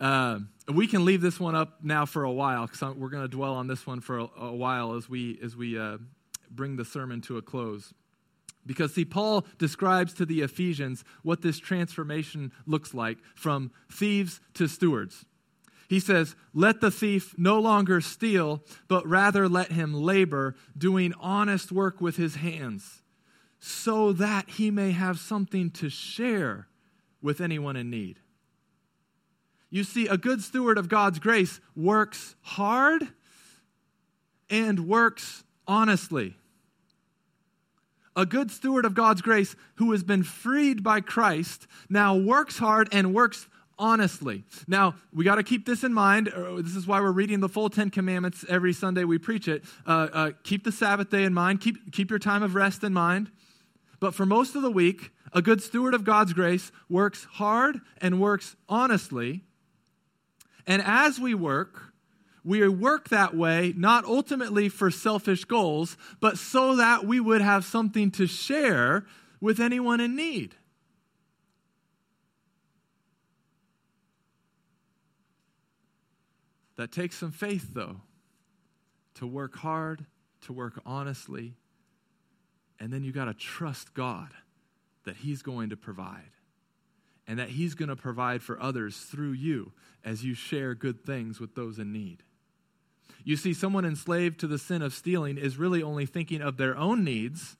Uh, 0.00 0.40
we 0.72 0.88
can 0.88 1.04
leave 1.04 1.20
this 1.20 1.38
one 1.38 1.54
up 1.54 1.78
now 1.84 2.04
for 2.04 2.24
a 2.24 2.32
while 2.32 2.66
because 2.66 2.96
we're 2.96 3.08
going 3.08 3.22
to 3.22 3.28
dwell 3.28 3.54
on 3.54 3.68
this 3.68 3.86
one 3.86 4.00
for 4.00 4.18
a, 4.18 4.28
a 4.40 4.52
while 4.52 4.94
as 4.94 5.08
we 5.08 5.38
as 5.42 5.56
we 5.56 5.78
uh, 5.78 5.98
bring 6.50 6.76
the 6.76 6.84
sermon 6.84 7.20
to 7.22 7.36
a 7.36 7.42
close. 7.42 7.94
Because, 8.66 8.94
see, 8.94 9.06
Paul 9.06 9.46
describes 9.56 10.12
to 10.14 10.26
the 10.26 10.42
Ephesians 10.42 11.02
what 11.22 11.40
this 11.40 11.58
transformation 11.58 12.52
looks 12.66 12.92
like 12.92 13.16
from 13.34 13.70
thieves 13.90 14.40
to 14.54 14.68
stewards. 14.68 15.24
He 15.88 16.00
says, 16.00 16.36
Let 16.52 16.80
the 16.80 16.90
thief 16.90 17.34
no 17.38 17.58
longer 17.58 18.00
steal, 18.00 18.62
but 18.86 19.06
rather 19.06 19.48
let 19.48 19.72
him 19.72 19.94
labor, 19.94 20.54
doing 20.76 21.14
honest 21.18 21.72
work 21.72 22.00
with 22.00 22.16
his 22.16 22.36
hands, 22.36 23.02
so 23.58 24.12
that 24.12 24.50
he 24.50 24.70
may 24.70 24.92
have 24.92 25.18
something 25.18 25.70
to 25.72 25.88
share 25.88 26.68
with 27.22 27.40
anyone 27.40 27.74
in 27.74 27.88
need. 27.88 28.20
You 29.70 29.82
see, 29.82 30.06
a 30.06 30.18
good 30.18 30.42
steward 30.42 30.78
of 30.78 30.88
God's 30.88 31.18
grace 31.18 31.60
works 31.74 32.36
hard 32.42 33.08
and 34.50 34.86
works 34.86 35.44
honestly. 35.66 36.36
A 38.14 38.26
good 38.26 38.50
steward 38.50 38.84
of 38.84 38.94
God's 38.94 39.22
grace 39.22 39.54
who 39.76 39.92
has 39.92 40.02
been 40.02 40.22
freed 40.22 40.82
by 40.82 41.00
Christ 41.00 41.66
now 41.88 42.16
works 42.16 42.58
hard 42.58 42.88
and 42.92 43.14
works 43.14 43.46
honestly. 43.78 44.44
Now, 44.66 44.94
we 45.12 45.24
got 45.24 45.36
to 45.36 45.42
keep 45.42 45.66
this 45.66 45.84
in 45.84 45.92
mind. 45.92 46.28
Uh, 46.28 46.56
this 46.56 46.76
is 46.76 46.86
why 46.86 47.00
we're 47.00 47.12
reading 47.12 47.40
the 47.40 47.48
full 47.48 47.70
Ten 47.70 47.90
Commandments 47.90 48.44
every 48.48 48.72
Sunday 48.72 49.04
we 49.04 49.18
preach 49.18 49.48
it. 49.48 49.64
Uh, 49.86 50.08
uh, 50.12 50.30
keep 50.42 50.64
the 50.64 50.72
Sabbath 50.72 51.10
day 51.10 51.24
in 51.24 51.34
mind, 51.34 51.60
keep, 51.60 51.92
keep 51.92 52.10
your 52.10 52.18
time 52.18 52.42
of 52.42 52.54
rest 52.54 52.82
in 52.84 52.92
mind. 52.92 53.30
But 54.00 54.14
for 54.14 54.26
most 54.26 54.54
of 54.54 54.62
the 54.62 54.70
week, 54.70 55.10
a 55.32 55.42
good 55.42 55.62
steward 55.62 55.94
of 55.94 56.04
God's 56.04 56.32
grace 56.32 56.70
works 56.88 57.24
hard 57.32 57.80
and 58.00 58.20
works 58.20 58.56
honestly. 58.68 59.42
And 60.66 60.82
as 60.84 61.18
we 61.18 61.34
work, 61.34 61.92
we 62.44 62.66
work 62.68 63.08
that 63.08 63.36
way 63.36 63.74
not 63.76 64.04
ultimately 64.04 64.68
for 64.68 64.90
selfish 64.90 65.44
goals, 65.44 65.96
but 66.20 66.38
so 66.38 66.76
that 66.76 67.04
we 67.04 67.20
would 67.20 67.40
have 67.40 67.64
something 67.64 68.10
to 68.12 68.26
share 68.26 69.04
with 69.40 69.60
anyone 69.60 70.00
in 70.00 70.16
need. 70.16 70.54
That 76.78 76.92
takes 76.92 77.16
some 77.16 77.32
faith, 77.32 77.74
though, 77.74 77.96
to 79.16 79.26
work 79.26 79.56
hard, 79.56 80.06
to 80.42 80.52
work 80.52 80.80
honestly, 80.86 81.54
and 82.78 82.92
then 82.92 83.02
you 83.02 83.10
got 83.10 83.24
to 83.24 83.34
trust 83.34 83.94
God 83.94 84.28
that 85.04 85.16
He's 85.16 85.42
going 85.42 85.70
to 85.70 85.76
provide 85.76 86.30
and 87.26 87.40
that 87.40 87.50
He's 87.50 87.74
going 87.74 87.88
to 87.88 87.96
provide 87.96 88.44
for 88.44 88.62
others 88.62 88.96
through 88.96 89.32
you 89.32 89.72
as 90.04 90.24
you 90.24 90.34
share 90.34 90.76
good 90.76 91.04
things 91.04 91.40
with 91.40 91.56
those 91.56 91.80
in 91.80 91.92
need. 91.92 92.22
You 93.24 93.36
see, 93.36 93.54
someone 93.54 93.84
enslaved 93.84 94.38
to 94.40 94.46
the 94.46 94.56
sin 94.56 94.80
of 94.80 94.94
stealing 94.94 95.36
is 95.36 95.56
really 95.56 95.82
only 95.82 96.06
thinking 96.06 96.40
of 96.40 96.58
their 96.58 96.76
own 96.76 97.02
needs. 97.02 97.56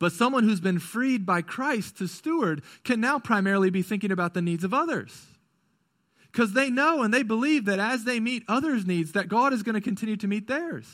But 0.00 0.10
someone 0.10 0.42
who's 0.42 0.60
been 0.60 0.80
freed 0.80 1.24
by 1.24 1.40
Christ 1.40 1.98
to 1.98 2.08
steward 2.08 2.62
can 2.82 3.00
now 3.00 3.20
primarily 3.20 3.70
be 3.70 3.82
thinking 3.82 4.10
about 4.10 4.34
the 4.34 4.42
needs 4.42 4.64
of 4.64 4.74
others 4.74 5.28
because 6.32 6.54
they 6.54 6.70
know 6.70 7.02
and 7.02 7.12
they 7.12 7.22
believe 7.22 7.66
that 7.66 7.78
as 7.78 8.04
they 8.04 8.18
meet 8.18 8.44
others' 8.48 8.86
needs, 8.86 9.12
that 9.12 9.28
God 9.28 9.52
is 9.52 9.62
going 9.62 9.74
to 9.74 9.80
continue 9.80 10.16
to 10.16 10.26
meet 10.26 10.48
theirs. 10.48 10.86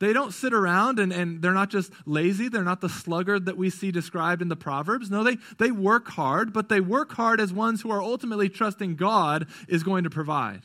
They 0.00 0.12
don't 0.12 0.32
sit 0.32 0.52
around 0.52 0.98
and, 0.98 1.12
and 1.12 1.40
they're 1.40 1.52
not 1.52 1.70
just 1.70 1.92
lazy. 2.04 2.48
They're 2.48 2.64
not 2.64 2.80
the 2.80 2.88
sluggard 2.88 3.46
that 3.46 3.56
we 3.56 3.70
see 3.70 3.92
described 3.92 4.42
in 4.42 4.48
the 4.48 4.56
Proverbs. 4.56 5.08
No, 5.08 5.22
they, 5.22 5.38
they 5.58 5.70
work 5.70 6.08
hard, 6.08 6.52
but 6.52 6.68
they 6.68 6.80
work 6.80 7.12
hard 7.12 7.40
as 7.40 7.52
ones 7.52 7.82
who 7.82 7.92
are 7.92 8.02
ultimately 8.02 8.48
trusting 8.48 8.96
God 8.96 9.46
is 9.68 9.84
going 9.84 10.02
to 10.02 10.10
provide. 10.10 10.62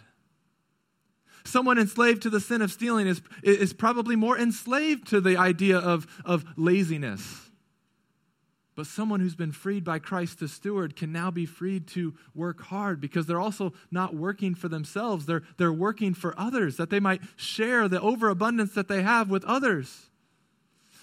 Someone 1.45 1.77
enslaved 1.77 2.23
to 2.23 2.31
the 2.31 2.39
sin 2.39 2.63
of 2.63 2.71
stealing 2.71 3.05
is, 3.05 3.21
is 3.43 3.71
probably 3.71 4.15
more 4.15 4.37
enslaved 4.37 5.07
to 5.09 5.21
the 5.21 5.37
idea 5.37 5.77
of, 5.77 6.07
of 6.25 6.43
laziness 6.57 7.48
but 8.79 8.87
someone 8.87 9.19
who's 9.19 9.35
been 9.35 9.51
freed 9.51 9.83
by 9.83 9.99
Christ 9.99 10.39
to 10.39 10.47
steward 10.47 10.95
can 10.95 11.11
now 11.11 11.29
be 11.29 11.45
freed 11.45 11.85
to 11.87 12.13
work 12.33 12.61
hard 12.61 13.01
because 13.01 13.25
they're 13.25 13.37
also 13.37 13.73
not 13.91 14.15
working 14.15 14.55
for 14.55 14.69
themselves. 14.69 15.25
They're, 15.25 15.43
they're 15.57 15.73
working 15.73 16.13
for 16.13 16.33
others, 16.39 16.77
that 16.77 16.89
they 16.89 17.01
might 17.01 17.21
share 17.35 17.89
the 17.89 17.99
overabundance 17.99 18.75
that 18.75 18.87
they 18.87 19.01
have 19.01 19.29
with 19.29 19.43
others. 19.43 20.07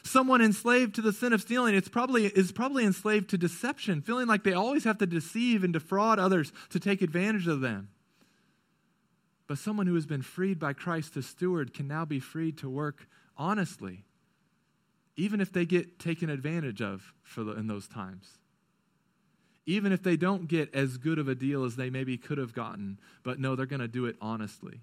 Someone 0.03 0.41
enslaved 0.41 0.95
to 0.95 1.03
the 1.03 1.13
sin 1.13 1.35
of 1.35 1.43
stealing 1.43 1.75
it's 1.75 1.91
probably, 1.91 2.25
is 2.25 2.51
probably 2.51 2.83
enslaved 2.83 3.29
to 3.29 3.37
deception, 3.37 4.01
feeling 4.01 4.27
like 4.27 4.43
they 4.43 4.55
always 4.55 4.85
have 4.85 4.97
to 4.97 5.07
deceive 5.07 5.63
and 5.63 5.75
defraud 5.75 6.19
others 6.19 6.55
to 6.71 6.81
take 6.81 7.03
advantage 7.03 7.47
of 7.47 7.61
them. 7.61 7.91
But 9.49 9.59
someone 9.59 9.87
who 9.87 9.97
has 9.97 10.07
been 10.07 10.23
freed 10.23 10.59
by 10.59 10.73
Christ 10.73 11.13
to 11.13 11.23
steward 11.23 11.75
can 11.75 11.87
now 11.87 12.07
be 12.07 12.21
freed 12.21 12.57
to 12.57 12.71
work 12.71 13.07
honestly 13.37 14.07
even 15.17 15.41
if 15.41 15.53
they 15.53 15.65
get 15.65 15.99
taken 15.99 16.29
advantage 16.29 16.83
of 16.83 17.13
the, 17.37 17.53
in 17.53 17.67
those 17.67 17.89
times. 17.89 18.39
Even 19.65 19.91
if 19.91 20.03
they 20.03 20.17
don't 20.17 20.47
get 20.47 20.73
as 20.75 20.97
good 20.99 21.19
of 21.19 21.27
a 21.27 21.35
deal 21.35 21.65
as 21.65 21.77
they 21.77 21.91
maybe 21.91 22.17
could 22.17 22.39
have 22.39 22.53
gotten, 22.53 22.99
but 23.25 23.41
no, 23.41 23.57
they're 23.57 23.67
going 23.67 23.81
to 23.81 23.89
do 23.89 24.07
it 24.07 24.17
honestly. 24.21 24.81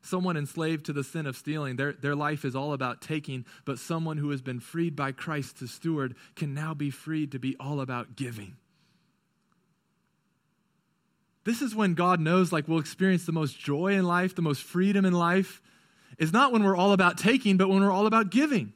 Someone 0.00 0.36
enslaved 0.36 0.86
to 0.86 0.92
the 0.92 1.04
sin 1.04 1.26
of 1.26 1.36
stealing, 1.36 1.76
their, 1.76 1.92
their 1.92 2.14
life 2.14 2.44
is 2.44 2.54
all 2.54 2.72
about 2.72 3.00
taking, 3.00 3.44
but 3.64 3.78
someone 3.78 4.18
who 4.18 4.30
has 4.30 4.42
been 4.42 4.60
freed 4.60 4.94
by 4.94 5.12
Christ 5.12 5.58
to 5.58 5.66
steward 5.66 6.14
can 6.36 6.54
now 6.54 6.74
be 6.74 6.90
freed 6.90 7.32
to 7.32 7.38
be 7.38 7.56
all 7.58 7.80
about 7.80 8.14
giving. 8.14 8.56
This 11.44 11.60
is 11.60 11.74
when 11.74 11.94
God 11.94 12.20
knows, 12.20 12.52
like, 12.52 12.68
we'll 12.68 12.78
experience 12.78 13.26
the 13.26 13.32
most 13.32 13.58
joy 13.58 13.92
in 13.94 14.04
life, 14.04 14.34
the 14.34 14.42
most 14.42 14.62
freedom 14.62 15.04
in 15.04 15.12
life, 15.12 15.60
is 16.18 16.32
not 16.32 16.52
when 16.52 16.62
we're 16.62 16.76
all 16.76 16.92
about 16.92 17.18
taking, 17.18 17.56
but 17.56 17.68
when 17.68 17.82
we're 17.82 17.92
all 17.92 18.06
about 18.06 18.30
giving. 18.30 18.72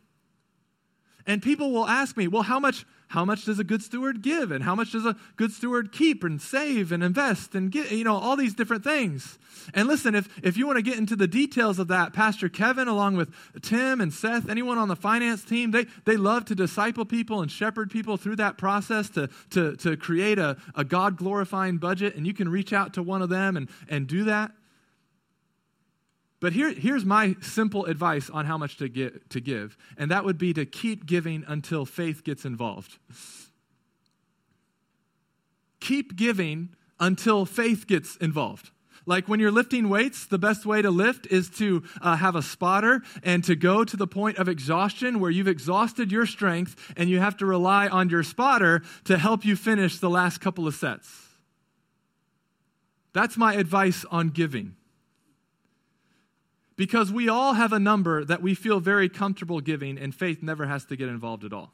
And 1.28 1.42
people 1.42 1.72
will 1.72 1.86
ask 1.86 2.16
me, 2.16 2.26
well, 2.26 2.42
how 2.42 2.58
much, 2.58 2.86
how 3.08 3.22
much 3.22 3.44
does 3.44 3.58
a 3.58 3.64
good 3.64 3.82
steward 3.82 4.22
give? 4.22 4.50
And 4.50 4.64
how 4.64 4.74
much 4.74 4.92
does 4.92 5.04
a 5.04 5.14
good 5.36 5.52
steward 5.52 5.92
keep 5.92 6.24
and 6.24 6.40
save 6.40 6.90
and 6.90 7.04
invest 7.04 7.54
and 7.54 7.70
get, 7.70 7.90
you 7.92 8.02
know, 8.02 8.16
all 8.16 8.34
these 8.34 8.54
different 8.54 8.82
things? 8.82 9.38
And 9.74 9.86
listen, 9.86 10.14
if, 10.14 10.26
if 10.42 10.56
you 10.56 10.66
want 10.66 10.78
to 10.78 10.82
get 10.82 10.96
into 10.96 11.16
the 11.16 11.26
details 11.26 11.78
of 11.78 11.88
that, 11.88 12.14
Pastor 12.14 12.48
Kevin, 12.48 12.88
along 12.88 13.16
with 13.16 13.30
Tim 13.60 14.00
and 14.00 14.10
Seth, 14.10 14.48
anyone 14.48 14.78
on 14.78 14.88
the 14.88 14.96
finance 14.96 15.44
team, 15.44 15.70
they, 15.70 15.84
they 16.06 16.16
love 16.16 16.46
to 16.46 16.54
disciple 16.54 17.04
people 17.04 17.42
and 17.42 17.50
shepherd 17.50 17.90
people 17.90 18.16
through 18.16 18.36
that 18.36 18.56
process 18.56 19.10
to, 19.10 19.28
to, 19.50 19.76
to 19.76 19.98
create 19.98 20.38
a, 20.38 20.56
a 20.74 20.82
God 20.82 21.18
glorifying 21.18 21.76
budget. 21.76 22.14
And 22.14 22.26
you 22.26 22.32
can 22.32 22.48
reach 22.48 22.72
out 22.72 22.94
to 22.94 23.02
one 23.02 23.20
of 23.20 23.28
them 23.28 23.58
and, 23.58 23.68
and 23.90 24.06
do 24.06 24.24
that. 24.24 24.52
But 26.40 26.52
here, 26.52 26.72
here's 26.72 27.04
my 27.04 27.34
simple 27.40 27.84
advice 27.86 28.30
on 28.30 28.44
how 28.44 28.56
much 28.56 28.76
to, 28.76 28.88
get, 28.88 29.28
to 29.30 29.40
give, 29.40 29.76
and 29.96 30.10
that 30.10 30.24
would 30.24 30.38
be 30.38 30.54
to 30.54 30.64
keep 30.64 31.04
giving 31.04 31.44
until 31.48 31.84
faith 31.84 32.22
gets 32.22 32.44
involved. 32.44 32.98
Keep 35.80 36.16
giving 36.16 36.70
until 37.00 37.44
faith 37.44 37.86
gets 37.86 38.16
involved. 38.16 38.70
Like 39.04 39.26
when 39.26 39.40
you're 39.40 39.50
lifting 39.50 39.88
weights, 39.88 40.26
the 40.26 40.38
best 40.38 40.66
way 40.66 40.82
to 40.82 40.90
lift 40.90 41.26
is 41.28 41.48
to 41.50 41.82
uh, 42.02 42.16
have 42.16 42.36
a 42.36 42.42
spotter 42.42 43.00
and 43.22 43.42
to 43.44 43.56
go 43.56 43.82
to 43.82 43.96
the 43.96 44.06
point 44.06 44.36
of 44.36 44.48
exhaustion 44.48 45.18
where 45.18 45.30
you've 45.30 45.48
exhausted 45.48 46.12
your 46.12 46.26
strength 46.26 46.92
and 46.96 47.08
you 47.08 47.18
have 47.18 47.36
to 47.38 47.46
rely 47.46 47.88
on 47.88 48.10
your 48.10 48.22
spotter 48.22 48.82
to 49.04 49.16
help 49.16 49.46
you 49.46 49.56
finish 49.56 49.98
the 49.98 50.10
last 50.10 50.42
couple 50.42 50.66
of 50.66 50.74
sets. 50.74 51.08
That's 53.14 53.38
my 53.38 53.54
advice 53.54 54.04
on 54.10 54.28
giving 54.28 54.76
because 56.78 57.10
we 57.10 57.28
all 57.28 57.54
have 57.54 57.72
a 57.72 57.78
number 57.80 58.24
that 58.24 58.40
we 58.40 58.54
feel 58.54 58.78
very 58.78 59.08
comfortable 59.08 59.60
giving, 59.60 59.98
and 59.98 60.14
faith 60.14 60.44
never 60.44 60.64
has 60.64 60.84
to 60.84 60.94
get 60.94 61.08
involved 61.08 61.44
at 61.44 61.52
all. 61.52 61.72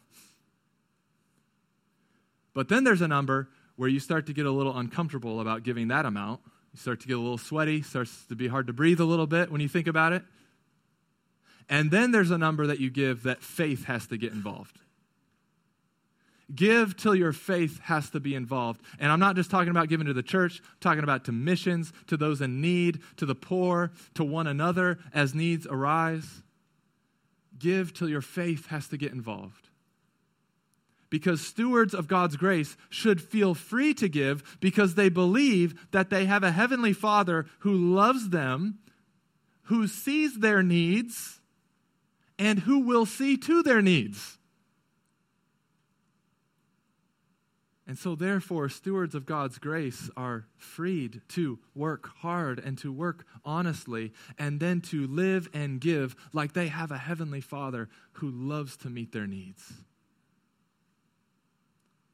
But 2.54 2.70
then 2.70 2.84
there's 2.84 3.02
a 3.02 3.08
number 3.08 3.50
where 3.76 3.90
you 3.90 4.00
start 4.00 4.26
to 4.26 4.32
get 4.32 4.46
a 4.46 4.50
little 4.50 4.76
uncomfortable 4.76 5.40
about 5.40 5.62
giving 5.62 5.88
that 5.88 6.06
amount. 6.06 6.40
You 6.72 6.78
start 6.78 7.00
to 7.00 7.06
get 7.06 7.18
a 7.18 7.20
little 7.20 7.36
sweaty, 7.36 7.82
starts 7.82 8.24
to 8.30 8.34
be 8.34 8.48
hard 8.48 8.66
to 8.68 8.72
breathe 8.72 8.98
a 8.98 9.04
little 9.04 9.26
bit 9.26 9.52
when 9.52 9.60
you 9.60 9.68
think 9.68 9.88
about 9.88 10.14
it. 10.14 10.22
And 11.68 11.90
then 11.90 12.10
there's 12.10 12.30
a 12.30 12.38
number 12.38 12.66
that 12.66 12.80
you 12.80 12.88
give 12.88 13.24
that 13.24 13.42
faith 13.42 13.84
has 13.84 14.06
to 14.06 14.16
get 14.16 14.32
involved. 14.32 14.78
Give 16.52 16.96
till 16.96 17.14
your 17.14 17.32
faith 17.32 17.80
has 17.80 18.10
to 18.10 18.20
be 18.20 18.34
involved. 18.34 18.82
And 18.98 19.10
I'm 19.10 19.20
not 19.20 19.36
just 19.36 19.50
talking 19.50 19.70
about 19.70 19.88
giving 19.88 20.06
to 20.06 20.12
the 20.12 20.22
church, 20.22 20.60
I'm 20.62 20.76
talking 20.80 21.04
about 21.04 21.24
to 21.24 21.32
missions, 21.32 21.92
to 22.08 22.16
those 22.16 22.40
in 22.40 22.60
need, 22.60 23.00
to 23.16 23.26
the 23.26 23.34
poor, 23.34 23.92
to 24.14 24.24
one 24.24 24.46
another 24.46 24.98
as 25.14 25.34
needs 25.34 25.66
arise. 25.66 26.42
Give 27.58 27.94
till 27.94 28.08
your 28.08 28.20
faith 28.20 28.66
has 28.66 28.88
to 28.88 28.96
get 28.96 29.12
involved. 29.12 29.68
Because 31.08 31.40
stewards 31.40 31.94
of 31.94 32.08
God's 32.08 32.36
grace 32.36 32.76
should 32.90 33.22
feel 33.22 33.54
free 33.54 33.94
to 33.94 34.08
give 34.08 34.58
because 34.60 34.96
they 34.96 35.08
believe 35.08 35.88
that 35.92 36.10
they 36.10 36.26
have 36.26 36.42
a 36.42 36.50
heavenly 36.50 36.92
Father 36.92 37.46
who 37.60 37.72
loves 37.72 38.30
them, 38.30 38.80
who 39.64 39.86
sees 39.86 40.40
their 40.40 40.62
needs, 40.62 41.40
and 42.38 42.60
who 42.60 42.80
will 42.80 43.06
see 43.06 43.36
to 43.36 43.62
their 43.62 43.80
needs. 43.80 44.38
And 47.86 47.98
so, 47.98 48.14
therefore, 48.14 48.70
stewards 48.70 49.14
of 49.14 49.26
God's 49.26 49.58
grace 49.58 50.08
are 50.16 50.46
freed 50.56 51.20
to 51.28 51.58
work 51.74 52.08
hard 52.20 52.58
and 52.58 52.78
to 52.78 52.90
work 52.90 53.26
honestly, 53.44 54.12
and 54.38 54.58
then 54.58 54.80
to 54.82 55.06
live 55.06 55.48
and 55.52 55.80
give 55.80 56.16
like 56.32 56.54
they 56.54 56.68
have 56.68 56.90
a 56.90 56.96
heavenly 56.96 57.42
Father 57.42 57.90
who 58.12 58.30
loves 58.30 58.78
to 58.78 58.88
meet 58.88 59.12
their 59.12 59.26
needs. 59.26 59.74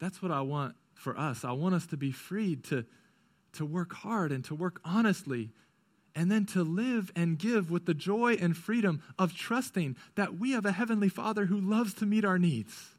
That's 0.00 0.20
what 0.20 0.32
I 0.32 0.40
want 0.40 0.74
for 0.94 1.16
us. 1.16 1.44
I 1.44 1.52
want 1.52 1.76
us 1.76 1.86
to 1.88 1.96
be 1.96 2.10
freed 2.10 2.64
to, 2.64 2.84
to 3.52 3.64
work 3.64 3.92
hard 3.92 4.32
and 4.32 4.44
to 4.46 4.56
work 4.56 4.80
honestly, 4.84 5.50
and 6.16 6.32
then 6.32 6.46
to 6.46 6.64
live 6.64 7.12
and 7.14 7.38
give 7.38 7.70
with 7.70 7.86
the 7.86 7.94
joy 7.94 8.34
and 8.40 8.56
freedom 8.56 9.02
of 9.20 9.34
trusting 9.34 9.96
that 10.16 10.36
we 10.36 10.50
have 10.50 10.66
a 10.66 10.72
heavenly 10.72 11.08
Father 11.08 11.46
who 11.46 11.60
loves 11.60 11.94
to 11.94 12.06
meet 12.06 12.24
our 12.24 12.40
needs. 12.40 12.96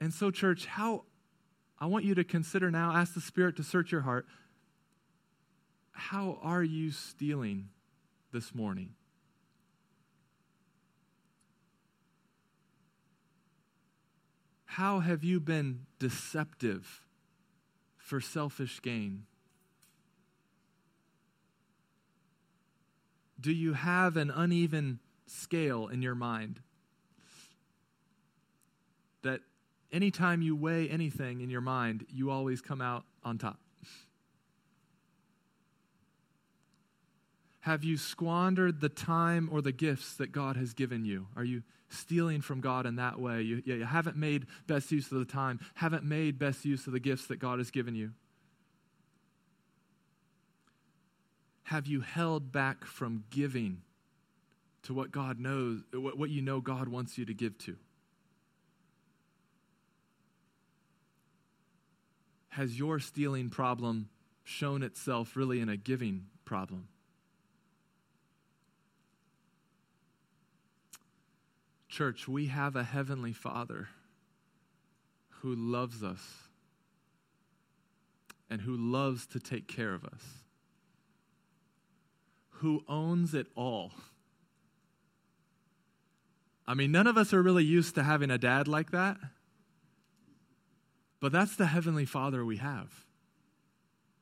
And 0.00 0.12
so, 0.12 0.30
church, 0.30 0.66
how 0.66 1.04
I 1.78 1.86
want 1.86 2.04
you 2.04 2.14
to 2.14 2.24
consider 2.24 2.70
now, 2.70 2.94
ask 2.94 3.14
the 3.14 3.20
Spirit 3.20 3.56
to 3.56 3.62
search 3.62 3.92
your 3.92 4.02
heart. 4.02 4.26
How 5.92 6.38
are 6.42 6.62
you 6.62 6.90
stealing 6.90 7.68
this 8.32 8.54
morning? 8.54 8.90
How 14.64 15.00
have 15.00 15.24
you 15.24 15.40
been 15.40 15.86
deceptive 15.98 17.06
for 17.96 18.20
selfish 18.20 18.82
gain? 18.82 19.24
Do 23.40 23.52
you 23.52 23.72
have 23.72 24.18
an 24.18 24.30
uneven 24.30 25.00
scale 25.26 25.88
in 25.88 26.02
your 26.02 26.14
mind 26.14 26.60
that 29.22 29.40
anytime 29.92 30.42
you 30.42 30.56
weigh 30.56 30.88
anything 30.88 31.40
in 31.40 31.50
your 31.50 31.60
mind, 31.60 32.06
you 32.08 32.30
always 32.30 32.60
come 32.60 32.80
out 32.80 33.04
on 33.24 33.38
top. 33.38 33.58
Have 37.60 37.82
you 37.82 37.96
squandered 37.96 38.80
the 38.80 38.88
time 38.88 39.48
or 39.50 39.60
the 39.60 39.72
gifts 39.72 40.14
that 40.14 40.30
God 40.30 40.56
has 40.56 40.72
given 40.72 41.04
you? 41.04 41.26
Are 41.34 41.42
you 41.42 41.64
stealing 41.88 42.40
from 42.40 42.60
God 42.60 42.86
in 42.86 42.94
that 42.96 43.18
way? 43.18 43.42
You, 43.42 43.60
you 43.64 43.84
haven't 43.84 44.16
made 44.16 44.46
best 44.68 44.92
use 44.92 45.10
of 45.10 45.18
the 45.18 45.24
time, 45.24 45.58
haven't 45.74 46.04
made 46.04 46.38
best 46.38 46.64
use 46.64 46.86
of 46.86 46.92
the 46.92 47.00
gifts 47.00 47.26
that 47.26 47.40
God 47.40 47.58
has 47.58 47.72
given 47.72 47.96
you. 47.96 48.12
Have 51.64 51.88
you 51.88 52.02
held 52.02 52.52
back 52.52 52.84
from 52.84 53.24
giving 53.30 53.82
to 54.84 54.94
what 54.94 55.10
God 55.10 55.40
knows, 55.40 55.82
what 55.92 56.30
you 56.30 56.42
know 56.42 56.60
God 56.60 56.86
wants 56.86 57.18
you 57.18 57.24
to 57.24 57.34
give 57.34 57.58
to? 57.58 57.76
Has 62.56 62.78
your 62.78 62.98
stealing 62.98 63.50
problem 63.50 64.08
shown 64.42 64.82
itself 64.82 65.36
really 65.36 65.60
in 65.60 65.68
a 65.68 65.76
giving 65.76 66.24
problem? 66.46 66.88
Church, 71.86 72.26
we 72.26 72.46
have 72.46 72.74
a 72.74 72.82
heavenly 72.82 73.34
Father 73.34 73.88
who 75.40 75.54
loves 75.54 76.02
us 76.02 76.48
and 78.48 78.62
who 78.62 78.74
loves 78.74 79.26
to 79.26 79.38
take 79.38 79.68
care 79.68 79.92
of 79.92 80.06
us, 80.06 80.22
who 82.48 82.82
owns 82.88 83.34
it 83.34 83.48
all. 83.54 83.92
I 86.66 86.72
mean, 86.72 86.90
none 86.90 87.06
of 87.06 87.18
us 87.18 87.34
are 87.34 87.42
really 87.42 87.64
used 87.64 87.96
to 87.96 88.02
having 88.02 88.30
a 88.30 88.38
dad 88.38 88.66
like 88.66 88.92
that. 88.92 89.18
But 91.20 91.32
that's 91.32 91.56
the 91.56 91.66
Heavenly 91.66 92.04
Father 92.04 92.44
we 92.44 92.58
have. 92.58 93.06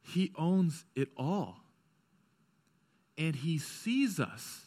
He 0.03 0.33
owns 0.37 0.85
it 0.95 1.09
all. 1.17 1.57
And 3.19 3.35
He 3.35 3.59
sees 3.59 4.21
us. 4.21 4.63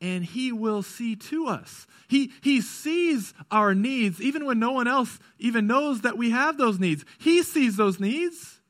And 0.00 0.24
He 0.24 0.52
will 0.52 0.82
see 0.82 1.16
to 1.16 1.46
us. 1.46 1.86
He, 2.06 2.32
he 2.42 2.60
sees 2.60 3.34
our 3.50 3.74
needs 3.74 4.20
even 4.20 4.46
when 4.46 4.58
no 4.58 4.72
one 4.72 4.86
else 4.86 5.18
even 5.38 5.66
knows 5.66 6.02
that 6.02 6.16
we 6.16 6.30
have 6.30 6.56
those 6.56 6.78
needs. 6.78 7.04
He 7.18 7.42
sees 7.42 7.76
those 7.76 7.98
needs. 7.98 8.60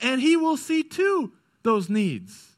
And 0.00 0.20
He 0.20 0.36
will 0.36 0.56
see 0.56 0.82
to 0.82 1.32
those 1.62 1.88
needs. 1.88 2.56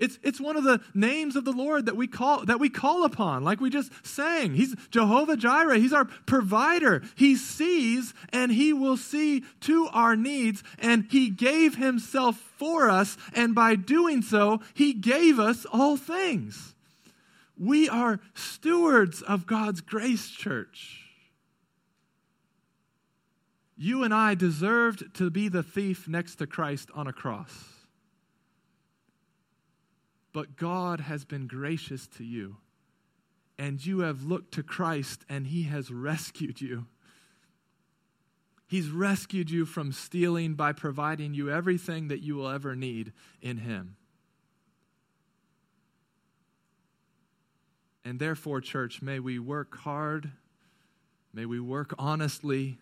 It's, 0.00 0.18
it's 0.22 0.40
one 0.40 0.56
of 0.56 0.64
the 0.64 0.80
names 0.94 1.36
of 1.36 1.44
the 1.44 1.52
Lord 1.52 1.84
that 1.84 1.94
we 1.94 2.06
call 2.06 2.46
that 2.46 2.58
we 2.58 2.70
call 2.70 3.04
upon, 3.04 3.44
like 3.44 3.60
we 3.60 3.68
just 3.68 3.92
sang. 4.04 4.54
He's 4.54 4.74
Jehovah 4.90 5.36
Jireh. 5.36 5.78
He's 5.78 5.92
our 5.92 6.06
provider. 6.06 7.02
He 7.16 7.36
sees 7.36 8.14
and 8.32 8.50
he 8.50 8.72
will 8.72 8.96
see 8.96 9.44
to 9.60 9.88
our 9.92 10.16
needs, 10.16 10.64
and 10.78 11.06
he 11.10 11.28
gave 11.28 11.76
himself 11.76 12.36
for 12.56 12.88
us, 12.88 13.18
and 13.34 13.54
by 13.54 13.74
doing 13.74 14.22
so, 14.22 14.60
he 14.72 14.94
gave 14.94 15.38
us 15.38 15.66
all 15.70 15.98
things. 15.98 16.74
We 17.58 17.88
are 17.88 18.20
stewards 18.32 19.20
of 19.20 19.46
God's 19.46 19.82
grace, 19.82 20.30
church. 20.30 21.04
You 23.76 24.02
and 24.02 24.14
I 24.14 24.34
deserved 24.34 25.14
to 25.16 25.30
be 25.30 25.48
the 25.48 25.62
thief 25.62 26.08
next 26.08 26.36
to 26.36 26.46
Christ 26.46 26.88
on 26.94 27.06
a 27.06 27.12
cross. 27.12 27.79
But 30.32 30.56
God 30.56 31.00
has 31.00 31.24
been 31.24 31.46
gracious 31.46 32.06
to 32.18 32.24
you, 32.24 32.56
and 33.58 33.84
you 33.84 34.00
have 34.00 34.22
looked 34.22 34.54
to 34.54 34.62
Christ, 34.62 35.24
and 35.28 35.46
He 35.46 35.64
has 35.64 35.90
rescued 35.90 36.60
you. 36.60 36.86
He's 38.66 38.88
rescued 38.88 39.50
you 39.50 39.66
from 39.66 39.90
stealing 39.90 40.54
by 40.54 40.72
providing 40.72 41.34
you 41.34 41.50
everything 41.50 42.08
that 42.08 42.22
you 42.22 42.36
will 42.36 42.48
ever 42.48 42.76
need 42.76 43.12
in 43.42 43.58
Him. 43.58 43.96
And 48.04 48.18
therefore, 48.18 48.60
church, 48.60 49.02
may 49.02 49.18
we 49.18 49.38
work 49.38 49.76
hard, 49.78 50.30
may 51.34 51.46
we 51.46 51.60
work 51.60 51.94
honestly, 51.98 52.78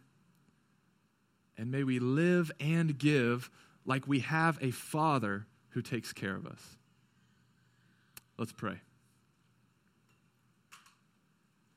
and 1.56 1.70
may 1.70 1.82
we 1.84 1.98
live 1.98 2.52
and 2.60 2.96
give 2.96 3.50
like 3.84 4.06
we 4.06 4.20
have 4.20 4.58
a 4.62 4.70
Father 4.70 5.46
who 5.70 5.82
takes 5.82 6.12
care 6.12 6.36
of 6.36 6.46
us. 6.46 6.77
Let's 8.38 8.52
pray. 8.52 8.80